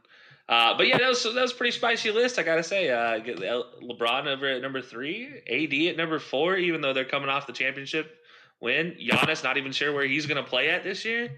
Uh, 0.50 0.76
but 0.76 0.88
yeah, 0.88 0.98
that 0.98 1.08
was 1.08 1.24
that 1.24 1.36
was 1.36 1.52
a 1.52 1.56
pretty 1.56 1.72
spicy 1.72 2.12
list. 2.12 2.38
I 2.38 2.44
gotta 2.44 2.64
say, 2.64 2.90
uh, 2.90 3.20
get 3.20 3.38
LeBron 3.38 4.28
over 4.28 4.48
at 4.48 4.62
number 4.62 4.82
three, 4.82 5.28
AD 5.48 5.74
at 5.90 5.98
number 5.98 6.20
four, 6.20 6.58
even 6.58 6.82
though 6.82 6.94
they're 6.94 7.06
coming 7.06 7.30
off 7.30 7.48
the 7.48 7.54
championship 7.54 8.18
win. 8.60 8.96
Giannis 9.00 9.44
not 9.44 9.58
even 9.58 9.72
sure 9.72 9.94
where 9.94 10.06
he's 10.06 10.26
gonna 10.26 10.44
play 10.44 10.70
at 10.70 10.84
this 10.84 11.06
year. 11.06 11.30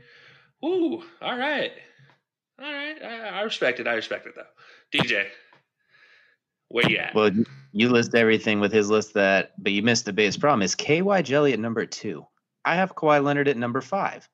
Ooh, 0.64 1.03
all 1.22 1.38
right, 1.38 1.72
all 2.60 2.72
right. 2.72 3.03
I, 3.03 3.39
I 3.39 3.41
respect 3.41 3.80
it. 3.80 3.88
I 3.88 3.93
respect 3.93 4.26
it 4.26 4.34
though. 4.36 4.97
DJ, 4.97 5.26
where 6.70 6.89
you 6.89 6.97
at? 6.97 7.16
Well, 7.16 7.32
you 7.72 7.89
list 7.89 8.16
everything 8.16 8.59
with 8.59 8.72
his 8.72 8.89
list 8.89 9.13
that, 9.13 9.53
but 9.57 9.72
you 9.72 9.84
missed 9.84 10.05
the 10.05 10.13
biggest 10.13 10.39
problem 10.39 10.61
is 10.61 10.76
KY 10.76 11.22
Jelly 11.24 11.53
at 11.53 11.59
number 11.59 11.86
two. 11.86 12.26
I 12.63 12.76
have 12.76 12.95
Kawhi 12.95 13.24
Leonard 13.24 13.47
at 13.47 13.57
number 13.57 13.82
five. 13.82 14.28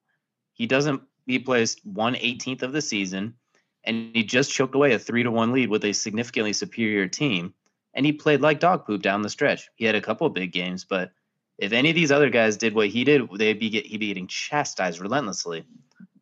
He 0.53 0.67
doesn't. 0.67 1.01
He 1.25 1.39
plays 1.39 1.77
one 1.83 2.15
eighteenth 2.15 2.63
of 2.63 2.73
the 2.73 2.81
season, 2.81 3.35
and 3.83 4.15
he 4.15 4.23
just 4.23 4.51
choked 4.51 4.75
away 4.75 4.93
a 4.93 4.99
three 4.99 5.23
to 5.23 5.31
one 5.31 5.51
lead 5.51 5.69
with 5.69 5.85
a 5.85 5.93
significantly 5.93 6.53
superior 6.53 7.07
team. 7.07 7.53
And 7.93 8.05
he 8.05 8.13
played 8.13 8.41
like 8.41 8.59
dog 8.59 8.85
poop 8.85 9.01
down 9.01 9.21
the 9.21 9.29
stretch. 9.29 9.69
He 9.75 9.85
had 9.85 9.95
a 9.95 10.01
couple 10.01 10.25
of 10.25 10.33
big 10.33 10.53
games, 10.53 10.85
but 10.85 11.11
if 11.57 11.73
any 11.73 11.89
of 11.89 11.95
these 11.95 12.11
other 12.11 12.29
guys 12.29 12.57
did 12.57 12.73
what 12.73 12.87
he 12.87 13.03
did, 13.03 13.29
they'd 13.37 13.59
be 13.59 13.69
get, 13.69 13.85
he'd 13.85 13.99
be 13.99 14.07
getting 14.07 14.27
chastised 14.27 14.99
relentlessly. 14.99 15.65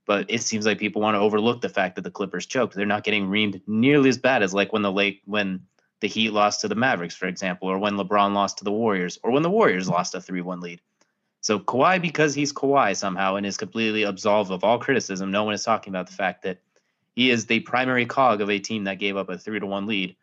But 0.06 0.26
it 0.30 0.42
seems 0.42 0.66
like 0.66 0.80
people 0.80 1.02
want 1.02 1.16
to 1.16 1.20
overlook 1.20 1.62
the 1.62 1.70
fact 1.70 1.96
that 1.96 2.02
the 2.02 2.12
Clippers 2.12 2.48
choked. 2.48 2.76
They're 2.76 2.86
not 2.86 3.04
getting 3.04 3.28
reamed 3.28 3.62
nearly 3.68 4.10
as 4.10 4.18
bad 4.18 4.42
as 4.42 4.54
like 4.54 4.74
when 4.74 4.82
the 4.82 4.92
late 4.92 5.22
when 5.26 5.62
the 6.02 6.08
Heat 6.08 6.32
lost 6.32 6.62
to 6.62 6.68
the 6.68 6.76
Mavericks, 6.76 7.16
for 7.16 7.28
example, 7.28 7.68
or 7.68 7.78
when 7.78 7.96
LeBron 7.96 8.34
lost 8.34 8.60
to 8.60 8.64
the 8.64 8.72
Warriors, 8.72 9.20
or 9.24 9.32
when 9.32 9.44
the 9.44 9.50
Warriors 9.50 9.90
lost 9.90 10.16
a 10.16 10.22
3 10.22 10.42
1 10.42 10.62
lead. 10.62 10.82
So 11.42 11.60
Kawhi, 11.60 12.02
because 12.02 12.34
he's 12.34 12.54
Kawhi 12.54 12.96
somehow 12.96 13.36
and 13.36 13.46
is 13.46 13.58
completely 13.58 14.04
absolved 14.04 14.52
of 14.52 14.64
all 14.64 14.80
criticism, 14.80 15.32
no 15.32 15.44
one 15.44 15.54
is 15.54 15.64
talking 15.64 15.92
about 15.92 16.08
the 16.08 16.14
fact 16.14 16.44
that 16.44 16.60
he 17.16 17.30
is 17.30 17.46
the 17.46 17.60
primary 17.62 18.06
cog 18.06 18.42
of 18.42 18.50
a 18.50 18.60
team 18.60 18.86
that 18.86 19.00
gave 19.00 19.18
up 19.18 19.30
a 19.30 19.38
3 19.38 19.60
to 19.60 19.66
1 19.66 19.88
lead. 19.88 20.16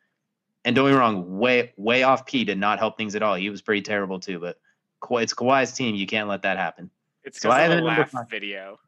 And 0.64 0.74
don't 0.74 0.90
me 0.90 0.96
wrong, 0.96 1.38
way 1.38 1.72
way 1.76 2.02
off 2.02 2.26
P 2.26 2.44
did 2.44 2.58
not 2.58 2.78
help 2.78 2.96
things 2.96 3.14
at 3.14 3.22
all. 3.22 3.36
He 3.36 3.50
was 3.50 3.62
pretty 3.62 3.82
terrible 3.82 4.18
too, 4.18 4.40
but 4.40 4.58
it's 5.12 5.32
Kawhi's 5.32 5.72
team. 5.72 5.94
You 5.94 6.06
can't 6.06 6.28
let 6.28 6.42
that 6.42 6.56
happen. 6.56 6.90
It's 7.22 7.40
so 7.40 7.50
I 7.50 7.62
a 7.62 7.80
laugh 7.80 8.12
video 8.28 8.78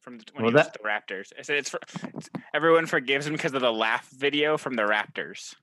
from 0.00 0.18
the, 0.18 0.24
when 0.32 0.44
well, 0.44 0.52
that, 0.54 0.72
the 0.72 0.78
Raptors. 0.78 1.32
I 1.38 1.42
said 1.42 1.56
it's, 1.56 1.70
for, 1.70 1.80
it's 2.14 2.30
everyone 2.54 2.86
forgives 2.86 3.26
him 3.26 3.34
because 3.34 3.52
of 3.52 3.60
the 3.60 3.72
laugh 3.72 4.08
video 4.10 4.56
from 4.56 4.74
the 4.74 4.82
Raptors. 4.82 5.54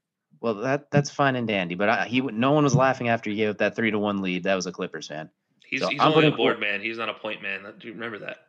Well, 0.46 0.54
that 0.54 0.92
that's 0.92 1.10
fine 1.10 1.36
and 1.36 1.48
dandy, 1.48 1.74
but 1.74 1.90
I, 1.90 2.06
he 2.06 2.22
no 2.22 2.52
one 2.52 2.64
was 2.64 2.76
laughing 2.76 3.10
after 3.10 3.32
he 3.32 3.36
gave 3.36 3.50
up 3.50 3.58
that 3.58 3.76
three 3.76 3.90
to 3.90 3.98
one 3.98 4.22
lead. 4.22 4.44
That 4.44 4.54
was 4.54 4.68
a 4.68 4.72
Clippers 4.72 5.08
fan. 5.08 5.28
He's, 5.66 5.82
so 5.82 5.88
he's 5.88 6.00
only 6.00 6.28
a 6.28 6.32
board 6.32 6.60
man. 6.60 6.82
He's 6.82 7.00
not 7.00 7.10
a 7.10 7.16
point 7.16 7.42
man. 7.42 7.64
Do 7.80 7.88
you 7.88 7.94
remember 7.94 8.20
that? 8.20 8.46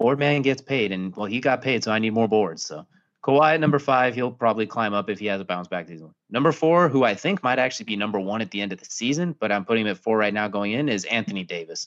Board 0.00 0.18
man 0.18 0.42
gets 0.42 0.60
paid, 0.60 0.90
and 0.90 1.14
well, 1.14 1.26
he 1.26 1.38
got 1.38 1.62
paid, 1.62 1.84
so 1.84 1.92
I 1.92 2.00
need 2.00 2.12
more 2.12 2.26
boards. 2.26 2.64
So 2.64 2.88
Kawhi 3.24 3.54
at 3.54 3.60
number 3.60 3.78
five, 3.78 4.16
he'll 4.16 4.32
probably 4.32 4.66
climb 4.66 4.94
up 4.94 5.08
if 5.08 5.20
he 5.20 5.26
has 5.26 5.40
a 5.40 5.44
bounce 5.44 5.68
back 5.68 5.86
season. 5.86 6.12
Number 6.28 6.50
four, 6.50 6.88
who 6.88 7.04
I 7.04 7.14
think 7.14 7.40
might 7.44 7.60
actually 7.60 7.84
be 7.84 7.94
number 7.94 8.18
one 8.18 8.40
at 8.40 8.50
the 8.50 8.60
end 8.60 8.72
of 8.72 8.80
the 8.80 8.86
season, 8.86 9.36
but 9.38 9.52
I'm 9.52 9.64
putting 9.64 9.86
him 9.86 9.92
at 9.92 9.98
four 9.98 10.18
right 10.18 10.34
now 10.34 10.48
going 10.48 10.72
in, 10.72 10.88
is 10.88 11.04
Anthony 11.04 11.44
Davis. 11.44 11.86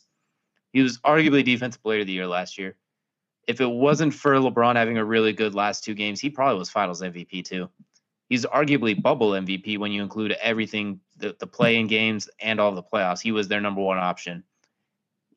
He 0.72 0.82
was 0.82 0.98
arguably 1.00 1.44
defensive 1.44 1.84
player 1.84 2.00
of 2.00 2.08
the 2.08 2.14
year 2.14 2.26
last 2.26 2.58
year. 2.58 2.78
If 3.50 3.60
it 3.60 3.70
wasn't 3.70 4.14
for 4.14 4.34
LeBron 4.36 4.78
having 4.78 4.98
a 4.98 5.04
really 5.04 5.34
good 5.34 5.54
last 5.54 5.84
two 5.84 5.94
games, 5.94 6.22
he 6.22 6.30
probably 6.30 6.58
was 6.58 6.70
Finals 6.70 7.02
MVP 7.02 7.44
too 7.44 7.70
he's 8.30 8.46
arguably 8.46 9.00
bubble 9.00 9.32
MVP 9.32 9.78
when 9.78 9.92
you 9.92 10.02
include 10.04 10.32
everything 10.34 11.00
the, 11.18 11.36
the 11.40 11.48
play 11.48 11.78
in 11.78 11.88
games 11.88 12.30
and 12.40 12.60
all 12.60 12.74
the 12.74 12.84
playoffs. 12.84 13.22
He 13.22 13.32
was 13.32 13.48
their 13.48 13.62
number 13.62 13.82
one 13.82 13.98
option. 13.98 14.44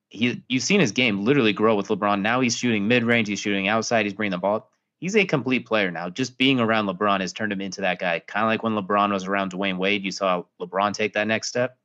He 0.08 0.42
you've 0.48 0.62
seen 0.62 0.80
his 0.80 0.92
game 0.92 1.24
literally 1.24 1.52
grow 1.52 1.76
with 1.76 1.88
LeBron. 1.88 2.22
Now 2.22 2.40
he's 2.40 2.56
shooting 2.56 2.88
mid 2.88 3.04
range, 3.04 3.28
he's 3.28 3.40
shooting 3.40 3.68
outside, 3.68 4.06
he's 4.06 4.14
bringing 4.14 4.32
the 4.32 4.38
ball. 4.38 4.70
He's 5.00 5.14
a 5.14 5.24
complete 5.24 5.64
player 5.64 5.92
now. 5.92 6.10
Just 6.10 6.38
being 6.38 6.58
around 6.58 6.86
LeBron 6.86 7.20
has 7.20 7.32
turned 7.32 7.52
him 7.52 7.60
into 7.60 7.82
that 7.82 8.00
guy. 8.00 8.18
Kind 8.18 8.44
of 8.44 8.48
like 8.48 8.64
when 8.64 8.72
LeBron 8.72 9.12
was 9.12 9.26
around 9.26 9.52
Dwyane 9.52 9.76
Wade, 9.78 10.04
you 10.04 10.10
saw 10.10 10.42
LeBron 10.60 10.92
take 10.92 11.12
that 11.12 11.28
next 11.28 11.48
step. 11.48 11.78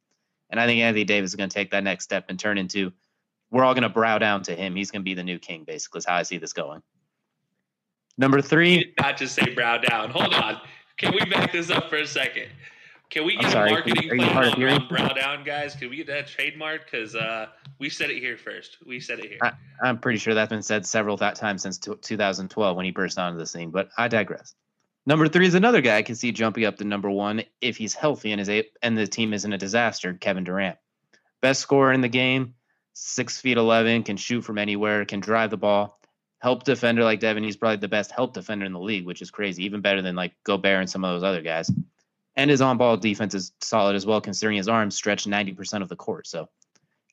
And 0.49 0.59
I 0.59 0.65
think 0.65 0.81
Anthony 0.81 1.03
Davis 1.03 1.31
is 1.31 1.35
going 1.35 1.49
to 1.49 1.53
take 1.53 1.71
that 1.71 1.83
next 1.83 2.05
step 2.05 2.25
and 2.29 2.39
turn 2.39 2.57
into 2.57 2.91
we're 3.51 3.63
all 3.63 3.75
going 3.75 3.83
to 3.83 3.89
brow 3.89 4.17
down 4.17 4.41
to 4.43 4.55
him. 4.55 4.75
He's 4.75 4.89
going 4.89 5.01
to 5.01 5.05
be 5.05 5.13
the 5.13 5.23
new 5.23 5.37
king, 5.37 5.63
basically, 5.63 5.99
is 5.99 6.05
how 6.05 6.15
I 6.15 6.23
see 6.23 6.39
this 6.39 6.53
going. 6.53 6.81
Number 8.17 8.41
three. 8.41 8.93
Not 8.99 9.15
just 9.15 9.35
say 9.35 9.53
brow 9.53 9.77
down. 9.77 10.09
Hold 10.09 10.33
on. 10.33 10.59
Can 10.97 11.13
we 11.13 11.19
back 11.29 11.51
this 11.51 11.69
up 11.69 11.89
for 11.89 11.97
a 11.97 12.07
second? 12.07 12.47
Can 13.09 13.25
we 13.25 13.37
get 13.37 13.51
sorry, 13.51 13.69
a 13.69 13.73
marketing 13.73 14.03
you 14.03 14.25
plan 14.25 14.81
on 14.81 14.87
brow 14.87 15.09
down, 15.09 15.43
guys? 15.43 15.75
Can 15.75 15.89
we 15.89 15.97
get 15.97 16.07
that 16.07 16.27
trademark? 16.27 16.89
Because 16.89 17.15
uh, 17.15 17.47
we 17.77 17.89
said 17.89 18.09
it 18.09 18.19
here 18.19 18.37
first. 18.37 18.77
We 18.87 18.99
said 18.99 19.19
it 19.19 19.29
here. 19.29 19.37
I, 19.41 19.51
I'm 19.83 19.99
pretty 19.99 20.17
sure 20.17 20.33
that's 20.33 20.49
been 20.49 20.63
said 20.63 20.85
several 20.85 21.17
th- 21.17 21.35
times 21.35 21.61
since 21.61 21.77
t- 21.77 21.93
2012 22.01 22.75
when 22.75 22.85
he 22.85 22.91
burst 22.91 23.19
onto 23.19 23.37
the 23.37 23.45
scene, 23.45 23.69
but 23.69 23.89
I 23.97 24.07
digress. 24.07 24.55
Number 25.05 25.27
three 25.27 25.45
is 25.45 25.53
another 25.53 25.81
guy 25.81 25.97
I 25.97 26.01
can 26.01 26.15
see 26.15 26.31
jumping 26.31 26.65
up 26.65 26.77
to 26.77 26.85
number 26.85 27.09
one 27.09 27.43
if 27.61 27.77
he's 27.77 27.93
healthy 27.93 28.31
and 28.31 28.41
is 28.41 28.49
a- 28.49 28.69
and 28.81 28.97
the 28.97 29.05
team 29.05 29.33
isn't 29.33 29.53
a 29.53 29.57
disaster. 29.59 30.13
Kevin 30.13 30.43
Durant, 30.43 30.77
best 31.39 31.59
scorer 31.61 31.93
in 31.93 32.01
the 32.01 32.07
game, 32.09 32.55
six 32.93 33.39
feet 33.39 33.57
eleven, 33.57 34.01
can 34.01 34.17
shoot 34.17 34.41
from 34.41 34.57
anywhere, 34.57 35.05
can 35.05 35.19
drive 35.19 35.51
the 35.51 35.57
ball, 35.57 35.99
help 36.43 36.65
defender 36.65 37.05
like 37.05 37.21
Devin. 37.21 37.43
He's 37.43 37.55
probably 37.55 37.77
the 37.77 37.87
best 37.87 38.11
help 38.11 38.33
defender 38.33 38.65
in 38.65 38.73
the 38.73 38.79
league, 38.79 39.05
which 39.05 39.21
is 39.21 39.31
crazy, 39.31 39.63
even 39.63 39.79
better 39.79 40.01
than 40.01 40.13
like 40.13 40.33
Gobert 40.43 40.81
and 40.81 40.89
some 40.89 41.05
of 41.05 41.13
those 41.13 41.23
other 41.23 41.41
guys. 41.41 41.71
And 42.35 42.51
his 42.51 42.61
on-ball 42.61 42.97
defense 42.97 43.33
is 43.33 43.53
solid 43.61 43.95
as 43.95 44.05
well, 44.05 44.19
considering 44.19 44.57
his 44.57 44.67
arms 44.67 44.95
stretch 44.95 45.23
90% 45.23 45.81
of 45.81 45.87
the 45.87 45.95
court. 45.95 46.27
So 46.27 46.49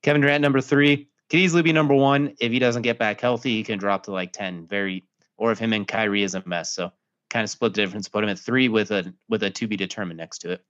Kevin 0.02 0.20
Durant, 0.20 0.42
number 0.42 0.60
three, 0.60 1.08
could 1.28 1.38
easily 1.38 1.62
be 1.62 1.72
number 1.72 1.94
one. 1.94 2.34
If 2.40 2.50
he 2.50 2.58
doesn't 2.58 2.82
get 2.82 2.98
back 2.98 3.20
healthy, 3.20 3.50
he 3.50 3.62
can 3.62 3.78
drop 3.78 4.02
to 4.04 4.10
like 4.10 4.32
10 4.32 4.66
very 4.66 5.04
or 5.36 5.52
if 5.52 5.60
him 5.60 5.72
and 5.72 5.86
Kyrie 5.86 6.24
is 6.24 6.34
a 6.34 6.42
mess. 6.44 6.74
So 6.74 6.90
kind 7.30 7.44
of 7.44 7.50
split 7.50 7.72
the 7.72 7.82
difference, 7.82 8.08
put 8.08 8.24
him 8.24 8.30
at 8.30 8.38
three 8.38 8.68
with 8.68 8.90
a 8.90 9.14
with 9.28 9.44
a 9.44 9.50
to 9.50 9.68
be 9.68 9.76
determined 9.76 10.18
next 10.18 10.38
to 10.38 10.50
it. 10.50 10.64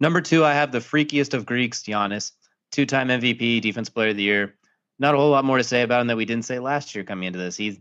Number 0.00 0.22
two, 0.22 0.42
I 0.42 0.54
have 0.54 0.72
the 0.72 0.78
freakiest 0.78 1.34
of 1.34 1.44
Greeks, 1.44 1.82
Giannis, 1.82 2.32
two-time 2.72 3.08
MVP, 3.08 3.60
defense 3.60 3.90
player 3.90 4.08
of 4.08 4.16
the 4.16 4.22
year. 4.22 4.54
Not 5.00 5.14
a 5.14 5.18
whole 5.18 5.30
lot 5.30 5.46
more 5.46 5.56
to 5.56 5.64
say 5.64 5.80
about 5.80 6.02
him 6.02 6.08
that 6.08 6.16
we 6.18 6.26
didn't 6.26 6.44
say 6.44 6.58
last 6.58 6.94
year 6.94 7.04
coming 7.04 7.26
into 7.26 7.38
this. 7.38 7.56
He's 7.56 7.80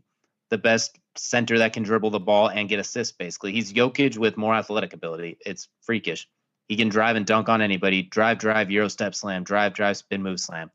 the 0.49 0.57
best 0.57 0.97
center 1.17 1.59
that 1.59 1.73
can 1.73 1.83
dribble 1.83 2.11
the 2.11 2.19
ball 2.19 2.49
and 2.49 2.69
get 2.69 2.79
assists, 2.79 3.15
basically. 3.15 3.51
He's 3.51 3.73
Jokic 3.73 4.17
with 4.17 4.37
more 4.37 4.55
athletic 4.55 4.93
ability. 4.93 5.37
It's 5.45 5.67
freakish. 5.81 6.29
He 6.69 6.77
can 6.77 6.87
drive 6.87 7.17
and 7.17 7.25
dunk 7.25 7.49
on 7.49 7.61
anybody. 7.61 8.03
Drive, 8.03 8.37
drive, 8.37 8.71
Euro 8.71 8.87
step 8.87 9.13
slam, 9.13 9.43
drive, 9.43 9.73
drive, 9.73 9.97
spin 9.97 10.23
move 10.23 10.39
slam. 10.39 10.71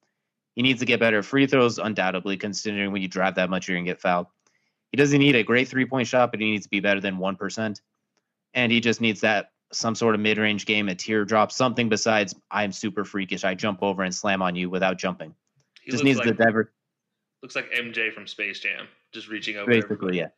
He 0.54 0.60
needs 0.62 0.80
to 0.80 0.86
get 0.86 1.00
better 1.00 1.22
free 1.22 1.46
throws, 1.46 1.78
undoubtedly, 1.78 2.36
considering 2.36 2.92
when 2.92 3.00
you 3.00 3.08
drive 3.08 3.36
that 3.36 3.48
much, 3.48 3.66
you're 3.66 3.76
going 3.76 3.86
to 3.86 3.90
get 3.90 4.02
fouled. 4.02 4.26
He 4.92 4.96
doesn't 4.96 5.18
need 5.18 5.36
a 5.36 5.42
great 5.42 5.68
three 5.68 5.86
point 5.86 6.08
shot, 6.08 6.30
but 6.30 6.40
he 6.40 6.50
needs 6.50 6.66
to 6.66 6.70
be 6.70 6.80
better 6.80 7.00
than 7.00 7.16
1%. 7.16 7.80
And 8.52 8.70
he 8.70 8.80
just 8.80 9.00
needs 9.00 9.22
that 9.22 9.50
some 9.72 9.94
sort 9.94 10.14
of 10.14 10.20
mid 10.20 10.36
range 10.36 10.66
game, 10.66 10.88
a 10.90 10.94
teardrop, 10.94 11.50
something 11.52 11.88
besides 11.88 12.34
I'm 12.50 12.70
super 12.70 13.04
freakish. 13.04 13.44
I 13.44 13.54
jump 13.54 13.82
over 13.82 14.02
and 14.02 14.14
slam 14.14 14.42
on 14.42 14.54
you 14.56 14.68
without 14.68 14.98
jumping. 14.98 15.34
He 15.84 15.90
just 15.92 16.04
needs 16.04 16.18
like, 16.18 16.28
the 16.28 16.44
diver. 16.44 16.72
looks 17.42 17.54
like 17.54 17.70
MJ 17.72 18.12
from 18.12 18.26
Space 18.26 18.60
Jam, 18.60 18.86
just 19.12 19.28
reaching 19.28 19.56
over. 19.56 19.70
Basically, 19.70 20.18
yeah. 20.18 20.28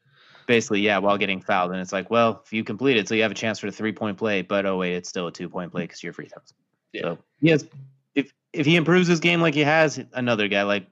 Basically, 0.46 0.80
yeah, 0.80 0.98
while 0.98 1.18
getting 1.18 1.40
fouled. 1.40 1.72
And 1.72 1.80
it's 1.80 1.92
like, 1.92 2.10
well, 2.10 2.42
if 2.44 2.52
you 2.52 2.64
complete 2.64 2.96
it, 2.96 3.08
so 3.08 3.14
you 3.14 3.22
have 3.22 3.30
a 3.30 3.34
chance 3.34 3.58
for 3.58 3.66
a 3.66 3.72
three 3.72 3.92
point 3.92 4.18
play, 4.18 4.42
but 4.42 4.66
oh, 4.66 4.76
wait, 4.76 4.94
it's 4.94 5.08
still 5.08 5.26
a 5.26 5.32
two 5.32 5.48
point 5.48 5.72
play 5.72 5.82
because 5.82 6.02
you're 6.02 6.12
free 6.12 6.28
throws. 6.28 6.52
Yeah. 6.92 7.02
So, 7.02 7.18
yes, 7.40 7.64
if 8.14 8.32
if 8.52 8.66
he 8.66 8.76
improves 8.76 9.08
his 9.08 9.20
game 9.20 9.40
like 9.40 9.54
he 9.54 9.62
has, 9.62 10.00
another 10.12 10.48
guy, 10.48 10.62
like, 10.62 10.86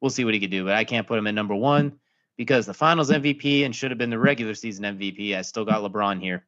we'll 0.00 0.10
see 0.10 0.24
what 0.24 0.34
he 0.34 0.40
could 0.40 0.50
do. 0.50 0.64
But 0.64 0.74
I 0.74 0.84
can't 0.84 1.06
put 1.06 1.18
him 1.18 1.26
at 1.26 1.34
number 1.34 1.54
one 1.54 1.98
because 2.36 2.66
the 2.66 2.74
finals 2.74 3.10
MVP 3.10 3.64
and 3.64 3.74
should 3.74 3.90
have 3.90 3.98
been 3.98 4.10
the 4.10 4.18
regular 4.18 4.54
season 4.54 4.84
MVP. 4.84 5.36
I 5.36 5.42
still 5.42 5.64
got 5.64 5.82
LeBron 5.82 6.20
here. 6.20 6.44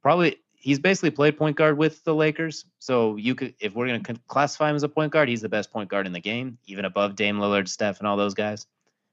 Probably, 0.00 0.36
he's 0.62 0.78
basically 0.78 1.10
played 1.10 1.36
point 1.36 1.56
guard 1.56 1.76
with 1.76 2.02
the 2.04 2.14
Lakers. 2.14 2.64
So, 2.78 3.16
you 3.16 3.34
could, 3.34 3.54
if 3.60 3.74
we're 3.74 3.88
going 3.88 4.02
to 4.02 4.14
classify 4.28 4.70
him 4.70 4.76
as 4.76 4.82
a 4.82 4.88
point 4.88 5.12
guard, 5.12 5.28
he's 5.28 5.42
the 5.42 5.48
best 5.48 5.70
point 5.70 5.90
guard 5.90 6.06
in 6.06 6.12
the 6.12 6.20
game, 6.20 6.56
even 6.66 6.86
above 6.86 7.16
Dame 7.16 7.38
Lillard, 7.38 7.68
Steph, 7.68 7.98
and 7.98 8.08
all 8.08 8.16
those 8.16 8.34
guys 8.34 8.66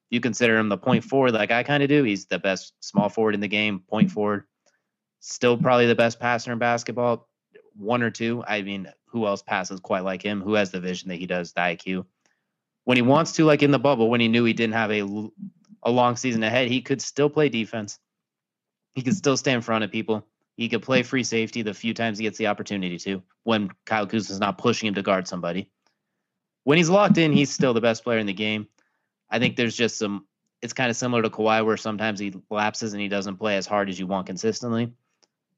you 0.09 0.19
consider 0.19 0.57
him 0.57 0.69
the 0.69 0.77
point 0.77 1.03
forward 1.03 1.33
like 1.33 1.51
I 1.51 1.63
kind 1.63 1.83
of 1.83 1.89
do. 1.89 2.03
He's 2.03 2.25
the 2.25 2.39
best 2.39 2.73
small 2.79 3.09
forward 3.09 3.35
in 3.35 3.41
the 3.41 3.47
game, 3.47 3.79
point 3.79 4.11
forward. 4.11 4.45
Still 5.19 5.57
probably 5.57 5.85
the 5.85 5.95
best 5.95 6.19
passer 6.19 6.51
in 6.51 6.59
basketball. 6.59 7.27
One 7.75 8.01
or 8.01 8.09
two. 8.09 8.43
I 8.47 8.61
mean, 8.61 8.91
who 9.05 9.27
else 9.27 9.41
passes 9.41 9.79
quite 9.79 10.03
like 10.03 10.21
him? 10.21 10.41
Who 10.41 10.53
has 10.55 10.71
the 10.71 10.79
vision 10.79 11.09
that 11.09 11.15
he 11.15 11.27
does, 11.27 11.53
the 11.53 11.61
IQ? 11.61 12.05
When 12.85 12.97
he 12.97 13.01
wants 13.01 13.33
to, 13.33 13.45
like 13.45 13.61
in 13.61 13.71
the 13.71 13.79
bubble, 13.79 14.09
when 14.09 14.21
he 14.21 14.27
knew 14.27 14.45
he 14.45 14.53
didn't 14.53 14.73
have 14.73 14.91
a 14.91 15.29
a 15.83 15.91
long 15.91 16.15
season 16.17 16.43
ahead, 16.43 16.67
he 16.67 16.81
could 16.81 17.01
still 17.01 17.29
play 17.29 17.47
defense. 17.49 17.99
He 18.95 19.01
could 19.01 19.15
still 19.15 19.37
stay 19.37 19.53
in 19.53 19.61
front 19.61 19.83
of 19.83 19.91
people. 19.91 20.25
He 20.59 20.67
could 20.67 20.83
play 20.83 21.03
free 21.03 21.23
safety 21.23 21.61
the 21.61 21.73
few 21.73 21.93
times 21.93 22.17
he 22.17 22.25
gets 22.25 22.37
the 22.37 22.47
opportunity 22.47 22.97
to 22.97 23.23
when 23.45 23.69
Kyle 23.85 24.05
Kuzma's 24.05 24.41
not 24.41 24.57
pushing 24.57 24.87
him 24.89 24.95
to 24.95 25.01
guard 25.01 25.25
somebody. 25.25 25.71
When 26.65 26.77
he's 26.77 26.89
locked 26.89 27.17
in, 27.17 27.31
he's 27.31 27.49
still 27.49 27.73
the 27.73 27.79
best 27.79 28.03
player 28.03 28.19
in 28.19 28.25
the 28.25 28.33
game. 28.33 28.67
I 29.29 29.39
think 29.39 29.55
there's 29.55 29.73
just 29.73 29.97
some. 29.97 30.27
It's 30.61 30.73
kind 30.73 30.89
of 30.89 30.97
similar 30.97 31.21
to 31.21 31.29
Kawhi, 31.29 31.65
where 31.65 31.77
sometimes 31.77 32.19
he 32.19 32.33
lapses 32.49 32.91
and 32.91 33.01
he 33.01 33.07
doesn't 33.07 33.37
play 33.37 33.55
as 33.55 33.67
hard 33.67 33.87
as 33.87 33.97
you 33.97 34.05
want 34.05 34.27
consistently. 34.27 34.91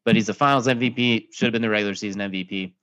But 0.05 0.13
he's 0.13 0.27
the 0.27 0.35
Finals 0.35 0.67
MVP. 0.67 1.33
Should 1.33 1.47
have 1.47 1.53
been 1.53 1.63
the 1.63 1.69
regular 1.71 1.95
season 1.95 2.21
MVP. 2.21 2.73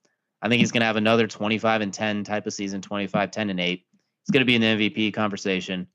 I 0.41 0.49
think 0.49 0.59
he's 0.59 0.73
going 0.73 0.81
to 0.81 0.87
have 0.87 0.97
another 0.97 1.25
25 1.25 1.79
and 1.79 1.93
10 1.93 2.25
type 2.25 2.45
of 2.45 2.51
season, 2.53 2.81
25, 2.81 3.31
10 3.31 3.49
and 3.49 3.61
8. 3.61 3.85
He's 4.25 4.31
going 4.33 4.41
to 4.41 4.45
be 4.45 4.55
in 4.55 4.61
the 4.61 4.89
MVP 4.89 5.13
conversation. 5.13 5.87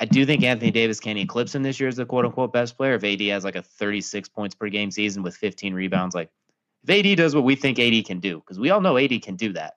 I 0.00 0.04
do 0.04 0.26
think 0.26 0.42
Anthony 0.42 0.70
Davis 0.70 0.98
can 0.98 1.16
eclipse 1.16 1.54
him 1.54 1.62
this 1.62 1.78
year 1.78 1.88
as 1.88 1.96
the 1.96 2.06
quote 2.06 2.24
unquote 2.24 2.52
best 2.52 2.76
player. 2.76 2.94
If 2.94 3.04
AD 3.04 3.20
has 3.28 3.44
like 3.44 3.56
a 3.56 3.62
36 3.62 4.28
points 4.28 4.54
per 4.54 4.68
game 4.68 4.90
season 4.90 5.22
with 5.22 5.36
15 5.36 5.72
rebounds, 5.72 6.14
like 6.14 6.30
if 6.86 6.90
AD 6.90 7.16
does 7.16 7.34
what 7.34 7.44
we 7.44 7.54
think 7.54 7.78
AD 7.78 8.04
can 8.04 8.20
do, 8.20 8.40
because 8.40 8.58
we 8.58 8.70
all 8.70 8.80
know 8.80 8.98
AD 8.98 9.22
can 9.22 9.36
do 9.36 9.52
that, 9.52 9.76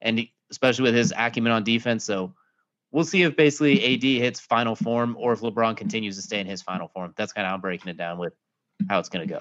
and 0.00 0.26
especially 0.50 0.84
with 0.84 0.94
his 0.94 1.12
acumen 1.16 1.52
on 1.52 1.64
defense. 1.64 2.04
So 2.04 2.34
we'll 2.92 3.04
see 3.04 3.22
if 3.22 3.36
basically 3.36 3.94
AD 3.94 4.02
hits 4.02 4.40
final 4.40 4.74
form 4.74 5.16
or 5.18 5.32
if 5.32 5.40
LeBron 5.40 5.76
continues 5.76 6.16
to 6.16 6.22
stay 6.22 6.40
in 6.40 6.46
his 6.46 6.62
final 6.62 6.88
form. 6.88 7.12
That's 7.16 7.32
kind 7.32 7.46
of 7.46 7.50
how 7.50 7.54
I'm 7.54 7.60
breaking 7.60 7.88
it 7.88 7.96
down 7.96 8.18
with 8.18 8.32
how 8.88 8.98
it's 8.98 9.08
going 9.08 9.26
to 9.26 9.34
go. 9.34 9.40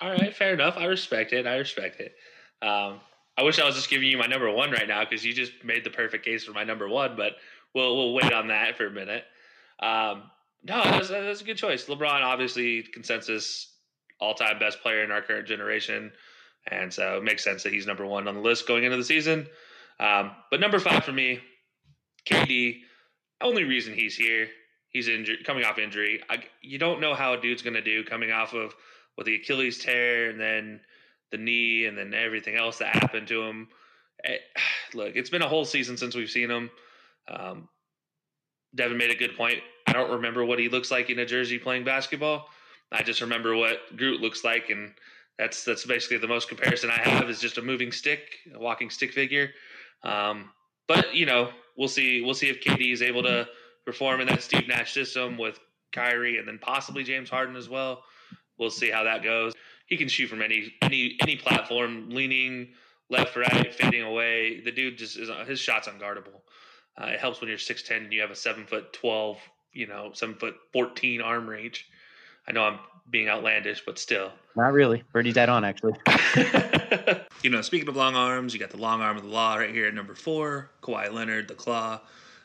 All 0.00 0.10
right, 0.10 0.34
fair 0.34 0.54
enough. 0.54 0.76
I 0.76 0.86
respect 0.86 1.32
it. 1.32 1.46
I 1.46 1.56
respect 1.56 2.00
it. 2.00 2.16
Um, 2.60 2.98
I 3.38 3.44
wish 3.44 3.58
I 3.58 3.64
was 3.64 3.76
just 3.76 3.88
giving 3.88 4.08
you 4.08 4.18
my 4.18 4.26
number 4.26 4.50
one 4.50 4.70
right 4.70 4.86
now 4.86 5.04
because 5.04 5.24
you 5.24 5.32
just 5.32 5.52
made 5.64 5.84
the 5.84 5.90
perfect 5.90 6.24
case 6.24 6.44
for 6.44 6.52
my 6.52 6.64
number 6.64 6.88
one. 6.88 7.16
But 7.16 7.36
we'll 7.74 7.96
we'll 7.96 8.14
wait 8.14 8.32
on 8.32 8.48
that 8.48 8.76
for 8.76 8.86
a 8.86 8.90
minute. 8.90 9.24
Um, 9.80 10.24
no, 10.64 10.82
that's, 10.84 11.08
that's 11.08 11.40
a 11.40 11.44
good 11.44 11.56
choice. 11.56 11.86
LeBron, 11.86 12.22
obviously, 12.22 12.82
consensus 12.82 13.72
all 14.20 14.34
time 14.34 14.58
best 14.58 14.80
player 14.80 15.02
in 15.02 15.10
our 15.10 15.22
current 15.22 15.48
generation, 15.48 16.12
and 16.70 16.92
so 16.92 17.16
it 17.16 17.24
makes 17.24 17.42
sense 17.42 17.62
that 17.64 17.72
he's 17.72 17.86
number 17.86 18.06
one 18.06 18.28
on 18.28 18.34
the 18.34 18.40
list 18.40 18.68
going 18.68 18.84
into 18.84 18.96
the 18.96 19.04
season. 19.04 19.46
Um, 19.98 20.32
but 20.50 20.60
number 20.60 20.78
five 20.78 21.04
for 21.04 21.12
me, 21.12 21.40
KD. 22.28 22.80
Only 23.40 23.64
reason 23.64 23.92
he's 23.92 24.14
here, 24.14 24.48
he's 24.88 25.08
injured, 25.08 25.44
coming 25.44 25.64
off 25.64 25.78
injury. 25.78 26.20
I, 26.30 26.44
you 26.60 26.78
don't 26.78 27.00
know 27.00 27.14
how 27.14 27.34
a 27.34 27.40
dude's 27.40 27.62
going 27.62 27.74
to 27.74 27.82
do 27.82 28.04
coming 28.04 28.30
off 28.30 28.54
of 28.54 28.72
with 29.16 29.26
the 29.26 29.34
Achilles 29.34 29.78
tear 29.78 30.30
and 30.30 30.40
then 30.40 30.80
the 31.32 31.38
knee 31.38 31.86
and 31.86 31.98
then 31.98 32.14
everything 32.14 32.56
else 32.56 32.78
that 32.78 32.94
happened 32.94 33.26
to 33.28 33.42
him. 33.42 33.68
Eh, 34.24 34.36
look, 34.94 35.16
it's 35.16 35.30
been 35.30 35.42
a 35.42 35.48
whole 35.48 35.64
season 35.64 35.96
since 35.96 36.14
we've 36.14 36.30
seen 36.30 36.50
him. 36.50 36.70
Um, 37.28 37.68
Devin 38.74 38.96
made 38.96 39.10
a 39.10 39.16
good 39.16 39.36
point. 39.36 39.58
I 39.86 39.92
don't 39.92 40.10
remember 40.10 40.44
what 40.44 40.58
he 40.58 40.68
looks 40.68 40.90
like 40.90 41.10
in 41.10 41.18
a 41.18 41.26
jersey 41.26 41.58
playing 41.58 41.84
basketball. 41.84 42.48
I 42.90 43.02
just 43.02 43.20
remember 43.20 43.56
what 43.56 43.96
Groot 43.96 44.20
looks 44.20 44.44
like, 44.44 44.70
and 44.70 44.92
that's 45.38 45.64
that's 45.64 45.84
basically 45.84 46.18
the 46.18 46.28
most 46.28 46.48
comparison 46.48 46.90
I 46.90 47.00
have 47.08 47.28
is 47.28 47.40
just 47.40 47.58
a 47.58 47.62
moving 47.62 47.92
stick, 47.92 48.20
a 48.54 48.58
walking 48.58 48.90
stick 48.90 49.12
figure. 49.12 49.50
Um, 50.02 50.50
but 50.88 51.14
you 51.14 51.26
know, 51.26 51.50
we'll 51.76 51.88
see. 51.88 52.22
We'll 52.22 52.34
see 52.34 52.48
if 52.48 52.60
KD 52.60 52.92
is 52.92 53.02
able 53.02 53.22
to 53.24 53.48
perform 53.84 54.20
in 54.20 54.28
that 54.28 54.42
Steve 54.42 54.68
Nash 54.68 54.92
system 54.92 55.38
with 55.38 55.58
Kyrie 55.92 56.38
and 56.38 56.46
then 56.46 56.58
possibly 56.60 57.02
James 57.02 57.30
Harden 57.30 57.56
as 57.56 57.68
well. 57.68 58.04
We'll 58.58 58.70
see 58.70 58.90
how 58.90 59.04
that 59.04 59.22
goes. 59.22 59.54
He 59.86 59.96
can 59.96 60.08
shoot 60.08 60.28
from 60.28 60.42
any 60.42 60.72
any 60.82 61.16
any 61.20 61.36
platform, 61.36 62.10
leaning 62.10 62.68
left, 63.10 63.36
right, 63.36 63.74
fading 63.74 64.02
away. 64.02 64.60
The 64.60 64.72
dude 64.72 64.98
just 64.98 65.18
is 65.18 65.30
his 65.46 65.60
shot's 65.60 65.88
unguardable. 65.88 66.40
Uh, 67.00 67.06
it 67.06 67.20
helps 67.20 67.40
when 67.40 67.48
you're 67.48 67.58
six 67.58 67.82
ten 67.82 68.04
and 68.04 68.12
you 68.12 68.20
have 68.20 68.30
a 68.30 68.36
seven 68.36 68.66
foot 68.66 68.92
twelve, 68.92 69.38
you 69.72 69.86
know, 69.86 70.10
seven 70.14 70.34
foot 70.34 70.54
fourteen 70.72 71.20
arm 71.20 71.48
reach. 71.48 71.88
I 72.46 72.52
know 72.52 72.64
I'm 72.64 72.78
being 73.10 73.28
outlandish, 73.28 73.82
but 73.84 73.98
still. 73.98 74.32
Not 74.56 74.72
really. 74.72 75.02
Pretty 75.12 75.32
dead 75.32 75.48
on, 75.48 75.64
actually. 75.64 75.94
you 77.42 77.50
know, 77.50 77.62
speaking 77.62 77.88
of 77.88 77.96
long 77.96 78.14
arms, 78.14 78.52
you 78.52 78.60
got 78.60 78.70
the 78.70 78.76
long 78.76 79.00
arm 79.00 79.16
of 79.16 79.22
the 79.22 79.28
law 79.28 79.56
right 79.56 79.70
here 79.70 79.86
at 79.86 79.94
number 79.94 80.14
four. 80.14 80.70
Kawhi 80.82 81.12
Leonard, 81.12 81.48
the 81.48 81.54
claw. 81.54 82.00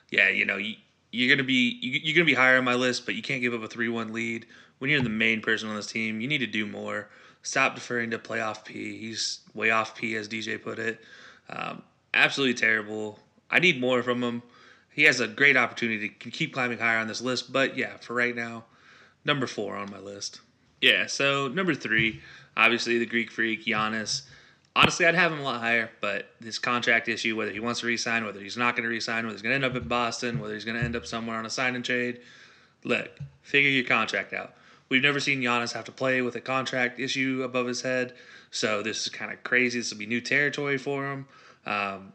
Yeah, 0.10 0.30
you 0.30 0.46
know, 0.46 0.58
you, 0.58 0.76
you're 1.12 1.36
gonna 1.36 1.46
be 1.46 1.80
you, 1.82 2.00
you're 2.04 2.16
gonna 2.16 2.26
be 2.26 2.34
higher 2.34 2.58
on 2.58 2.64
my 2.64 2.76
list, 2.76 3.06
but 3.06 3.16
you 3.16 3.22
can't 3.22 3.42
give 3.42 3.54
up 3.54 3.64
a 3.64 3.68
three-one 3.68 4.14
lead 4.14 4.46
when 4.78 4.90
you're 4.90 5.02
the 5.02 5.10
main 5.10 5.42
person 5.42 5.70
on 5.70 5.76
this 5.76 5.88
team. 5.88 6.22
You 6.22 6.28
need 6.28 6.40
to 6.40 6.48
do 6.48 6.66
more. 6.66 7.10
Stop 7.42 7.76
deferring 7.76 8.12
to 8.12 8.20
playoff 8.20 8.66
P. 8.66 8.98
He's 8.98 9.40
way 9.54 9.72
off 9.72 9.96
P, 9.96 10.16
as 10.16 10.28
DJ 10.28 10.62
put 10.62 10.80
it. 10.80 11.00
Um, 11.50 11.82
absolutely 12.14 12.56
terrible. 12.56 13.20
I 13.50 13.60
need 13.60 13.80
more 13.80 14.04
from 14.04 14.24
him. 14.24 14.44
He 14.92 15.04
has 15.04 15.20
a 15.20 15.28
great 15.28 15.56
opportunity 15.56 16.10
to 16.10 16.32
keep 16.32 16.54
climbing 16.54 16.80
higher 16.80 16.98
on 16.98 17.08
this 17.08 17.22
list, 17.22 17.54
but 17.54 17.78
yeah, 17.78 17.98
for 17.98 18.14
right 18.14 18.36
now, 18.36 18.66
number 19.26 19.46
four 19.46 19.76
on 19.76 19.92
my 19.92 20.00
list. 20.00 20.42
Yeah, 20.82 21.08
so 21.08 21.48
number 21.48 21.76
three, 21.76 22.22
obviously 22.56 22.98
the 22.98 23.06
Greek 23.06 23.32
freak, 23.32 23.66
Giannis. 23.66 24.24
Honestly, 24.76 25.06
I'd 25.06 25.16
have 25.16 25.32
him 25.32 25.40
a 25.40 25.44
lot 25.44 25.62
higher, 25.62 25.90
but 26.02 26.30
this 26.40 26.60
contract 26.60 27.08
issue, 27.08 27.36
whether 27.36 27.52
he 27.52 27.60
wants 27.60 27.80
to 27.80 27.88
resign, 27.88 28.26
whether 28.26 28.40
he's 28.40 28.58
not 28.58 28.76
going 28.76 28.84
to 28.84 28.90
resign, 28.90 29.26
whether 29.26 29.36
he's 29.36 29.42
going 29.42 29.60
to 29.60 29.66
end 29.66 29.66
up 29.66 29.82
in 29.82 29.88
Boston, 29.88 30.40
whether 30.40 30.54
he's 30.54 30.66
going 30.66 30.78
to 30.78 30.84
end 30.84 30.96
up 30.96 31.06
somewhere 31.06 31.38
on 31.38 31.46
a 31.46 31.50
sign 31.50 31.76
and 31.76 31.84
trade, 31.84 32.22
look, 32.84 33.10
figure 33.42 33.72
your 33.72 33.86
contract 33.86 34.34
out. 34.34 34.54
We've 34.90 35.02
never 35.02 35.20
seen 35.20 35.42
Giannis 35.42 35.74
have 35.74 35.86
to 35.86 35.92
play 35.92 36.22
with 36.22 36.36
a 36.36 36.42
contract 36.42 37.00
issue 37.00 37.42
above 37.44 37.68
his 37.68 37.82
head, 37.82 38.14
so 38.52 38.82
this 38.82 39.02
is 39.02 39.10
kind 39.10 39.32
of 39.32 39.44
crazy. 39.44 39.80
This 39.80 39.92
will 39.92 39.98
be 39.98 40.06
new 40.06 40.22
territory 40.22 40.78
for 40.78 41.12
him. 41.12 41.28
Um, 41.66 42.14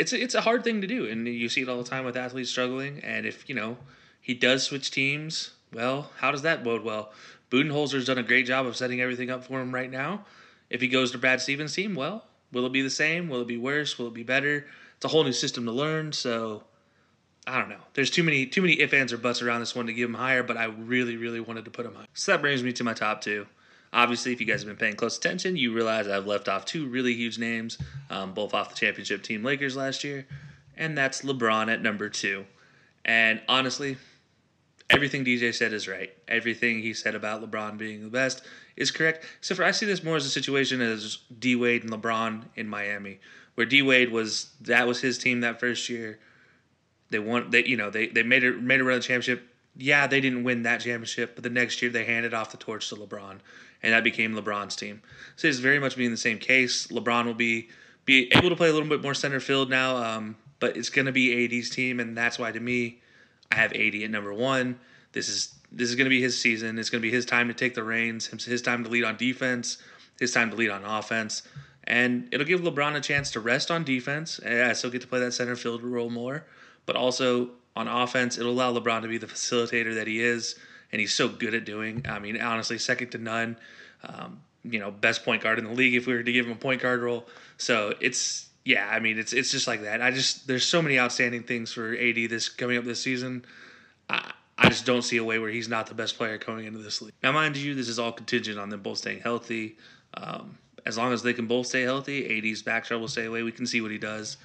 it's 0.00 0.14
a, 0.14 0.20
it's 0.20 0.34
a 0.34 0.40
hard 0.40 0.64
thing 0.64 0.80
to 0.80 0.86
do, 0.86 1.06
and 1.06 1.28
you 1.28 1.50
see 1.50 1.60
it 1.60 1.68
all 1.68 1.76
the 1.76 1.88
time 1.88 2.06
with 2.06 2.16
athletes 2.16 2.50
struggling. 2.50 3.00
And 3.00 3.26
if 3.26 3.46
you 3.48 3.54
know 3.54 3.76
he 4.20 4.32
does 4.32 4.62
switch 4.62 4.90
teams, 4.90 5.50
well, 5.74 6.10
how 6.16 6.30
does 6.30 6.42
that 6.42 6.64
bode 6.64 6.82
well? 6.82 7.12
Budenholzer's 7.50 8.06
done 8.06 8.16
a 8.16 8.22
great 8.22 8.46
job 8.46 8.66
of 8.66 8.76
setting 8.76 9.02
everything 9.02 9.30
up 9.30 9.44
for 9.44 9.60
him 9.60 9.74
right 9.74 9.90
now. 9.90 10.24
If 10.70 10.80
he 10.80 10.88
goes 10.88 11.10
to 11.12 11.18
Brad 11.18 11.42
Stevens' 11.42 11.74
team, 11.74 11.94
well, 11.94 12.24
will 12.50 12.64
it 12.64 12.72
be 12.72 12.80
the 12.80 12.88
same? 12.88 13.28
Will 13.28 13.42
it 13.42 13.48
be 13.48 13.58
worse? 13.58 13.98
Will 13.98 14.06
it 14.06 14.14
be 14.14 14.22
better? 14.22 14.66
It's 14.96 15.04
a 15.04 15.08
whole 15.08 15.24
new 15.24 15.32
system 15.32 15.66
to 15.66 15.72
learn, 15.72 16.12
so 16.12 16.64
I 17.46 17.58
don't 17.58 17.68
know. 17.68 17.82
There's 17.92 18.10
too 18.10 18.22
many 18.22 18.46
too 18.46 18.62
many 18.62 18.80
if 18.80 18.94
ands 18.94 19.12
or 19.12 19.18
buts 19.18 19.42
around 19.42 19.60
this 19.60 19.74
one 19.74 19.86
to 19.86 19.92
give 19.92 20.08
him 20.08 20.14
higher, 20.14 20.42
but 20.42 20.56
I 20.56 20.64
really 20.64 21.18
really 21.18 21.40
wanted 21.40 21.66
to 21.66 21.70
put 21.70 21.84
him 21.84 21.94
high. 21.94 22.06
So 22.14 22.32
that 22.32 22.40
brings 22.40 22.62
me 22.62 22.72
to 22.72 22.84
my 22.84 22.94
top 22.94 23.20
two. 23.20 23.46
Obviously, 23.92 24.32
if 24.32 24.40
you 24.40 24.46
guys 24.46 24.60
have 24.62 24.68
been 24.68 24.76
paying 24.76 24.94
close 24.94 25.16
attention, 25.16 25.56
you 25.56 25.72
realize 25.74 26.06
I've 26.06 26.26
left 26.26 26.48
off 26.48 26.64
two 26.64 26.86
really 26.86 27.14
huge 27.14 27.38
names, 27.38 27.76
um, 28.08 28.32
both 28.34 28.54
off 28.54 28.70
the 28.70 28.76
championship 28.76 29.22
team 29.22 29.42
Lakers 29.42 29.76
last 29.76 30.04
year, 30.04 30.26
and 30.76 30.96
that's 30.96 31.22
LeBron 31.22 31.72
at 31.72 31.82
number 31.82 32.08
two. 32.08 32.46
And 33.04 33.40
honestly, 33.48 33.96
everything 34.90 35.24
DJ 35.24 35.54
said 35.54 35.72
is 35.72 35.88
right. 35.88 36.12
Everything 36.28 36.82
he 36.82 36.92
said 36.92 37.14
about 37.14 37.42
LeBron 37.42 37.78
being 37.78 38.02
the 38.02 38.10
best 38.10 38.42
is 38.76 38.90
correct. 38.90 39.24
Except 39.38 39.56
for 39.56 39.64
I 39.64 39.70
see 39.70 39.86
this 39.86 40.04
more 40.04 40.16
as 40.16 40.26
a 40.26 40.30
situation 40.30 40.80
as 40.80 41.18
D 41.38 41.56
Wade 41.56 41.82
and 41.82 41.92
LeBron 41.92 42.44
in 42.56 42.68
Miami, 42.68 43.18
where 43.54 43.66
D 43.66 43.82
Wade 43.82 44.12
was 44.12 44.50
that 44.62 44.86
was 44.86 45.00
his 45.00 45.18
team 45.18 45.40
that 45.40 45.60
first 45.60 45.88
year. 45.88 46.18
They 47.10 47.18
won. 47.18 47.50
They 47.50 47.64
you 47.64 47.76
know 47.76 47.90
they 47.90 48.06
they 48.08 48.22
made 48.22 48.44
it 48.44 48.60
made 48.62 48.80
a 48.80 48.84
run 48.84 48.96
of 48.96 49.02
the 49.02 49.08
championship. 49.08 49.46
Yeah, 49.76 50.06
they 50.06 50.20
didn't 50.20 50.44
win 50.44 50.62
that 50.64 50.80
championship, 50.80 51.34
but 51.36 51.44
the 51.44 51.50
next 51.50 51.80
year 51.80 51.90
they 51.90 52.04
handed 52.04 52.34
off 52.34 52.50
the 52.50 52.56
torch 52.56 52.88
to 52.88 52.96
LeBron, 52.96 53.38
and 53.82 53.92
that 53.92 54.04
became 54.04 54.34
LeBron's 54.34 54.76
team. 54.76 55.02
So 55.36 55.48
it's 55.48 55.58
very 55.58 55.78
much 55.78 55.96
being 55.96 56.10
the 56.10 56.16
same 56.16 56.38
case. 56.38 56.88
LeBron 56.88 57.26
will 57.26 57.34
be 57.34 57.68
be 58.04 58.32
able 58.32 58.48
to 58.48 58.56
play 58.56 58.68
a 58.68 58.72
little 58.72 58.88
bit 58.88 59.02
more 59.02 59.14
center 59.14 59.40
field 59.40 59.70
now, 59.70 59.96
um, 59.96 60.36
but 60.58 60.76
it's 60.76 60.90
going 60.90 61.06
to 61.06 61.12
be 61.12 61.44
AD's 61.44 61.70
team, 61.70 62.00
and 62.00 62.16
that's 62.16 62.38
why 62.38 62.50
to 62.50 62.60
me, 62.60 63.00
I 63.52 63.56
have 63.56 63.72
AD 63.72 63.94
at 63.94 64.10
number 64.10 64.32
one. 64.32 64.78
This 65.12 65.28
is 65.28 65.54
this 65.72 65.88
is 65.88 65.94
going 65.94 66.06
to 66.06 66.10
be 66.10 66.20
his 66.20 66.40
season. 66.40 66.78
It's 66.78 66.90
going 66.90 67.00
to 67.00 67.06
be 67.06 67.14
his 67.14 67.24
time 67.24 67.48
to 67.48 67.54
take 67.54 67.74
the 67.74 67.84
reins. 67.84 68.26
His 68.26 68.62
time 68.62 68.84
to 68.84 68.90
lead 68.90 69.04
on 69.04 69.16
defense. 69.16 69.78
His 70.18 70.32
time 70.32 70.50
to 70.50 70.56
lead 70.56 70.70
on 70.70 70.84
offense. 70.84 71.42
And 71.84 72.28
it'll 72.32 72.46
give 72.46 72.60
LeBron 72.60 72.96
a 72.96 73.00
chance 73.00 73.30
to 73.32 73.40
rest 73.40 73.70
on 73.70 73.84
defense. 73.84 74.40
I 74.44 74.72
still 74.74 74.90
get 74.90 75.00
to 75.02 75.06
play 75.06 75.20
that 75.20 75.32
center 75.32 75.56
field 75.56 75.82
role 75.82 76.10
more, 76.10 76.44
but 76.86 76.96
also 76.96 77.50
on 77.76 77.88
offense, 77.88 78.38
it'll 78.38 78.52
allow 78.52 78.72
LeBron 78.72 79.02
to 79.02 79.08
be 79.08 79.18
the 79.18 79.26
facilitator 79.26 79.94
that 79.94 80.06
he 80.06 80.20
is, 80.20 80.56
and 80.92 81.00
he's 81.00 81.14
so 81.14 81.28
good 81.28 81.54
at 81.54 81.64
doing. 81.64 82.04
I 82.08 82.18
mean, 82.18 82.40
honestly, 82.40 82.78
second 82.78 83.10
to 83.10 83.18
none. 83.18 83.56
Um, 84.02 84.40
you 84.62 84.78
know, 84.78 84.90
best 84.90 85.24
point 85.24 85.42
guard 85.42 85.58
in 85.58 85.64
the 85.64 85.72
league 85.72 85.94
if 85.94 86.06
we 86.06 86.14
were 86.14 86.22
to 86.22 86.32
give 86.32 86.46
him 86.46 86.52
a 86.52 86.56
point 86.56 86.82
guard 86.82 87.00
role. 87.00 87.26
So 87.56 87.94
it's 88.00 88.48
yeah, 88.64 88.88
I 88.90 89.00
mean, 89.00 89.18
it's 89.18 89.32
it's 89.32 89.50
just 89.50 89.66
like 89.66 89.82
that. 89.82 90.02
I 90.02 90.10
just 90.10 90.46
there's 90.46 90.66
so 90.66 90.82
many 90.82 90.98
outstanding 90.98 91.42
things 91.42 91.72
for 91.72 91.94
AD 91.94 92.16
this 92.28 92.48
coming 92.48 92.76
up 92.76 92.84
this 92.84 93.00
season. 93.00 93.44
I, 94.08 94.32
I 94.58 94.68
just 94.68 94.84
don't 94.84 95.02
see 95.02 95.16
a 95.16 95.24
way 95.24 95.38
where 95.38 95.50
he's 95.50 95.68
not 95.68 95.86
the 95.86 95.94
best 95.94 96.18
player 96.18 96.36
coming 96.36 96.66
into 96.66 96.80
this 96.80 97.00
league. 97.00 97.14
Now, 97.22 97.32
mind 97.32 97.56
you, 97.56 97.74
this 97.74 97.88
is 97.88 97.98
all 97.98 98.12
contingent 98.12 98.58
on 98.58 98.68
them 98.68 98.82
both 98.82 98.98
staying 98.98 99.20
healthy. 99.20 99.78
Um, 100.12 100.58
as 100.84 100.98
long 100.98 101.12
as 101.12 101.22
they 101.22 101.32
can 101.32 101.46
both 101.46 101.66
stay 101.66 101.82
healthy, 101.82 102.38
AD's 102.38 102.62
back 102.62 102.84
trouble 102.84 103.08
stay 103.08 103.24
away. 103.24 103.42
We 103.42 103.52
can 103.52 103.66
see 103.66 103.80
what 103.80 103.90
he 103.90 103.98
does 103.98 104.36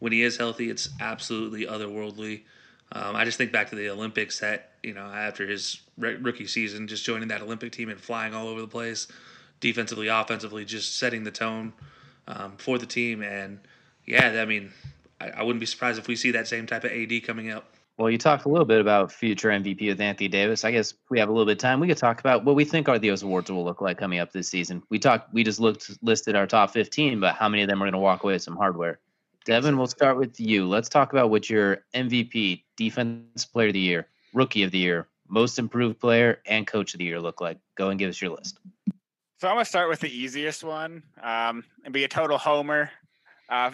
when 0.00 0.12
he 0.12 0.22
is 0.22 0.36
healthy. 0.36 0.68
It's 0.68 0.90
absolutely 1.00 1.64
otherworldly. 1.66 2.42
Um, 2.94 3.16
I 3.16 3.24
just 3.24 3.36
think 3.36 3.50
back 3.50 3.70
to 3.70 3.76
the 3.76 3.90
Olympics 3.90 4.38
that 4.38 4.70
you 4.82 4.94
know 4.94 5.02
after 5.02 5.46
his 5.46 5.80
rookie 5.98 6.46
season, 6.46 6.86
just 6.86 7.04
joining 7.04 7.28
that 7.28 7.42
Olympic 7.42 7.72
team 7.72 7.88
and 7.88 8.00
flying 8.00 8.34
all 8.34 8.46
over 8.46 8.60
the 8.60 8.68
place, 8.68 9.08
defensively, 9.60 10.08
offensively, 10.08 10.64
just 10.64 10.96
setting 10.96 11.24
the 11.24 11.30
tone 11.32 11.72
um, 12.28 12.52
for 12.56 12.78
the 12.78 12.86
team. 12.86 13.22
And 13.22 13.58
yeah, 14.06 14.40
I 14.40 14.44
mean, 14.44 14.72
I, 15.20 15.30
I 15.30 15.42
wouldn't 15.42 15.60
be 15.60 15.66
surprised 15.66 15.98
if 15.98 16.06
we 16.06 16.14
see 16.14 16.30
that 16.30 16.46
same 16.46 16.66
type 16.66 16.84
of 16.84 16.92
AD 16.92 17.24
coming 17.24 17.50
up. 17.50 17.74
Well, 17.96 18.10
you 18.10 18.18
talked 18.18 18.44
a 18.44 18.48
little 18.48 18.64
bit 18.64 18.80
about 18.80 19.12
future 19.12 19.50
MVP 19.50 19.86
with 19.86 20.00
Anthony 20.00 20.26
Davis. 20.26 20.64
I 20.64 20.72
guess 20.72 20.94
we 21.10 21.20
have 21.20 21.28
a 21.28 21.32
little 21.32 21.46
bit 21.46 21.52
of 21.52 21.58
time. 21.58 21.78
We 21.78 21.86
could 21.86 21.96
talk 21.96 22.18
about 22.18 22.44
what 22.44 22.56
we 22.56 22.64
think 22.64 22.88
are 22.88 22.98
those 22.98 23.22
awards 23.22 23.50
will 23.50 23.64
look 23.64 23.80
like 23.80 23.98
coming 23.98 24.18
up 24.18 24.32
this 24.32 24.48
season. 24.48 24.82
We 24.88 24.98
talked, 24.98 25.32
we 25.32 25.44
just 25.44 25.60
looked 25.60 25.90
listed 26.02 26.34
our 26.34 26.46
top 26.46 26.70
15, 26.72 27.20
but 27.20 27.36
how 27.36 27.48
many 27.48 27.62
of 27.62 27.68
them 27.68 27.80
are 27.80 27.86
going 27.86 27.92
to 27.92 27.98
walk 27.98 28.24
away 28.24 28.32
with 28.32 28.42
some 28.42 28.56
hardware? 28.56 28.98
Devin, 29.44 29.76
we'll 29.76 29.86
start 29.86 30.16
with 30.16 30.40
you. 30.40 30.66
Let's 30.66 30.88
talk 30.88 31.12
about 31.12 31.28
what 31.28 31.50
your 31.50 31.84
MVP, 31.94 32.62
Defense 32.76 33.44
Player 33.44 33.66
of 33.68 33.74
the 33.74 33.80
Year, 33.80 34.08
Rookie 34.32 34.62
of 34.62 34.70
the 34.70 34.78
Year, 34.78 35.08
Most 35.28 35.58
Improved 35.58 36.00
Player, 36.00 36.40
and 36.46 36.66
Coach 36.66 36.94
of 36.94 36.98
the 36.98 37.04
Year 37.04 37.20
look 37.20 37.42
like. 37.42 37.58
Go 37.76 37.90
and 37.90 37.98
give 37.98 38.08
us 38.08 38.22
your 38.22 38.30
list. 38.30 38.58
So 39.38 39.48
I'm 39.48 39.56
gonna 39.56 39.66
start 39.66 39.90
with 39.90 40.00
the 40.00 40.08
easiest 40.08 40.64
one 40.64 41.02
um, 41.22 41.62
and 41.84 41.92
be 41.92 42.04
a 42.04 42.08
total 42.08 42.38
homer. 42.38 42.90
Uh, 43.50 43.72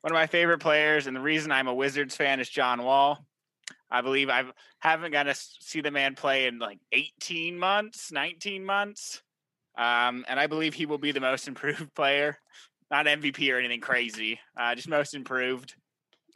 one 0.00 0.12
of 0.12 0.14
my 0.16 0.26
favorite 0.26 0.58
players, 0.58 1.06
and 1.06 1.14
the 1.14 1.20
reason 1.20 1.52
I'm 1.52 1.68
a 1.68 1.74
Wizards 1.74 2.16
fan 2.16 2.40
is 2.40 2.48
John 2.48 2.82
Wall. 2.82 3.24
I 3.88 4.00
believe 4.00 4.28
I 4.28 4.44
haven't 4.80 5.12
got 5.12 5.24
to 5.24 5.34
see 5.34 5.80
the 5.80 5.92
man 5.92 6.16
play 6.16 6.46
in 6.46 6.58
like 6.58 6.80
18 6.90 7.56
months, 7.56 8.10
19 8.10 8.64
months. 8.64 9.22
Um, 9.78 10.24
and 10.26 10.40
I 10.40 10.48
believe 10.48 10.74
he 10.74 10.86
will 10.86 10.98
be 10.98 11.12
the 11.12 11.20
most 11.20 11.46
improved 11.48 11.94
player. 11.94 12.38
Not 12.90 13.06
MVP 13.06 13.52
or 13.52 13.58
anything 13.58 13.80
crazy, 13.80 14.38
uh, 14.56 14.74
just 14.74 14.88
most 14.88 15.14
improved. 15.14 15.74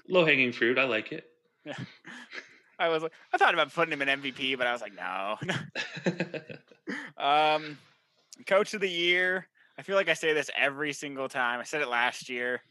Low 0.09 0.25
hanging 0.25 0.53
fruit. 0.53 0.79
I 0.79 0.85
like 0.85 1.13
it. 1.13 1.25
Yeah. 1.65 1.75
I 2.79 2.89
was 2.89 3.03
like, 3.03 3.13
I 3.33 3.37
thought 3.37 3.55
about 3.55 3.73
putting 3.75 3.93
him 3.93 4.03
in 4.03 4.21
MVP, 4.21 4.57
but 4.57 4.67
I 4.67 4.73
was 4.73 4.81
like, 4.81 4.95
no. 4.97 5.37
um, 7.23 7.77
coach 8.47 8.73
of 8.73 8.81
the 8.81 8.89
year. 8.89 9.47
I 9.79 9.83
feel 9.83 9.97
like 9.97 10.09
I 10.09 10.15
say 10.15 10.33
this 10.33 10.51
every 10.57 10.95
single 10.95 11.29
time. 11.29 11.61
I 11.61 11.65
said 11.65 11.83
it 11.83 11.89
last 11.89 12.29
year. 12.31 12.63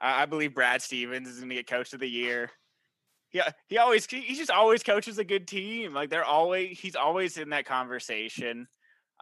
I 0.00 0.26
believe 0.26 0.54
Brad 0.54 0.80
Stevens 0.80 1.28
is 1.28 1.38
going 1.38 1.48
to 1.48 1.56
get 1.56 1.66
coach 1.66 1.92
of 1.92 1.98
the 1.98 2.08
year 2.08 2.52
yeah, 3.32 3.50
he 3.68 3.78
always 3.78 4.06
he 4.06 4.34
just 4.34 4.50
always 4.50 4.82
coaches 4.82 5.18
a 5.18 5.24
good 5.24 5.46
team. 5.46 5.92
Like 5.92 6.10
they're 6.10 6.24
always 6.24 6.78
he's 6.78 6.96
always 6.96 7.36
in 7.36 7.50
that 7.50 7.66
conversation. 7.66 8.68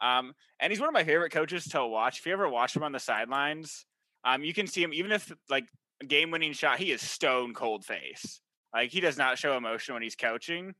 Um, 0.00 0.34
and 0.60 0.70
he's 0.70 0.78
one 0.78 0.88
of 0.88 0.94
my 0.94 1.04
favorite 1.04 1.32
coaches 1.32 1.64
to 1.68 1.84
watch. 1.84 2.18
If 2.18 2.26
you 2.26 2.32
ever 2.32 2.48
watch 2.48 2.76
him 2.76 2.82
on 2.82 2.92
the 2.92 3.00
sidelines, 3.00 3.84
um, 4.26 4.42
you 4.42 4.52
can 4.52 4.66
see 4.66 4.82
him 4.82 4.92
even 4.92 5.12
if 5.12 5.32
like 5.48 5.64
game 6.06 6.30
winning 6.30 6.52
shot, 6.52 6.78
he 6.78 6.90
is 6.90 7.00
stone 7.00 7.54
cold 7.54 7.84
face. 7.84 8.40
Like 8.74 8.90
he 8.90 9.00
does 9.00 9.16
not 9.16 9.38
show 9.38 9.56
emotion 9.56 9.94
when 9.94 10.02
he's 10.02 10.16
coaching. 10.16 10.74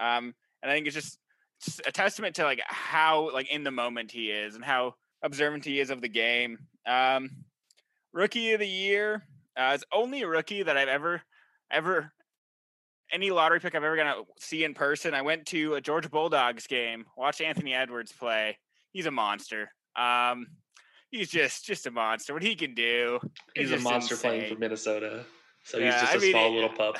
Um, 0.00 0.34
and 0.62 0.70
I 0.70 0.74
think 0.74 0.86
it's 0.86 0.94
just 0.94 1.18
it's 1.66 1.80
a 1.86 1.90
testament 1.90 2.36
to 2.36 2.44
like 2.44 2.60
how 2.66 3.32
like 3.32 3.50
in 3.50 3.64
the 3.64 3.70
moment 3.70 4.10
he 4.12 4.30
is 4.30 4.54
and 4.54 4.64
how 4.64 4.94
observant 5.22 5.64
he 5.64 5.80
is 5.80 5.90
of 5.90 6.02
the 6.02 6.08
game. 6.08 6.58
Um, 6.86 7.30
rookie 8.12 8.52
of 8.52 8.60
the 8.60 8.68
year 8.68 9.24
uh, 9.56 9.72
is 9.74 9.84
only 9.92 10.22
a 10.22 10.28
rookie 10.28 10.62
that 10.62 10.76
I've 10.76 10.88
ever 10.88 11.22
ever 11.70 12.12
any 13.10 13.30
lottery 13.30 13.60
pick 13.60 13.74
I've 13.74 13.82
ever 13.82 13.96
gonna 13.96 14.22
see 14.38 14.62
in 14.62 14.74
person. 14.74 15.14
I 15.14 15.22
went 15.22 15.46
to 15.46 15.74
a 15.74 15.80
Georgia 15.80 16.10
Bulldogs 16.10 16.66
game, 16.66 17.06
watched 17.16 17.40
Anthony 17.40 17.72
Edwards 17.72 18.12
play. 18.12 18.58
He's 18.92 19.06
a 19.06 19.10
monster. 19.10 19.70
Um, 19.96 20.48
he's 21.14 21.30
just 21.30 21.64
just 21.64 21.86
a 21.86 21.90
monster. 21.90 22.34
What 22.34 22.42
he 22.42 22.54
can 22.54 22.74
do, 22.74 23.20
he's 23.54 23.72
a 23.72 23.78
monster 23.78 24.14
insane. 24.14 24.30
playing 24.30 24.54
for 24.54 24.60
Minnesota. 24.60 25.24
So 25.62 25.78
yeah, 25.78 25.92
he's 25.92 26.00
just 26.00 26.12
I 26.12 26.16
a 26.16 26.20
mean, 26.20 26.32
small 26.32 26.54
little 26.54 26.68
pup. 26.70 26.96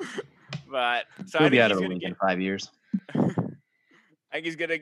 but 0.70 1.04
so 1.26 1.38
he'll 1.38 1.46
I 1.46 1.50
be 1.50 1.60
out 1.60 1.70
of 1.70 1.78
the 1.78 1.88
league 1.88 2.00
get, 2.00 2.10
in 2.10 2.14
five 2.16 2.40
years. 2.40 2.70
I 3.14 3.20
think 4.32 4.46
he's 4.46 4.56
gonna 4.56 4.78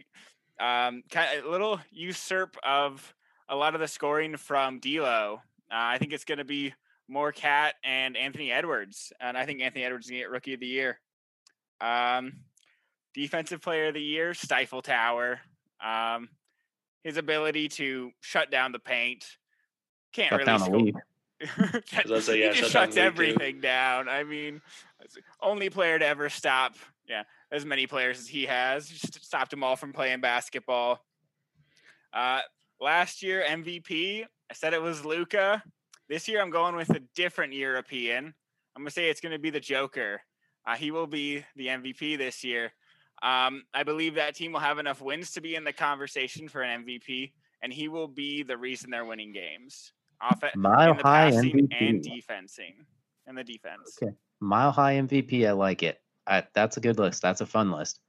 um, 0.60 1.02
kind 1.10 1.38
of 1.38 1.44
a 1.44 1.50
little 1.50 1.80
usurp 1.90 2.56
of 2.62 3.14
a 3.48 3.56
lot 3.56 3.74
of 3.74 3.80
the 3.80 3.88
scoring 3.88 4.36
from 4.36 4.78
D'Lo. 4.78 5.40
Uh, 5.70 5.74
I 5.74 5.98
think 5.98 6.12
it's 6.12 6.24
gonna 6.24 6.44
be 6.44 6.72
more 7.08 7.32
KAT 7.32 7.74
and 7.84 8.16
Anthony 8.16 8.52
Edwards, 8.52 9.12
and 9.20 9.36
I 9.36 9.46
think 9.46 9.60
Anthony 9.60 9.84
Edwards 9.84 10.06
is 10.06 10.10
gonna 10.10 10.22
get 10.22 10.30
Rookie 10.30 10.54
of 10.54 10.60
the 10.60 10.66
Year. 10.66 11.00
Um, 11.80 12.44
defensive 13.14 13.60
Player 13.60 13.88
of 13.88 13.94
the 13.94 14.02
Year, 14.02 14.32
Stifle 14.34 14.82
Tower. 14.82 15.40
Um, 15.84 16.28
his 17.04 17.16
ability 17.16 17.68
to 17.68 18.10
shut 18.20 18.50
down 18.50 18.72
the 18.72 18.78
paint 18.78 19.24
can't 20.12 20.30
shut 20.30 20.38
really 20.38 20.46
down 20.46 20.60
score. 20.60 20.80
he 22.34 22.40
yeah, 22.40 22.52
just 22.52 22.72
shuts 22.72 22.96
everything 22.96 23.56
too. 23.56 23.60
down. 23.60 24.08
I 24.08 24.24
mean, 24.24 24.60
only 25.40 25.70
player 25.70 25.98
to 25.98 26.06
ever 26.06 26.28
stop, 26.28 26.74
yeah, 27.08 27.22
as 27.50 27.64
many 27.64 27.86
players 27.86 28.18
as 28.18 28.28
he 28.28 28.44
has. 28.46 28.88
Just 28.88 29.24
stopped 29.24 29.50
them 29.50 29.64
all 29.64 29.76
from 29.76 29.92
playing 29.92 30.20
basketball. 30.20 31.04
Uh, 32.12 32.40
last 32.80 33.22
year 33.22 33.44
MVP, 33.48 34.24
I 34.24 34.54
said 34.54 34.74
it 34.74 34.82
was 34.82 35.04
Luka. 35.04 35.62
This 36.08 36.28
year 36.28 36.42
I'm 36.42 36.50
going 36.50 36.76
with 36.76 36.90
a 36.90 37.00
different 37.14 37.52
European. 37.52 38.34
I'm 38.76 38.82
gonna 38.82 38.90
say 38.90 39.08
it's 39.08 39.20
gonna 39.20 39.38
be 39.38 39.50
the 39.50 39.60
Joker. 39.60 40.20
Uh, 40.66 40.76
he 40.76 40.90
will 40.90 41.06
be 41.06 41.44
the 41.56 41.68
MVP 41.68 42.18
this 42.18 42.44
year. 42.44 42.72
Um, 43.22 43.64
I 43.74 43.82
believe 43.82 44.14
that 44.14 44.34
team 44.34 44.52
will 44.52 44.60
have 44.60 44.78
enough 44.78 45.02
wins 45.02 45.32
to 45.32 45.40
be 45.40 45.54
in 45.54 45.64
the 45.64 45.72
conversation 45.72 46.48
for 46.48 46.62
an 46.62 46.84
MVP, 46.84 47.32
and 47.62 47.72
he 47.72 47.88
will 47.88 48.08
be 48.08 48.42
the 48.42 48.56
reason 48.56 48.90
they're 48.90 49.04
winning 49.04 49.32
games. 49.32 49.92
Off 50.22 50.42
Mile 50.54 50.90
in 50.92 50.96
the 50.96 51.02
high 51.02 51.30
passing 51.30 51.68
MVP. 51.68 51.88
and 51.88 52.02
defensing, 52.02 52.86
and 53.26 53.36
the 53.36 53.44
defense. 53.44 53.98
Okay. 54.02 54.12
Mile 54.40 54.70
high 54.70 54.94
MVP. 54.94 55.46
I 55.46 55.52
like 55.52 55.82
it. 55.82 56.00
I, 56.26 56.44
that's 56.54 56.76
a 56.76 56.80
good 56.80 56.98
list. 56.98 57.22
That's 57.22 57.40
a 57.40 57.46
fun 57.46 57.70
list. 57.70 58.00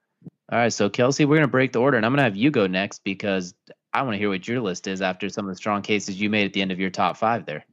All 0.51 0.59
right. 0.59 0.71
So, 0.71 0.89
Kelcey, 0.89 1.25
we're 1.25 1.35
going 1.35 1.41
to 1.41 1.47
break 1.47 1.71
the 1.71 1.79
order 1.79 1.97
and 1.97 2.05
I'm 2.05 2.11
going 2.11 2.17
to 2.17 2.23
have 2.23 2.35
you 2.35 2.51
go 2.51 2.67
next 2.67 3.03
because 3.03 3.53
I 3.93 4.01
want 4.03 4.13
to 4.13 4.17
hear 4.17 4.29
what 4.29 4.47
your 4.47 4.61
list 4.61 4.87
is 4.87 5.01
after 5.01 5.29
some 5.29 5.45
of 5.45 5.51
the 5.51 5.55
strong 5.55 5.81
cases 5.81 6.19
you 6.19 6.29
made 6.29 6.45
at 6.45 6.53
the 6.53 6.61
end 6.61 6.71
of 6.71 6.79
your 6.79 6.89
top 6.89 7.17
five 7.17 7.45
there. 7.45 7.65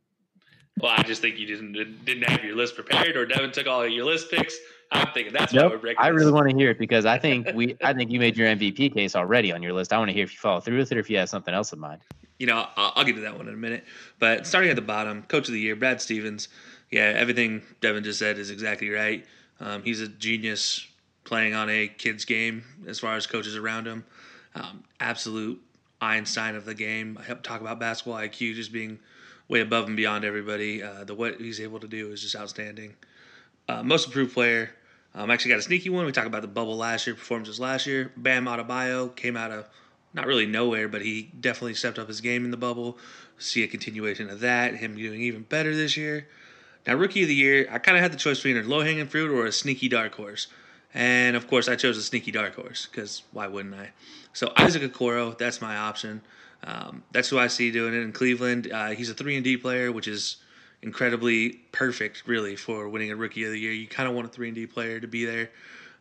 Well, 0.80 0.92
I 0.96 1.02
just 1.02 1.20
think 1.20 1.38
you 1.38 1.46
didn't 1.46 2.04
didn't 2.04 2.22
have 2.24 2.44
your 2.44 2.54
list 2.54 2.76
prepared, 2.76 3.16
or 3.16 3.26
Devin 3.26 3.50
took 3.50 3.66
all 3.66 3.82
of 3.82 3.90
your 3.90 4.04
list 4.04 4.30
picks. 4.30 4.56
I'm 4.90 5.12
thinking 5.12 5.32
that's 5.32 5.52
why 5.52 5.66
we're 5.66 5.80
Nope. 5.82 5.96
I 5.98 6.08
really 6.08 6.32
want 6.32 6.48
to 6.48 6.56
hear 6.56 6.70
it 6.70 6.78
because 6.78 7.04
I 7.04 7.18
think 7.18 7.48
we, 7.54 7.76
I 7.82 7.92
think 7.92 8.10
you 8.10 8.18
made 8.18 8.36
your 8.36 8.48
MVP 8.48 8.94
case 8.94 9.14
already 9.14 9.52
on 9.52 9.62
your 9.62 9.72
list. 9.72 9.92
I 9.92 9.98
want 9.98 10.08
to 10.08 10.14
hear 10.14 10.24
if 10.24 10.32
you 10.32 10.38
follow 10.38 10.60
through 10.60 10.78
with 10.78 10.90
it 10.90 10.96
or 10.96 11.00
if 11.00 11.10
you 11.10 11.18
have 11.18 11.28
something 11.28 11.52
else 11.52 11.72
in 11.72 11.78
mind. 11.78 12.00
you 12.38 12.46
know, 12.46 12.66
I'll, 12.76 12.92
I'll 12.96 13.04
get 13.04 13.16
to 13.16 13.22
that 13.22 13.36
one 13.36 13.48
in 13.48 13.54
a 13.54 13.58
minute. 13.58 13.84
But 14.18 14.46
starting 14.46 14.70
at 14.70 14.76
the 14.76 14.82
bottom, 14.82 15.22
coach 15.24 15.48
of 15.48 15.54
the 15.54 15.60
year, 15.60 15.76
Brad 15.76 16.00
Stevens. 16.00 16.48
Yeah, 16.90 17.12
everything 17.16 17.62
Devin 17.80 18.04
just 18.04 18.18
said 18.18 18.38
is 18.38 18.50
exactly 18.50 18.88
right. 18.88 19.26
Um, 19.60 19.82
he's 19.82 20.00
a 20.00 20.08
genius 20.08 20.86
playing 21.24 21.54
on 21.54 21.68
a 21.68 21.88
kid's 21.88 22.24
game 22.24 22.64
as 22.86 22.98
far 22.98 23.16
as 23.16 23.26
coaches 23.26 23.56
around 23.56 23.86
him. 23.86 24.04
Um, 24.54 24.84
absolute 25.00 25.60
Einstein 26.00 26.54
of 26.54 26.64
the 26.64 26.74
game. 26.74 27.18
I 27.20 27.24
help 27.24 27.42
talk 27.42 27.60
about 27.60 27.78
basketball 27.78 28.18
IQ 28.18 28.54
just 28.54 28.72
being 28.72 28.98
way 29.48 29.60
above 29.60 29.86
and 29.86 29.96
beyond 29.96 30.24
everybody. 30.24 30.82
Uh, 30.82 31.04
the 31.04 31.14
what 31.14 31.40
he's 31.40 31.60
able 31.60 31.80
to 31.80 31.88
do 31.88 32.10
is 32.12 32.22
just 32.22 32.36
outstanding. 32.36 32.94
Uh, 33.68 33.82
most 33.82 34.06
improved 34.06 34.32
player. 34.32 34.70
Um, 35.14 35.30
actually 35.30 35.50
got 35.50 35.58
a 35.58 35.62
sneaky 35.62 35.90
one. 35.90 36.06
We 36.06 36.12
talked 36.12 36.26
about 36.26 36.42
the 36.42 36.48
bubble 36.48 36.76
last 36.76 37.06
year, 37.06 37.14
performances 37.16 37.58
last 37.58 37.86
year. 37.86 38.12
Bam 38.16 38.46
Adebayo 38.46 39.14
came 39.14 39.36
out 39.36 39.50
of 39.50 39.68
not 40.14 40.26
really 40.26 40.46
nowhere, 40.46 40.88
but 40.88 41.02
he 41.02 41.30
definitely 41.38 41.74
stepped 41.74 41.98
up 41.98 42.08
his 42.08 42.20
game 42.20 42.44
in 42.44 42.50
the 42.50 42.56
bubble. 42.56 42.98
See 43.38 43.62
a 43.62 43.68
continuation 43.68 44.30
of 44.30 44.40
that. 44.40 44.76
Him 44.76 44.96
doing 44.96 45.20
even 45.20 45.42
better 45.42 45.74
this 45.74 45.96
year. 45.96 46.28
Now, 46.86 46.94
rookie 46.94 47.22
of 47.22 47.28
the 47.28 47.34
year, 47.34 47.68
I 47.70 47.78
kind 47.78 47.96
of 47.96 48.02
had 48.02 48.12
the 48.12 48.16
choice 48.16 48.38
between 48.38 48.56
a 48.56 48.66
low 48.66 48.80
hanging 48.80 49.06
fruit 49.06 49.30
or 49.30 49.46
a 49.46 49.52
sneaky 49.52 49.88
dark 49.88 50.14
horse. 50.14 50.46
And 50.94 51.36
of 51.36 51.46
course, 51.46 51.68
I 51.68 51.76
chose 51.76 51.98
a 51.98 52.02
sneaky 52.02 52.30
dark 52.30 52.54
horse 52.54 52.88
because 52.90 53.22
why 53.32 53.46
wouldn't 53.46 53.74
I? 53.74 53.90
So 54.32 54.52
Isaac 54.56 54.82
Okoro, 54.82 55.36
that's 55.36 55.60
my 55.60 55.76
option. 55.76 56.22
Um, 56.64 57.04
that's 57.12 57.28
who 57.28 57.38
I 57.38 57.48
see 57.48 57.70
doing 57.70 57.94
it 57.94 57.98
in 57.98 58.12
Cleveland. 58.12 58.72
Uh, 58.72 58.90
he's 58.90 59.10
a 59.10 59.14
three 59.14 59.36
and 59.36 59.44
D 59.44 59.56
player, 59.56 59.92
which 59.92 60.08
is 60.08 60.38
incredibly 60.82 61.50
perfect, 61.72 62.24
really, 62.26 62.56
for 62.56 62.88
winning 62.88 63.10
a 63.10 63.16
Rookie 63.16 63.44
of 63.44 63.52
the 63.52 63.58
Year. 63.58 63.72
You 63.72 63.86
kind 63.86 64.08
of 64.08 64.14
want 64.14 64.26
a 64.26 64.30
three 64.30 64.48
and 64.48 64.54
D 64.54 64.66
player 64.66 65.00
to 65.00 65.06
be 65.06 65.24
there, 65.24 65.50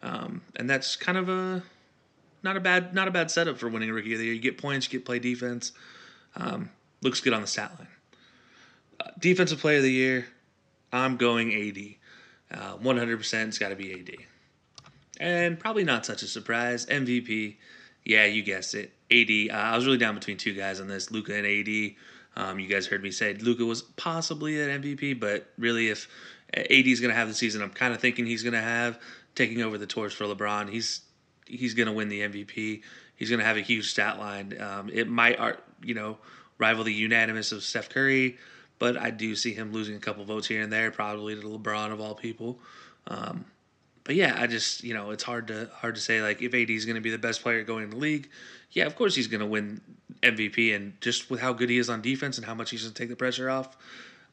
um, 0.02 0.42
and 0.56 0.70
that's 0.70 0.96
kind 0.96 1.18
of 1.18 1.30
a 1.30 1.64
not 2.44 2.58
a 2.58 2.60
bad 2.60 2.94
not 2.94 3.08
a 3.08 3.12
bad 3.12 3.32
setup 3.32 3.58
for 3.58 3.70
winning 3.70 3.90
a 3.90 3.94
Rookie 3.94 4.14
of 4.14 4.20
the 4.20 4.26
Year. 4.26 4.34
You 4.34 4.42
get 4.42 4.58
points, 4.58 4.92
you 4.92 5.00
get 5.00 5.06
play 5.06 5.20
defense. 5.20 5.72
Um, 6.36 6.70
looks 7.02 7.22
good 7.22 7.34
on 7.34 7.42
the 7.42 7.48
stat 7.48 7.72
line. 7.78 7.88
Uh, 9.00 9.12
defensive 9.20 9.60
Player 9.60 9.78
of 9.78 9.84
the 9.84 9.92
Year, 9.92 10.28
I'm 10.92 11.18
going 11.18 11.54
AD. 11.54 12.58
Uh, 12.60 12.78
100% 12.78 13.48
it's 13.48 13.58
got 13.58 13.70
to 13.70 13.76
be 13.76 13.94
AD. 13.94 14.12
And 15.20 15.60
probably 15.60 15.84
not 15.84 16.06
such 16.06 16.24
a 16.24 16.28
surprise. 16.28 16.86
MVP, 16.86 17.56
yeah, 18.06 18.26
you 18.26 18.44
guessed 18.44 18.76
it. 18.76 18.94
AD. 19.12 19.56
Uh, 19.56 19.62
I 19.62 19.76
was 19.76 19.86
really 19.86 19.98
down 19.98 20.16
between 20.16 20.38
two 20.38 20.54
guys 20.54 20.80
on 20.80 20.88
this, 20.88 21.12
Luka 21.12 21.36
and 21.36 21.46
AD. 21.46 21.96
Um, 22.38 22.60
you 22.60 22.68
guys 22.68 22.86
heard 22.86 23.02
me 23.02 23.10
say 23.10 23.34
Luka 23.34 23.66
was 23.66 23.82
possibly 23.82 24.62
an 24.62 24.82
MVP, 24.82 25.20
but 25.20 25.48
really, 25.58 25.90
if 25.90 26.08
AD 26.54 26.70
is 26.70 27.00
going 27.02 27.10
to 27.10 27.16
have 27.16 27.28
the 27.28 27.34
season, 27.34 27.64
I'm 27.64 27.72
kind 27.72 27.94
of 27.94 28.00
thinking 28.00 28.28
he's 28.28 28.44
going 28.44 28.54
to 28.54 28.62
have 28.62 29.00
taking 29.34 29.62
over 29.64 29.78
the 29.78 29.88
torch 29.88 30.14
for 30.14 30.26
LeBron. 30.26 30.70
He's 30.70 31.02
he's 31.48 31.74
going 31.74 31.88
to 31.88 31.94
win 31.94 32.10
the 32.10 32.22
MVP. 32.22 32.82
He's 33.16 33.30
going 33.30 33.40
to 33.40 33.46
have 33.46 33.58
a 33.58 33.62
huge 33.62 33.90
stat 33.90 34.20
line. 34.20 34.56
Um, 34.62 34.90
it 34.94 35.10
might, 35.10 35.40
ar- 35.40 35.58
you 35.84 35.96
know, 35.96 36.20
rival 36.60 36.84
the 36.84 36.94
unanimous 36.94 37.52
of 37.52 37.64
Steph 37.64 37.90
Curry, 37.90 38.38
but 38.78 38.98
I 38.98 39.10
do 39.10 39.36
see 39.36 39.54
him 39.54 39.72
losing 39.74 39.96
a 39.96 40.00
couple 40.00 40.24
votes 40.24 40.46
here 40.46 40.62
and 40.62 40.72
there, 40.72 40.92
probably 40.92 41.36
to 41.36 41.42
LeBron 41.42 41.92
of 41.92 42.00
all 42.00 42.14
people. 42.14 42.60
Um, 43.08 43.46
but 44.08 44.16
yeah, 44.16 44.36
I 44.39 44.47
just 44.47 44.84
you 44.84 44.93
know 44.93 45.12
it's 45.12 45.24
hard 45.24 45.47
to 45.49 45.70
hard 45.76 45.95
to 45.95 46.01
say 46.01 46.22
like 46.22 46.41
if 46.41 46.53
AD 46.53 46.70
is 46.70 46.86
going 46.86 46.95
to 46.95 47.01
be 47.01 47.12
the 47.12 47.18
best 47.18 47.43
player 47.43 47.64
going 47.64 47.84
in 47.84 47.89
the 47.91 47.97
league. 47.97 48.30
Yeah, 48.72 48.86
of 48.86 48.95
course 48.95 49.16
he's 49.16 49.28
going 49.28 49.41
to 49.41 49.45
win 49.45 49.82
MVP, 50.24 50.76
and 50.76 50.99
just 51.01 51.30
with 51.30 51.41
how 51.41 51.53
good 51.53 51.70
he 51.70 51.78
is 51.78 51.89
on 51.89 52.01
defense 52.01 52.38
and 52.38 52.45
how 52.45 52.55
much 52.55 52.72
he's 52.72 52.84
going 52.84 52.93
to 52.93 52.99
take 52.99 53.10
the 53.10 53.16
pressure 53.16 53.49
off, 53.49 53.78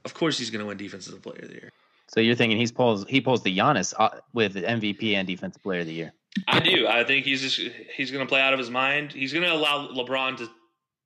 of 0.04 0.14
course 0.14 0.38
he's 0.38 0.50
going 0.50 0.60
to 0.60 0.66
win 0.66 0.76
Defensive 0.76 1.20
Player 1.20 1.40
of 1.42 1.48
the 1.48 1.54
Year. 1.54 1.70
So 2.06 2.20
you're 2.20 2.36
thinking 2.36 2.56
he's 2.56 2.70
pulls 2.72 3.04
he 3.08 3.20
pulls 3.20 3.42
the 3.42 3.56
Giannis 3.56 3.92
uh, 3.98 4.10
with 4.32 4.54
MVP 4.54 5.14
and 5.14 5.26
Defensive 5.26 5.62
Player 5.62 5.80
of 5.80 5.86
the 5.86 5.92
Year. 5.92 6.12
I 6.46 6.60
do. 6.60 6.86
I 6.86 7.04
think 7.04 7.24
he's 7.24 7.42
just 7.42 7.60
he's 7.96 8.12
going 8.12 8.24
to 8.24 8.28
play 8.28 8.40
out 8.40 8.52
of 8.52 8.58
his 8.60 8.70
mind. 8.70 9.12
He's 9.12 9.32
going 9.32 9.44
to 9.44 9.52
allow 9.52 9.88
LeBron 9.88 10.36
to 10.38 10.48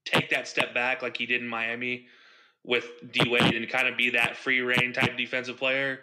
take 0.04 0.28
that 0.30 0.46
step 0.46 0.74
back 0.74 1.00
like 1.02 1.16
he 1.16 1.24
did 1.24 1.40
in 1.40 1.48
Miami 1.48 2.06
with 2.64 2.86
D 3.12 3.28
Wade 3.30 3.54
and 3.54 3.68
kind 3.68 3.88
of 3.88 3.96
be 3.96 4.10
that 4.10 4.36
free 4.36 4.60
reign 4.60 4.92
type 4.92 5.16
defensive 5.16 5.56
player. 5.56 6.00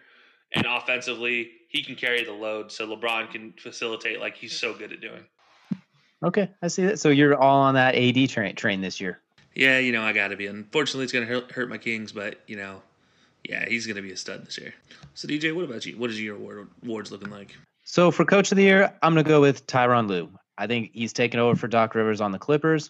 And 0.52 0.66
offensively, 0.66 1.52
he 1.76 1.84
can 1.84 1.96
carry 1.96 2.24
the 2.24 2.32
load, 2.32 2.72
so 2.72 2.88
LeBron 2.88 3.30
can 3.30 3.52
facilitate 3.54 4.22
like 4.22 4.38
he's 4.38 4.58
so 4.58 4.74
good 4.74 4.94
at 4.94 5.02
doing. 5.02 5.26
Okay, 6.24 6.50
I 6.62 6.70
see 6.70 6.86
that. 6.86 7.00
So 7.00 7.10
you're 7.10 7.36
all 7.36 7.62
on 7.62 7.76
that 7.76 7.96
AD 7.96 8.30
train 8.30 8.56
train 8.56 8.80
this 8.80 9.02
year. 9.02 9.20
Yeah, 9.54 9.80
you 9.80 9.92
know 9.92 10.02
I 10.02 10.14
got 10.14 10.30
to 10.30 10.38
be. 10.38 10.48
Unfortunately, 10.48 11.04
it's 11.04 11.12
going 11.12 11.28
to 11.28 11.34
hurt, 11.34 11.52
hurt 11.52 11.70
my 11.70 11.78
Kings, 11.78 12.14
but 12.14 12.40
you 12.48 12.56
know, 12.56 12.82
yeah, 13.44 13.68
he's 13.68 13.86
going 13.86 13.98
to 13.98 14.02
be 14.02 14.14
a 14.14 14.18
stud 14.18 14.46
this 14.46 14.58
year. 14.58 14.74
So 15.16 15.28
DJ, 15.28 15.54
what 15.54 15.66
about 15.66 15.86
you? 15.86 15.98
What 15.98 16.10
is 16.10 16.22
your 16.22 16.38
award, 16.38 16.70
awards 16.84 17.12
looking 17.12 17.30
like? 17.30 17.54
So 17.84 18.10
for 18.10 18.24
Coach 18.24 18.52
of 18.52 18.56
the 18.56 18.64
Year, 18.64 18.94
I'm 19.04 19.14
going 19.14 19.26
to 19.26 19.30
go 19.30 19.42
with 19.42 19.68
Tyronn 19.68 20.08
Lue. 20.08 20.30
I 20.58 20.68
think 20.68 20.92
he's 20.94 21.12
taken 21.12 21.42
over 21.42 21.58
for 21.58 21.68
Doc 21.68 21.94
Rivers 21.94 22.22
on 22.22 22.32
the 22.32 22.40
Clippers. 22.40 22.90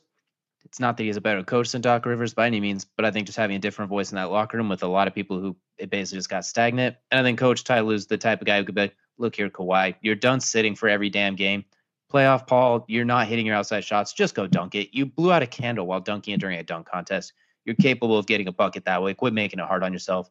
It's 0.66 0.80
not 0.80 0.98
that 0.98 1.04
he's 1.04 1.16
a 1.16 1.22
better 1.22 1.44
coach 1.44 1.72
than 1.72 1.82
Doc 1.82 2.06
Rivers 2.06 2.34
by 2.34 2.48
any 2.48 2.60
means, 2.60 2.86
but 2.86 3.06
I 3.06 3.12
think 3.12 3.28
just 3.28 3.38
having 3.38 3.56
a 3.56 3.60
different 3.60 3.90
voice 3.90 4.12
in 4.12 4.16
that 4.16 4.32
locker 4.32 4.58
room 4.58 4.68
with 4.68 4.84
a 4.84 4.88
lot 4.88 5.08
of 5.08 5.14
people 5.14 5.40
who 5.40 5.56
it 5.78 5.90
basically 5.90 6.18
just 6.18 6.30
got 6.30 6.46
stagnant. 6.46 6.96
And 7.12 7.20
I 7.20 7.24
think 7.24 7.40
Coach 7.40 7.64
Ty 7.64 7.82
the 7.82 8.18
type 8.20 8.42
of 8.42 8.48
guy 8.48 8.58
who 8.58 8.66
could 8.66 8.76
be 8.76 8.82
like, 8.82 8.96
look 9.18 9.36
here, 9.36 9.50
Kawhi, 9.50 9.96
you're 10.02 10.16
done 10.16 10.40
sitting 10.40 10.76
for 10.76 10.90
every 10.90 11.10
damn 11.10 11.36
game. 11.36 11.66
Playoff 12.12 12.48
Paul, 12.48 12.84
you're 12.88 13.06
not 13.06 13.28
hitting 13.28 13.46
your 13.46 13.56
outside 13.56 13.84
shots. 13.84 14.14
Just 14.14 14.36
go 14.36 14.48
dunk 14.48 14.76
it. 14.76 14.90
You 14.92 15.06
blew 15.06 15.32
out 15.32 15.44
a 15.44 15.48
candle 15.48 15.86
while 15.86 16.02
dunking 16.02 16.34
it 16.34 16.40
during 16.40 16.60
a 16.60 16.64
dunk 16.64 16.88
contest. 16.88 17.34
You're 17.66 17.76
capable 17.76 18.18
of 18.18 18.28
getting 18.28 18.48
a 18.48 18.52
bucket 18.52 18.86
that 18.86 19.02
way. 19.02 19.14
Quit 19.14 19.34
making 19.34 19.60
it 19.60 19.66
hard 19.66 19.84
on 19.84 19.94
yourself. 19.94 20.30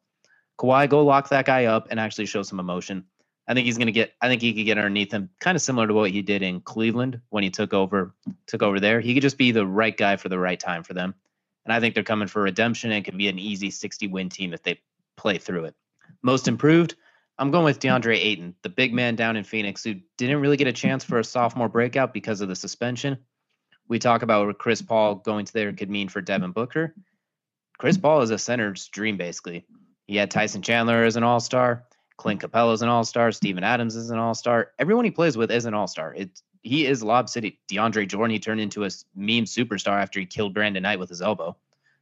Kawhi, 0.58 0.88
go 0.88 1.04
lock 1.04 1.28
that 1.30 1.46
guy 1.46 1.66
up 1.66 1.88
and 1.90 1.98
actually 1.98 2.26
show 2.26 2.42
some 2.42 2.60
emotion. 2.60 3.04
I 3.46 3.54
think 3.54 3.66
he's 3.66 3.76
going 3.76 3.86
to 3.86 3.92
get. 3.92 4.14
I 4.20 4.28
think 4.28 4.40
he 4.40 4.54
could 4.54 4.64
get 4.64 4.78
underneath 4.78 5.12
him, 5.12 5.30
kind 5.40 5.56
of 5.56 5.62
similar 5.62 5.86
to 5.86 5.94
what 5.94 6.10
he 6.10 6.22
did 6.22 6.42
in 6.42 6.60
Cleveland 6.60 7.20
when 7.28 7.42
he 7.42 7.50
took 7.50 7.74
over. 7.74 8.14
Took 8.46 8.62
over 8.62 8.80
there. 8.80 9.00
He 9.00 9.14
could 9.14 9.22
just 9.22 9.38
be 9.38 9.50
the 9.50 9.66
right 9.66 9.96
guy 9.96 10.16
for 10.16 10.28
the 10.28 10.38
right 10.38 10.58
time 10.58 10.82
for 10.82 10.94
them. 10.94 11.14
And 11.64 11.72
I 11.72 11.80
think 11.80 11.94
they're 11.94 12.04
coming 12.04 12.28
for 12.28 12.42
redemption 12.42 12.92
and 12.92 13.04
could 13.04 13.16
be 13.16 13.28
an 13.28 13.38
easy 13.38 13.70
60 13.70 14.06
win 14.08 14.28
team 14.28 14.52
if 14.52 14.62
they 14.62 14.80
play 15.16 15.38
through 15.38 15.64
it. 15.64 15.74
Most 16.22 16.48
improved. 16.48 16.94
I'm 17.38 17.50
going 17.50 17.64
with 17.64 17.80
DeAndre 17.80 18.16
Ayton, 18.16 18.54
the 18.62 18.68
big 18.68 18.94
man 18.94 19.16
down 19.16 19.36
in 19.36 19.44
Phoenix 19.44 19.82
who 19.82 19.96
didn't 20.16 20.40
really 20.40 20.56
get 20.56 20.68
a 20.68 20.72
chance 20.72 21.02
for 21.02 21.18
a 21.18 21.24
sophomore 21.24 21.68
breakout 21.68 22.14
because 22.14 22.40
of 22.40 22.48
the 22.48 22.54
suspension. 22.54 23.18
We 23.88 23.98
talk 23.98 24.22
about 24.22 24.46
what 24.46 24.58
Chris 24.58 24.80
Paul 24.80 25.16
going 25.16 25.44
to 25.46 25.52
there 25.52 25.72
could 25.72 25.90
mean 25.90 26.08
for 26.08 26.20
Devin 26.20 26.52
Booker. 26.52 26.94
Chris 27.76 27.98
Paul 27.98 28.22
is 28.22 28.30
a 28.30 28.38
center's 28.38 28.86
dream, 28.88 29.16
basically. 29.16 29.66
He 30.06 30.16
had 30.16 30.30
Tyson 30.30 30.62
Chandler 30.62 31.04
as 31.04 31.16
an 31.16 31.24
all 31.24 31.40
star. 31.40 31.84
Clint 32.16 32.40
Capela 32.40 32.72
is 32.72 32.82
an 32.82 32.88
all 32.88 33.04
star. 33.04 33.32
Steven 33.32 33.64
Adams 33.64 33.96
is 33.96 34.10
an 34.10 34.18
all 34.18 34.34
star. 34.34 34.70
Everyone 34.78 35.04
he 35.04 35.10
plays 35.10 35.36
with 35.36 35.50
is 35.50 35.64
an 35.64 35.74
all 35.74 35.88
star. 35.88 36.14
It's 36.14 36.42
he 36.62 36.86
is 36.86 37.02
Lob 37.02 37.28
City. 37.28 37.60
DeAndre 37.68 38.08
Jordan, 38.08 38.30
he 38.30 38.38
turned 38.38 38.60
into 38.60 38.84
a 38.84 38.90
meme 39.14 39.44
superstar 39.44 40.00
after 40.00 40.18
he 40.18 40.26
killed 40.26 40.54
Brandon 40.54 40.82
Knight 40.82 40.98
with 40.98 41.10
his 41.10 41.20
elbow. 41.20 41.56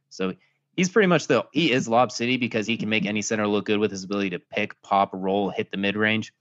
So 0.09 0.33
he's 0.75 0.89
pretty 0.89 1.07
much 1.07 1.27
the 1.27 1.45
he 1.51 1.71
is 1.71 1.87
Lob 1.87 2.11
City 2.11 2.37
because 2.37 2.65
he 2.65 2.77
can 2.77 2.89
make 2.89 3.05
any 3.05 3.21
center 3.21 3.45
look 3.45 3.65
good 3.65 3.79
with 3.79 3.91
his 3.91 4.05
ability 4.05 4.31
to 4.31 4.39
pick, 4.39 4.81
pop, 4.81 5.09
roll, 5.13 5.49
hit 5.49 5.69
the 5.71 5.77
mid 5.77 5.95
range. 5.95 6.33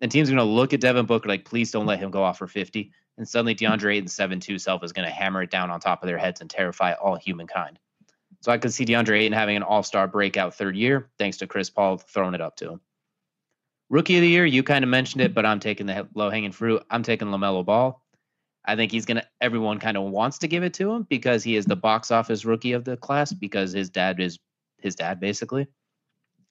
And 0.00 0.10
teams 0.10 0.28
are 0.28 0.34
going 0.34 0.46
to 0.46 0.52
look 0.52 0.72
at 0.72 0.80
Devin 0.80 1.06
Booker 1.06 1.28
like, 1.28 1.44
please 1.44 1.70
don't 1.70 1.86
let 1.86 1.98
him 1.98 2.10
go 2.10 2.22
off 2.22 2.38
for 2.38 2.46
50. 2.46 2.90
And 3.18 3.28
suddenly 3.28 3.54
DeAndre 3.54 3.96
Ayton's 3.96 4.14
7 4.14 4.40
2 4.40 4.58
self 4.58 4.84
is 4.84 4.92
going 4.92 5.06
to 5.06 5.12
hammer 5.12 5.42
it 5.42 5.50
down 5.50 5.70
on 5.70 5.80
top 5.80 6.02
of 6.02 6.06
their 6.06 6.18
heads 6.18 6.40
and 6.40 6.50
terrify 6.50 6.92
all 6.92 7.16
humankind. 7.16 7.78
So 8.40 8.50
I 8.50 8.58
could 8.58 8.72
see 8.72 8.86
DeAndre 8.86 9.20
Ayton 9.20 9.32
having 9.32 9.56
an 9.56 9.62
all 9.62 9.82
star 9.82 10.06
breakout 10.06 10.54
third 10.54 10.76
year, 10.76 11.10
thanks 11.18 11.38
to 11.38 11.46
Chris 11.46 11.70
Paul 11.70 11.98
throwing 11.98 12.34
it 12.34 12.40
up 12.40 12.56
to 12.56 12.72
him. 12.72 12.80
Rookie 13.90 14.16
of 14.16 14.22
the 14.22 14.28
year, 14.28 14.46
you 14.46 14.62
kind 14.62 14.84
of 14.84 14.88
mentioned 14.88 15.20
it, 15.20 15.34
but 15.34 15.44
I'm 15.44 15.60
taking 15.60 15.86
the 15.86 16.08
low 16.14 16.30
hanging 16.30 16.52
fruit. 16.52 16.82
I'm 16.88 17.02
taking 17.02 17.28
LaMelo 17.28 17.64
Ball. 17.64 18.00
I 18.64 18.76
think 18.76 18.92
he's 18.92 19.04
going 19.04 19.16
to, 19.16 19.26
everyone 19.40 19.80
kind 19.80 19.96
of 19.96 20.04
wants 20.04 20.38
to 20.38 20.48
give 20.48 20.62
it 20.62 20.74
to 20.74 20.92
him 20.92 21.06
because 21.08 21.42
he 21.42 21.56
is 21.56 21.66
the 21.66 21.76
box 21.76 22.10
office 22.10 22.44
rookie 22.44 22.72
of 22.72 22.84
the 22.84 22.96
class 22.96 23.32
because 23.32 23.72
his 23.72 23.90
dad 23.90 24.20
is 24.20 24.38
his 24.78 24.94
dad, 24.94 25.18
basically. 25.18 25.66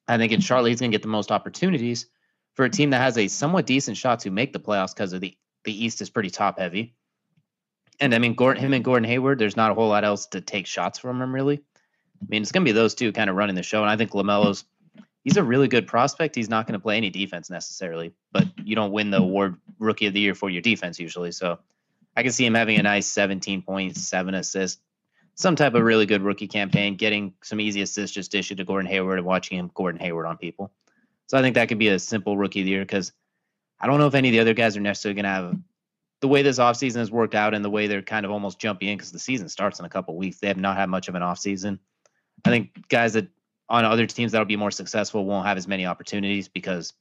I 0.07 0.17
think 0.17 0.33
in 0.33 0.41
Charlotte, 0.41 0.69
he's 0.69 0.79
going 0.79 0.91
to 0.91 0.95
get 0.95 1.01
the 1.01 1.07
most 1.07 1.31
opportunities 1.31 2.07
for 2.55 2.65
a 2.65 2.69
team 2.69 2.89
that 2.89 3.01
has 3.01 3.17
a 3.17 3.27
somewhat 3.27 3.65
decent 3.65 3.95
shot 3.95 4.19
to 4.19 4.31
make 4.31 4.53
the 4.53 4.59
playoffs 4.59 4.93
because 4.93 5.13
of 5.13 5.21
the, 5.21 5.37
the 5.63 5.85
East 5.85 6.01
is 6.01 6.09
pretty 6.09 6.29
top 6.29 6.59
heavy. 6.59 6.95
And 7.99 8.13
I 8.13 8.19
mean, 8.19 8.33
Gordon, 8.33 8.63
him 8.63 8.73
and 8.73 8.83
Gordon 8.83 9.07
Hayward, 9.07 9.39
there's 9.39 9.57
not 9.57 9.71
a 9.71 9.75
whole 9.75 9.89
lot 9.89 10.03
else 10.03 10.27
to 10.27 10.41
take 10.41 10.67
shots 10.67 10.99
from 10.99 11.21
him, 11.21 11.33
really. 11.33 11.61
I 12.21 12.25
mean, 12.27 12.41
it's 12.41 12.51
going 12.51 12.65
to 12.65 12.69
be 12.69 12.73
those 12.73 12.95
two 12.95 13.11
kind 13.11 13.29
of 13.29 13.35
running 13.35 13.55
the 13.55 13.63
show. 13.63 13.81
And 13.81 13.89
I 13.89 13.97
think 13.97 14.11
LaMelo's, 14.11 14.65
he's 15.23 15.37
a 15.37 15.43
really 15.43 15.67
good 15.67 15.87
prospect. 15.87 16.35
He's 16.35 16.49
not 16.49 16.67
going 16.67 16.73
to 16.73 16.79
play 16.79 16.97
any 16.97 17.09
defense 17.09 17.49
necessarily, 17.49 18.13
but 18.31 18.45
you 18.63 18.75
don't 18.75 18.91
win 18.91 19.11
the 19.11 19.17
hmm. 19.17 19.23
award 19.23 19.55
rookie 19.79 20.07
of 20.07 20.13
the 20.13 20.19
year 20.19 20.35
for 20.35 20.49
your 20.49 20.61
defense 20.61 20.99
usually. 20.99 21.31
So 21.31 21.59
I 22.15 22.23
can 22.23 22.31
see 22.31 22.45
him 22.45 22.55
having 22.55 22.79
a 22.79 22.83
nice 22.83 23.07
17 23.07 23.61
points, 23.61 24.01
seven 24.01 24.33
assists, 24.33 24.81
some 25.35 25.55
type 25.55 25.73
of 25.73 25.83
really 25.83 26.05
good 26.05 26.21
rookie 26.21 26.47
campaign, 26.47 26.95
getting 26.95 27.33
some 27.43 27.61
easy 27.61 27.81
assists 27.81 28.13
just 28.13 28.35
issued 28.35 28.57
to 28.57 28.65
Gordon 28.65 28.89
Hayward 28.89 29.19
and 29.19 29.27
watching 29.27 29.57
him 29.57 29.71
Gordon 29.73 30.01
Hayward 30.01 30.25
on 30.25 30.37
people. 30.37 30.71
So 31.27 31.37
I 31.37 31.41
think 31.41 31.55
that 31.55 31.69
could 31.69 31.79
be 31.79 31.89
a 31.89 31.99
simple 31.99 32.37
rookie 32.37 32.61
of 32.61 32.65
the 32.65 32.71
year 32.71 32.81
because 32.81 33.13
I 33.79 33.87
don't 33.87 33.99
know 33.99 34.07
if 34.07 34.15
any 34.15 34.29
of 34.29 34.33
the 34.33 34.39
other 34.39 34.53
guys 34.53 34.75
are 34.75 34.81
necessarily 34.81 35.15
going 35.15 35.23
to 35.23 35.29
have 35.29 35.57
the 36.21 36.27
way 36.27 36.41
this 36.41 36.59
offseason 36.59 36.97
has 36.97 37.11
worked 37.11 37.35
out 37.35 37.53
and 37.53 37.63
the 37.63 37.69
way 37.69 37.87
they're 37.87 38.01
kind 38.01 38.25
of 38.25 38.31
almost 38.31 38.59
jumping 38.59 38.89
in 38.89 38.97
because 38.97 39.11
the 39.11 39.19
season 39.19 39.47
starts 39.47 39.79
in 39.79 39.85
a 39.85 39.89
couple 39.89 40.17
weeks. 40.17 40.39
They 40.39 40.47
have 40.47 40.57
not 40.57 40.75
had 40.75 40.89
much 40.89 41.07
of 41.07 41.15
an 41.15 41.21
offseason. 41.21 41.79
I 42.43 42.49
think 42.49 42.89
guys 42.89 43.13
that 43.13 43.29
on 43.69 43.85
other 43.85 44.07
teams 44.07 44.31
that'll 44.31 44.45
be 44.45 44.55
more 44.55 44.71
successful 44.71 45.25
won't 45.25 45.45
have 45.45 45.57
as 45.57 45.67
many 45.67 45.85
opportunities 45.85 46.47
because 46.47 46.93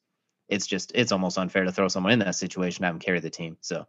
it's 0.49 0.67
just 0.67 0.93
it's 0.95 1.13
almost 1.13 1.39
unfair 1.39 1.65
to 1.65 1.73
throw 1.73 1.89
someone 1.89 2.13
in 2.13 2.19
that 2.21 2.35
situation 2.35 2.85
and 2.85 2.89
have 2.89 2.95
him 2.97 3.01
carry 3.01 3.21
the 3.21 3.31
team. 3.31 3.57
So 3.61 3.87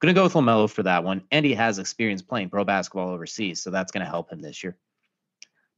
gonna 0.00 0.14
go 0.14 0.24
with 0.24 0.34
Lamelo 0.34 0.68
for 0.68 0.82
that 0.82 1.04
one. 1.04 1.22
And 1.30 1.44
he 1.44 1.54
has 1.54 1.78
experience 1.78 2.22
playing 2.22 2.50
pro 2.50 2.64
basketball 2.64 3.10
overseas, 3.10 3.62
so 3.62 3.70
that's 3.70 3.92
gonna 3.92 4.04
help 4.04 4.30
him 4.30 4.40
this 4.40 4.62
year. 4.62 4.76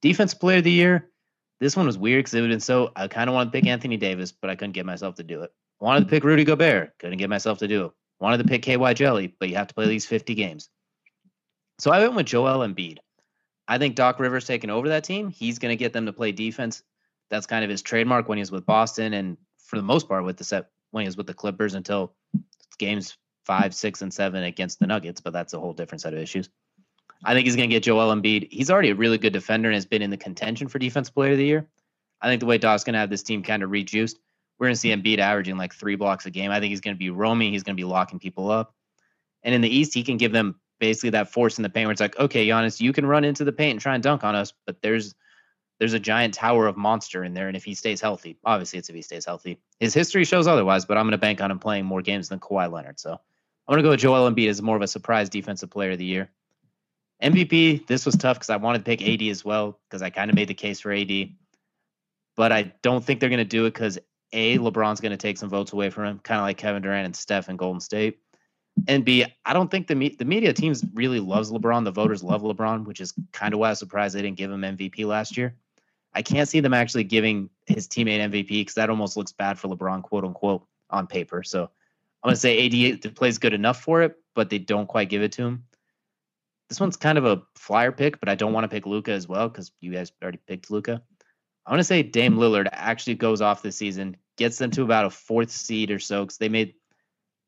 Defense 0.02 0.34
player 0.34 0.58
of 0.58 0.64
the 0.64 0.70
year. 0.70 1.10
This 1.58 1.76
one 1.76 1.86
was 1.86 1.96
weird 1.96 2.20
because 2.20 2.34
it 2.34 2.42
would 2.42 2.62
so 2.62 2.92
I 2.94 3.08
kind 3.08 3.30
of 3.30 3.34
wanted 3.34 3.52
to 3.52 3.58
pick 3.58 3.66
Anthony 3.66 3.96
Davis, 3.96 4.30
but 4.32 4.50
I 4.50 4.56
couldn't 4.56 4.72
get 4.72 4.86
myself 4.86 5.16
to 5.16 5.22
do 5.22 5.42
it. 5.42 5.52
Wanted 5.80 6.00
to 6.04 6.10
pick 6.10 6.24
Rudy 6.24 6.44
Gobert, 6.44 6.98
couldn't 6.98 7.18
get 7.18 7.30
myself 7.30 7.58
to 7.58 7.68
do 7.68 7.86
it. 7.86 7.92
Wanted 8.20 8.38
to 8.38 8.44
pick 8.44 8.62
KY 8.62 8.94
Jelly, 8.94 9.34
but 9.38 9.48
you 9.48 9.56
have 9.56 9.68
to 9.68 9.74
play 9.74 9.86
these 9.86 10.06
50 10.06 10.34
games. 10.34 10.68
So 11.78 11.90
I 11.90 12.00
went 12.00 12.14
with 12.14 12.26
Joel 12.26 12.66
Embiid. 12.66 12.98
I 13.68 13.78
think 13.78 13.94
Doc 13.94 14.20
Rivers 14.20 14.46
taking 14.46 14.70
over 14.70 14.88
that 14.90 15.04
team, 15.04 15.28
he's 15.28 15.58
going 15.58 15.72
to 15.72 15.76
get 15.76 15.92
them 15.92 16.06
to 16.06 16.12
play 16.12 16.32
defense. 16.32 16.82
That's 17.30 17.46
kind 17.46 17.64
of 17.64 17.70
his 17.70 17.82
trademark 17.82 18.28
when 18.28 18.38
he 18.38 18.42
was 18.42 18.52
with 18.52 18.66
Boston, 18.66 19.12
and 19.14 19.36
for 19.58 19.76
the 19.76 19.82
most 19.82 20.08
part, 20.08 20.24
with 20.24 20.36
the 20.36 20.44
set 20.44 20.70
when 20.92 21.02
he 21.02 21.08
was 21.08 21.16
with 21.16 21.26
the 21.26 21.34
Clippers 21.34 21.74
until 21.74 22.14
games 22.78 23.16
five, 23.44 23.74
six, 23.74 24.02
and 24.02 24.12
seven 24.12 24.44
against 24.44 24.78
the 24.78 24.86
Nuggets. 24.86 25.20
But 25.20 25.32
that's 25.32 25.54
a 25.54 25.60
whole 25.60 25.72
different 25.72 26.02
set 26.02 26.12
of 26.12 26.20
issues. 26.20 26.48
I 27.24 27.34
think 27.34 27.46
he's 27.46 27.56
going 27.56 27.68
to 27.68 27.74
get 27.74 27.82
Joel 27.82 28.14
Embiid. 28.14 28.52
He's 28.52 28.70
already 28.70 28.90
a 28.90 28.94
really 28.94 29.18
good 29.18 29.32
defender 29.32 29.68
and 29.68 29.74
has 29.74 29.86
been 29.86 30.02
in 30.02 30.10
the 30.10 30.16
contention 30.16 30.68
for 30.68 30.78
Defense 30.78 31.10
Player 31.10 31.32
of 31.32 31.38
the 31.38 31.46
Year. 31.46 31.66
I 32.20 32.28
think 32.28 32.40
the 32.40 32.46
way 32.46 32.58
Doc's 32.58 32.84
going 32.84 32.94
to 32.94 33.00
have 33.00 33.10
this 33.10 33.22
team 33.22 33.42
kind 33.42 33.62
of 33.62 33.70
rejuiced, 33.70 34.18
we're 34.58 34.66
going 34.66 34.74
to 34.74 34.80
see 34.80 34.90
Embiid 34.90 35.18
averaging 35.18 35.56
like 35.56 35.74
three 35.74 35.96
blocks 35.96 36.26
a 36.26 36.30
game. 36.30 36.50
I 36.50 36.60
think 36.60 36.70
he's 36.70 36.80
going 36.80 36.94
to 36.94 36.98
be 36.98 37.10
roaming. 37.10 37.52
He's 37.52 37.62
going 37.62 37.76
to 37.76 37.80
be 37.80 37.84
locking 37.84 38.18
people 38.18 38.50
up. 38.50 38.74
And 39.42 39.54
in 39.54 39.60
the 39.60 39.68
East, 39.68 39.94
he 39.94 40.02
can 40.02 40.16
give 40.16 40.32
them 40.32 40.60
basically 40.78 41.10
that 41.10 41.32
force 41.32 41.58
in 41.58 41.62
the 41.62 41.68
paint 41.68 41.86
where 41.86 41.92
it's 41.92 42.00
like, 42.00 42.18
okay, 42.18 42.46
Giannis, 42.46 42.80
you 42.80 42.92
can 42.92 43.06
run 43.06 43.24
into 43.24 43.44
the 43.44 43.52
paint 43.52 43.72
and 43.72 43.80
try 43.80 43.94
and 43.94 44.02
dunk 44.02 44.24
on 44.24 44.34
us, 44.34 44.52
but 44.66 44.80
there's 44.82 45.14
there's 45.78 45.92
a 45.92 46.00
giant 46.00 46.32
tower 46.32 46.66
of 46.66 46.76
monster 46.76 47.22
in 47.22 47.34
there, 47.34 47.48
and 47.48 47.56
if 47.56 47.64
he 47.64 47.74
stays 47.74 48.00
healthy, 48.00 48.38
obviously 48.44 48.78
it's 48.78 48.88
if 48.88 48.94
he 48.94 49.02
stays 49.02 49.26
healthy. 49.26 49.58
His 49.78 49.92
history 49.92 50.24
shows 50.24 50.46
otherwise, 50.46 50.86
but 50.86 50.96
I'm 50.96 51.04
going 51.04 51.12
to 51.12 51.18
bank 51.18 51.42
on 51.42 51.50
him 51.50 51.58
playing 51.58 51.84
more 51.84 52.00
games 52.00 52.30
than 52.30 52.40
Kawhi 52.40 52.72
Leonard. 52.72 52.98
So 52.98 53.12
I'm 53.12 53.72
going 53.72 53.78
to 53.78 53.82
go 53.82 53.90
with 53.90 54.00
Joel 54.00 54.30
Embiid 54.30 54.48
as 54.48 54.62
more 54.62 54.76
of 54.76 54.82
a 54.82 54.88
surprise 54.88 55.28
defensive 55.28 55.70
player 55.70 55.90
of 55.90 55.98
the 55.98 56.06
year. 56.06 56.30
MVP, 57.22 57.86
this 57.86 58.06
was 58.06 58.16
tough 58.16 58.38
because 58.38 58.50
I 58.50 58.56
wanted 58.56 58.78
to 58.78 58.84
pick 58.84 59.06
AD 59.06 59.22
as 59.28 59.44
well 59.44 59.78
because 59.88 60.02
I 60.02 60.10
kind 60.10 60.30
of 60.30 60.34
made 60.34 60.48
the 60.48 60.54
case 60.54 60.80
for 60.80 60.92
AD, 60.92 61.30
but 62.36 62.52
I 62.52 62.72
don't 62.82 63.04
think 63.04 63.20
they're 63.20 63.28
going 63.28 63.38
to 63.38 63.44
do 63.44 63.66
it 63.66 63.74
because 63.74 63.98
A, 64.32 64.58
LeBron's 64.58 65.00
going 65.00 65.10
to 65.10 65.16
take 65.18 65.36
some 65.36 65.48
votes 65.50 65.72
away 65.72 65.90
from 65.90 66.04
him, 66.06 66.18
kind 66.20 66.38
of 66.38 66.44
like 66.44 66.56
Kevin 66.56 66.82
Durant 66.82 67.06
and 67.06 67.16
Steph 67.16 67.50
in 67.50 67.56
Golden 67.56 67.80
State 67.80 68.18
and 68.88 69.04
B, 69.04 69.24
I 69.44 69.52
don't 69.52 69.70
think 69.70 69.86
the 69.86 69.94
me- 69.94 70.16
the 70.18 70.24
media 70.24 70.52
teams 70.52 70.84
really 70.94 71.20
loves 71.20 71.50
LeBron. 71.50 71.84
The 71.84 71.90
voters 71.90 72.22
love 72.22 72.42
LeBron, 72.42 72.84
which 72.84 73.00
is 73.00 73.14
kind 73.32 73.54
of 73.54 73.60
why 73.60 73.68
I 73.68 73.70
was 73.70 73.78
surprised 73.78 74.14
they 74.14 74.22
didn't 74.22 74.36
give 74.36 74.50
him 74.50 74.60
MVP 74.62 75.06
last 75.06 75.36
year. 75.36 75.56
I 76.14 76.22
can't 76.22 76.48
see 76.48 76.60
them 76.60 76.74
actually 76.74 77.04
giving 77.04 77.50
his 77.66 77.88
teammate 77.88 78.20
MVP 78.20 78.48
because 78.48 78.74
that 78.74 78.90
almost 78.90 79.16
looks 79.16 79.32
bad 79.32 79.58
for 79.58 79.68
LeBron, 79.68 80.02
quote 80.02 80.24
unquote, 80.24 80.66
on 80.90 81.06
paper. 81.06 81.42
So 81.42 81.64
I'm 81.64 82.28
gonna 82.28 82.36
say 82.36 82.66
AD 82.66 83.14
plays 83.14 83.38
good 83.38 83.54
enough 83.54 83.82
for 83.82 84.02
it, 84.02 84.16
but 84.34 84.50
they 84.50 84.58
don't 84.58 84.86
quite 84.86 85.08
give 85.08 85.22
it 85.22 85.32
to 85.32 85.42
him. 85.42 85.64
This 86.68 86.80
one's 86.80 86.96
kind 86.96 87.18
of 87.18 87.24
a 87.24 87.42
flyer 87.54 87.92
pick, 87.92 88.18
but 88.18 88.28
I 88.28 88.34
don't 88.34 88.52
want 88.52 88.64
to 88.64 88.68
pick 88.68 88.86
Luka 88.86 89.12
as 89.12 89.28
well 89.28 89.48
because 89.48 89.72
you 89.80 89.92
guys 89.92 90.10
already 90.20 90.40
picked 90.46 90.70
Luka. 90.70 91.02
I 91.64 91.70
want 91.70 91.80
to 91.80 91.84
say 91.84 92.02
Dame 92.02 92.36
Lillard 92.36 92.68
actually 92.72 93.14
goes 93.14 93.40
off 93.40 93.62
this 93.62 93.76
season, 93.76 94.16
gets 94.36 94.58
them 94.58 94.70
to 94.72 94.82
about 94.82 95.06
a 95.06 95.10
fourth 95.10 95.50
seed 95.50 95.90
or 95.90 95.98
so 95.98 96.24
because 96.24 96.38
they 96.38 96.48
made 96.48 96.74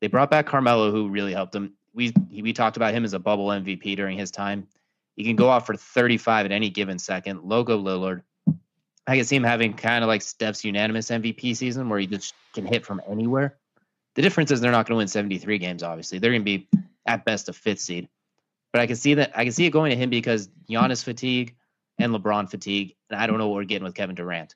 they 0.01 0.07
brought 0.07 0.31
back 0.31 0.45
Carmelo, 0.45 0.91
who 0.91 1.09
really 1.09 1.33
helped 1.33 1.51
them. 1.51 1.73
We 1.93 2.13
we 2.31 2.53
talked 2.53 2.77
about 2.77 2.93
him 2.93 3.03
as 3.03 3.13
a 3.13 3.19
bubble 3.19 3.47
MVP 3.47 3.95
during 3.95 4.17
his 4.17 4.31
time. 4.31 4.67
He 5.15 5.23
can 5.23 5.35
go 5.35 5.49
off 5.49 5.65
for 5.65 5.75
35 5.75 6.45
at 6.45 6.51
any 6.51 6.69
given 6.69 6.97
second. 6.97 7.43
Logo 7.43 7.77
Lillard. 7.77 8.21
I 9.05 9.15
can 9.15 9.25
see 9.25 9.35
him 9.35 9.43
having 9.43 9.73
kind 9.73 10.03
of 10.03 10.07
like 10.07 10.21
Steph's 10.21 10.63
unanimous 10.63 11.09
MVP 11.09 11.57
season 11.57 11.89
where 11.89 11.99
he 11.99 12.07
just 12.07 12.33
can 12.53 12.65
hit 12.65 12.85
from 12.85 13.01
anywhere. 13.07 13.57
The 14.15 14.21
difference 14.21 14.51
is 14.51 14.61
they're 14.61 14.71
not 14.71 14.85
going 14.85 14.95
to 14.95 14.97
win 14.97 15.07
73 15.07 15.57
games, 15.57 15.83
obviously. 15.83 16.19
They're 16.19 16.31
going 16.31 16.41
to 16.41 16.45
be 16.45 16.67
at 17.05 17.25
best 17.25 17.49
a 17.49 17.53
fifth 17.53 17.79
seed. 17.79 18.07
But 18.71 18.81
I 18.81 18.87
can 18.87 18.95
see 18.95 19.15
that 19.15 19.31
I 19.35 19.43
can 19.43 19.51
see 19.51 19.65
it 19.65 19.71
going 19.71 19.89
to 19.89 19.97
him 19.97 20.09
because 20.09 20.49
Giannis 20.69 21.03
fatigue 21.03 21.55
and 21.97 22.13
LeBron 22.13 22.49
fatigue. 22.49 22.95
And 23.09 23.19
I 23.19 23.27
don't 23.27 23.39
know 23.39 23.49
what 23.49 23.55
we're 23.55 23.63
getting 23.65 23.83
with 23.83 23.95
Kevin 23.95 24.15
Durant. 24.15 24.55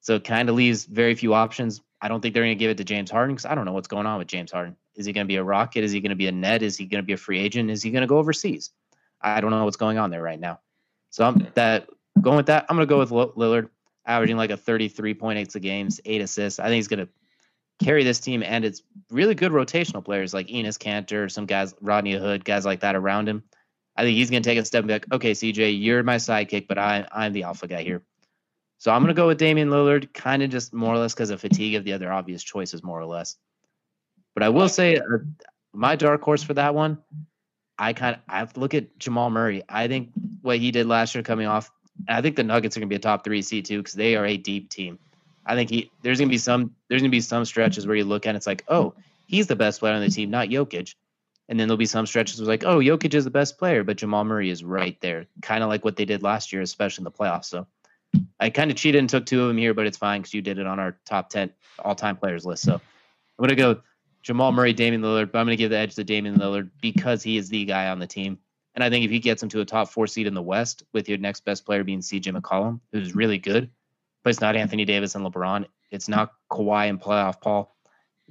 So 0.00 0.14
it 0.14 0.24
kind 0.24 0.48
of 0.48 0.54
leaves 0.54 0.86
very 0.86 1.14
few 1.14 1.34
options. 1.34 1.82
I 2.02 2.08
don't 2.08 2.20
think 2.20 2.34
they're 2.34 2.42
going 2.42 2.56
to 2.56 2.58
give 2.58 2.70
it 2.70 2.78
to 2.78 2.84
James 2.84 3.10
Harden 3.10 3.34
because 3.34 3.46
I 3.46 3.54
don't 3.54 3.66
know 3.66 3.72
what's 3.72 3.88
going 3.88 4.06
on 4.06 4.18
with 4.18 4.28
James 4.28 4.50
Harden. 4.50 4.76
Is 4.94 5.06
he 5.06 5.12
going 5.12 5.26
to 5.26 5.28
be 5.28 5.36
a 5.36 5.44
Rocket? 5.44 5.84
Is 5.84 5.92
he 5.92 6.00
going 6.00 6.10
to 6.10 6.16
be 6.16 6.26
a 6.26 6.32
Net? 6.32 6.62
Is 6.62 6.76
he 6.76 6.86
going 6.86 7.02
to 7.02 7.06
be 7.06 7.12
a 7.12 7.18
free 7.18 7.38
agent? 7.38 7.70
Is 7.70 7.82
he 7.82 7.90
going 7.90 8.02
to 8.02 8.06
go 8.06 8.18
overseas? 8.18 8.70
I 9.20 9.40
don't 9.40 9.50
know 9.50 9.64
what's 9.64 9.76
going 9.76 9.98
on 9.98 10.10
there 10.10 10.22
right 10.22 10.40
now. 10.40 10.60
So 11.10 11.24
I'm 11.24 11.46
that 11.54 11.88
going 12.20 12.36
with 12.36 12.46
that. 12.46 12.66
I'm 12.68 12.76
going 12.76 12.88
to 12.88 12.92
go 12.92 12.98
with 12.98 13.10
Lillard, 13.10 13.68
averaging 14.06 14.36
like 14.36 14.50
a 14.50 14.56
33.8 14.56 15.54
a 15.54 15.60
games, 15.60 16.00
eight 16.04 16.22
assists. 16.22 16.58
I 16.58 16.64
think 16.64 16.76
he's 16.76 16.88
going 16.88 17.06
to 17.06 17.08
carry 17.84 18.04
this 18.04 18.20
team, 18.20 18.42
and 18.42 18.64
it's 18.64 18.82
really 19.10 19.34
good 19.34 19.52
rotational 19.52 20.04
players 20.04 20.32
like 20.32 20.48
Enes 20.48 20.78
Kanter, 20.78 21.30
some 21.30 21.46
guys, 21.46 21.74
Rodney 21.80 22.12
Hood, 22.12 22.44
guys 22.44 22.64
like 22.64 22.80
that 22.80 22.94
around 22.94 23.28
him. 23.28 23.42
I 23.96 24.02
think 24.02 24.16
he's 24.16 24.30
going 24.30 24.42
to 24.42 24.48
take 24.48 24.58
a 24.58 24.64
step 24.64 24.86
back. 24.86 25.04
Okay, 25.12 25.32
CJ, 25.32 25.82
you're 25.82 26.02
my 26.02 26.16
sidekick, 26.16 26.68
but 26.68 26.78
I, 26.78 27.06
I'm 27.12 27.32
the 27.32 27.42
alpha 27.42 27.66
guy 27.66 27.82
here. 27.82 28.02
So 28.80 28.90
I'm 28.90 29.02
going 29.02 29.14
to 29.14 29.14
go 29.14 29.26
with 29.26 29.36
Damian 29.36 29.68
Lillard, 29.68 30.14
kind 30.14 30.42
of 30.42 30.48
just 30.48 30.72
more 30.72 30.94
or 30.94 30.96
less 30.96 31.12
because 31.12 31.28
of 31.28 31.38
fatigue 31.38 31.74
of 31.74 31.84
the 31.84 31.92
other 31.92 32.10
obvious 32.10 32.42
choices, 32.42 32.82
more 32.82 32.98
or 32.98 33.04
less. 33.04 33.36
But 34.32 34.42
I 34.42 34.48
will 34.48 34.70
say, 34.70 34.96
uh, 34.96 35.18
my 35.74 35.96
dark 35.96 36.22
horse 36.22 36.42
for 36.42 36.54
that 36.54 36.74
one, 36.74 36.96
I 37.78 37.92
kind 37.92 38.16
of 38.16 38.22
I 38.26 38.48
look 38.58 38.72
at 38.72 38.98
Jamal 38.98 39.28
Murray. 39.28 39.62
I 39.68 39.86
think 39.86 40.12
what 40.40 40.56
he 40.56 40.70
did 40.70 40.86
last 40.86 41.14
year 41.14 41.22
coming 41.22 41.46
off, 41.46 41.70
I 42.08 42.22
think 42.22 42.36
the 42.36 42.42
Nuggets 42.42 42.74
are 42.74 42.80
going 42.80 42.88
to 42.88 42.92
be 42.92 42.96
a 42.96 43.00
top 43.00 43.22
three 43.22 43.42
seed 43.42 43.66
too 43.66 43.76
because 43.76 43.92
they 43.92 44.16
are 44.16 44.24
a 44.24 44.38
deep 44.38 44.70
team. 44.70 44.98
I 45.44 45.56
think 45.56 45.68
he 45.68 45.90
there's 46.00 46.18
going 46.18 46.30
to 46.30 46.32
be 46.32 46.38
some 46.38 46.74
there's 46.88 47.02
going 47.02 47.10
to 47.10 47.14
be 47.14 47.20
some 47.20 47.44
stretches 47.44 47.86
where 47.86 47.96
you 47.96 48.04
look 48.04 48.26
at 48.26 48.34
it, 48.34 48.38
it's 48.38 48.46
like, 48.46 48.64
oh, 48.68 48.94
he's 49.26 49.46
the 49.46 49.56
best 49.56 49.80
player 49.80 49.92
on 49.92 50.00
the 50.00 50.08
team, 50.08 50.30
not 50.30 50.48
Jokic. 50.48 50.94
And 51.50 51.60
then 51.60 51.68
there'll 51.68 51.76
be 51.76 51.84
some 51.84 52.06
stretches 52.06 52.40
where 52.40 52.44
it's 52.44 52.64
like, 52.64 52.72
oh, 52.72 52.78
Jokic 52.78 53.12
is 53.12 53.24
the 53.24 53.30
best 53.30 53.58
player, 53.58 53.84
but 53.84 53.98
Jamal 53.98 54.24
Murray 54.24 54.48
is 54.48 54.64
right 54.64 54.98
there, 55.02 55.26
kind 55.42 55.62
of 55.62 55.68
like 55.68 55.84
what 55.84 55.96
they 55.96 56.06
did 56.06 56.22
last 56.22 56.52
year, 56.52 56.62
especially 56.62 57.02
in 57.02 57.04
the 57.04 57.10
playoffs. 57.10 57.46
So 57.46 57.66
I 58.40 58.50
kind 58.50 58.70
of 58.70 58.76
cheated 58.76 58.98
and 58.98 59.08
took 59.08 59.26
two 59.26 59.42
of 59.42 59.48
them 59.48 59.58
here, 59.58 59.74
but 59.74 59.86
it's 59.86 59.98
fine 59.98 60.22
because 60.22 60.32
you 60.32 60.42
did 60.42 60.58
it 60.58 60.66
on 60.66 60.80
our 60.80 60.98
top 61.04 61.28
10 61.30 61.52
all 61.78 61.94
time 61.94 62.16
players 62.16 62.46
list. 62.46 62.62
So 62.62 62.74
I'm 62.74 62.80
going 63.38 63.50
to 63.50 63.56
go 63.56 63.80
Jamal 64.22 64.52
Murray, 64.52 64.72
Damian 64.72 65.02
Lillard, 65.02 65.30
but 65.30 65.38
I'm 65.38 65.46
going 65.46 65.56
to 65.56 65.62
give 65.62 65.70
the 65.70 65.76
edge 65.76 65.94
to 65.96 66.04
Damian 66.04 66.38
Lillard 66.38 66.70
because 66.80 67.22
he 67.22 67.36
is 67.36 67.48
the 67.48 67.64
guy 67.64 67.88
on 67.88 67.98
the 67.98 68.06
team. 68.06 68.38
And 68.74 68.84
I 68.84 68.90
think 68.90 69.04
if 69.04 69.10
he 69.10 69.18
gets 69.18 69.42
him 69.42 69.48
to 69.50 69.60
a 69.60 69.64
top 69.64 69.88
four 69.88 70.06
seed 70.06 70.26
in 70.26 70.34
the 70.34 70.42
West, 70.42 70.84
with 70.92 71.08
your 71.08 71.18
next 71.18 71.44
best 71.44 71.66
player 71.66 71.84
being 71.84 72.00
CJ 72.00 72.36
McCollum, 72.36 72.80
who's 72.92 73.14
really 73.14 73.38
good, 73.38 73.70
but 74.22 74.30
it's 74.30 74.40
not 74.40 74.56
Anthony 74.56 74.84
Davis 74.84 75.14
and 75.14 75.26
LeBron. 75.26 75.66
It's 75.90 76.08
not 76.08 76.32
Kawhi 76.50 76.88
and 76.88 77.00
playoff 77.00 77.40
Paul. 77.40 77.74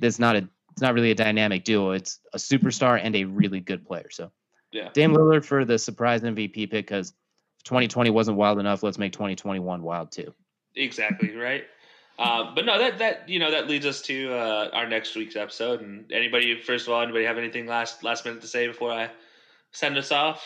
It's 0.01 0.19
not 0.19 0.35
a 0.35 0.47
it's 0.71 0.81
not 0.81 0.93
really 0.93 1.11
a 1.11 1.15
dynamic 1.15 1.65
duo. 1.65 1.91
It's 1.91 2.19
a 2.33 2.37
superstar 2.37 2.99
and 3.03 3.13
a 3.15 3.25
really 3.25 3.59
good 3.59 3.85
player. 3.85 4.09
So 4.09 4.31
yeah. 4.71 4.89
Dame 4.93 5.13
Lillard 5.13 5.43
for 5.43 5.65
the 5.65 5.77
surprise 5.77 6.21
MVP 6.21 6.71
pick 6.71 6.87
because 6.87 7.13
2020 7.63 8.09
wasn't 8.09 8.37
wild 8.37 8.59
enough. 8.59 8.83
Let's 8.83 8.97
make 8.97 9.13
2021 9.13 9.81
wild 9.81 10.11
too. 10.11 10.33
Exactly 10.75 11.35
right. 11.35 11.65
Uh, 12.17 12.53
but 12.53 12.65
no, 12.65 12.77
that 12.77 12.99
that 12.99 13.29
you 13.29 13.39
know 13.39 13.49
that 13.49 13.69
leads 13.69 13.85
us 13.85 14.01
to 14.01 14.33
uh, 14.33 14.69
our 14.73 14.87
next 14.87 15.15
week's 15.15 15.37
episode. 15.37 15.81
And 15.81 16.11
anybody, 16.11 16.59
first 16.59 16.85
of 16.85 16.93
all, 16.93 17.01
anybody 17.01 17.23
have 17.23 17.37
anything 17.37 17.65
last 17.65 18.03
last 18.03 18.25
minute 18.25 18.41
to 18.41 18.47
say 18.47 18.67
before 18.67 18.91
I 18.91 19.09
send 19.71 19.97
us 19.97 20.11
off? 20.11 20.45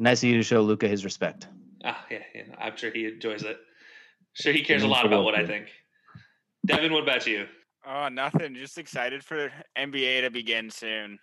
Nice 0.00 0.22
of 0.22 0.28
you 0.28 0.36
to 0.36 0.42
show 0.42 0.60
Luka 0.60 0.88
his 0.88 1.04
respect. 1.04 1.46
Ah, 1.84 2.04
yeah, 2.10 2.18
yeah, 2.34 2.42
I'm 2.58 2.76
sure 2.76 2.90
he 2.90 3.06
enjoys 3.06 3.44
it. 3.44 3.58
Sure, 4.32 4.52
he 4.52 4.62
cares 4.62 4.82
a 4.82 4.88
lot 4.88 5.06
about 5.06 5.22
what 5.22 5.36
I 5.36 5.46
think. 5.46 5.68
Devin, 6.66 6.92
what 6.92 7.04
about 7.04 7.26
you? 7.26 7.46
Oh, 7.86 8.08
nothing. 8.08 8.54
Just 8.54 8.76
excited 8.76 9.24
for 9.24 9.50
NBA 9.76 10.22
to 10.22 10.30
begin 10.30 10.68
soon. 10.68 11.18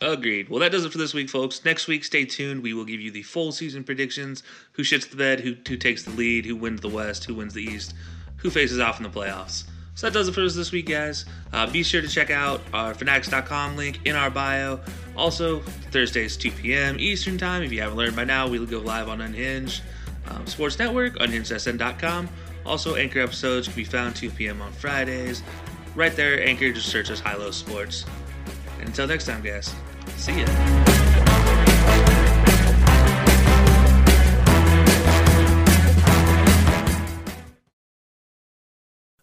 Agreed. 0.00 0.48
Well, 0.48 0.60
that 0.60 0.70
does 0.70 0.84
it 0.84 0.92
for 0.92 0.98
this 0.98 1.12
week, 1.12 1.28
folks. 1.28 1.64
Next 1.64 1.88
week, 1.88 2.04
stay 2.04 2.24
tuned. 2.24 2.62
We 2.62 2.72
will 2.72 2.84
give 2.84 3.00
you 3.00 3.10
the 3.10 3.22
full 3.22 3.50
season 3.50 3.82
predictions: 3.82 4.42
who 4.72 4.82
shits 4.82 5.10
the 5.10 5.16
bed, 5.16 5.40
who 5.40 5.56
who 5.66 5.76
takes 5.76 6.04
the 6.04 6.10
lead, 6.10 6.46
who 6.46 6.54
wins 6.54 6.80
the 6.80 6.88
West, 6.88 7.24
who 7.24 7.34
wins 7.34 7.54
the 7.54 7.62
East, 7.62 7.94
who 8.36 8.50
faces 8.50 8.78
off 8.78 8.98
in 8.98 9.02
the 9.02 9.10
playoffs. 9.10 9.64
So 9.98 10.06
that 10.06 10.12
does 10.12 10.28
it 10.28 10.32
for 10.32 10.42
us 10.44 10.54
this 10.54 10.70
week, 10.70 10.86
guys. 10.86 11.24
Uh, 11.52 11.68
be 11.68 11.82
sure 11.82 12.00
to 12.00 12.06
check 12.06 12.30
out 12.30 12.60
our 12.72 12.94
fanatics.com 12.94 13.76
link 13.76 13.98
in 14.04 14.14
our 14.14 14.30
bio. 14.30 14.78
Also, 15.16 15.58
Thursdays 15.90 16.36
2 16.36 16.52
p.m. 16.52 16.96
Eastern 17.00 17.36
Time. 17.36 17.64
If 17.64 17.72
you 17.72 17.80
haven't 17.80 17.96
learned 17.96 18.14
by 18.14 18.22
now, 18.22 18.46
we'll 18.46 18.64
go 18.64 18.78
live 18.78 19.08
on 19.08 19.20
Unhinged 19.20 19.82
um, 20.28 20.46
Sports 20.46 20.78
Network, 20.78 21.18
unhingedsn.com. 21.18 22.28
Also, 22.64 22.94
Anchor 22.94 23.18
episodes 23.18 23.66
can 23.66 23.74
be 23.74 23.82
found 23.82 24.14
2 24.14 24.30
p.m. 24.30 24.62
on 24.62 24.70
Fridays. 24.70 25.42
Right 25.96 26.14
there, 26.14 26.46
Anchor, 26.46 26.70
just 26.72 26.90
search 26.90 27.10
us 27.10 27.18
High 27.18 27.34
Low 27.34 27.50
Sports. 27.50 28.04
Until 28.88 29.06
next 29.06 29.26
time, 29.26 29.42
guys, 29.42 29.70
see 30.16 30.40
ya. 30.40 31.17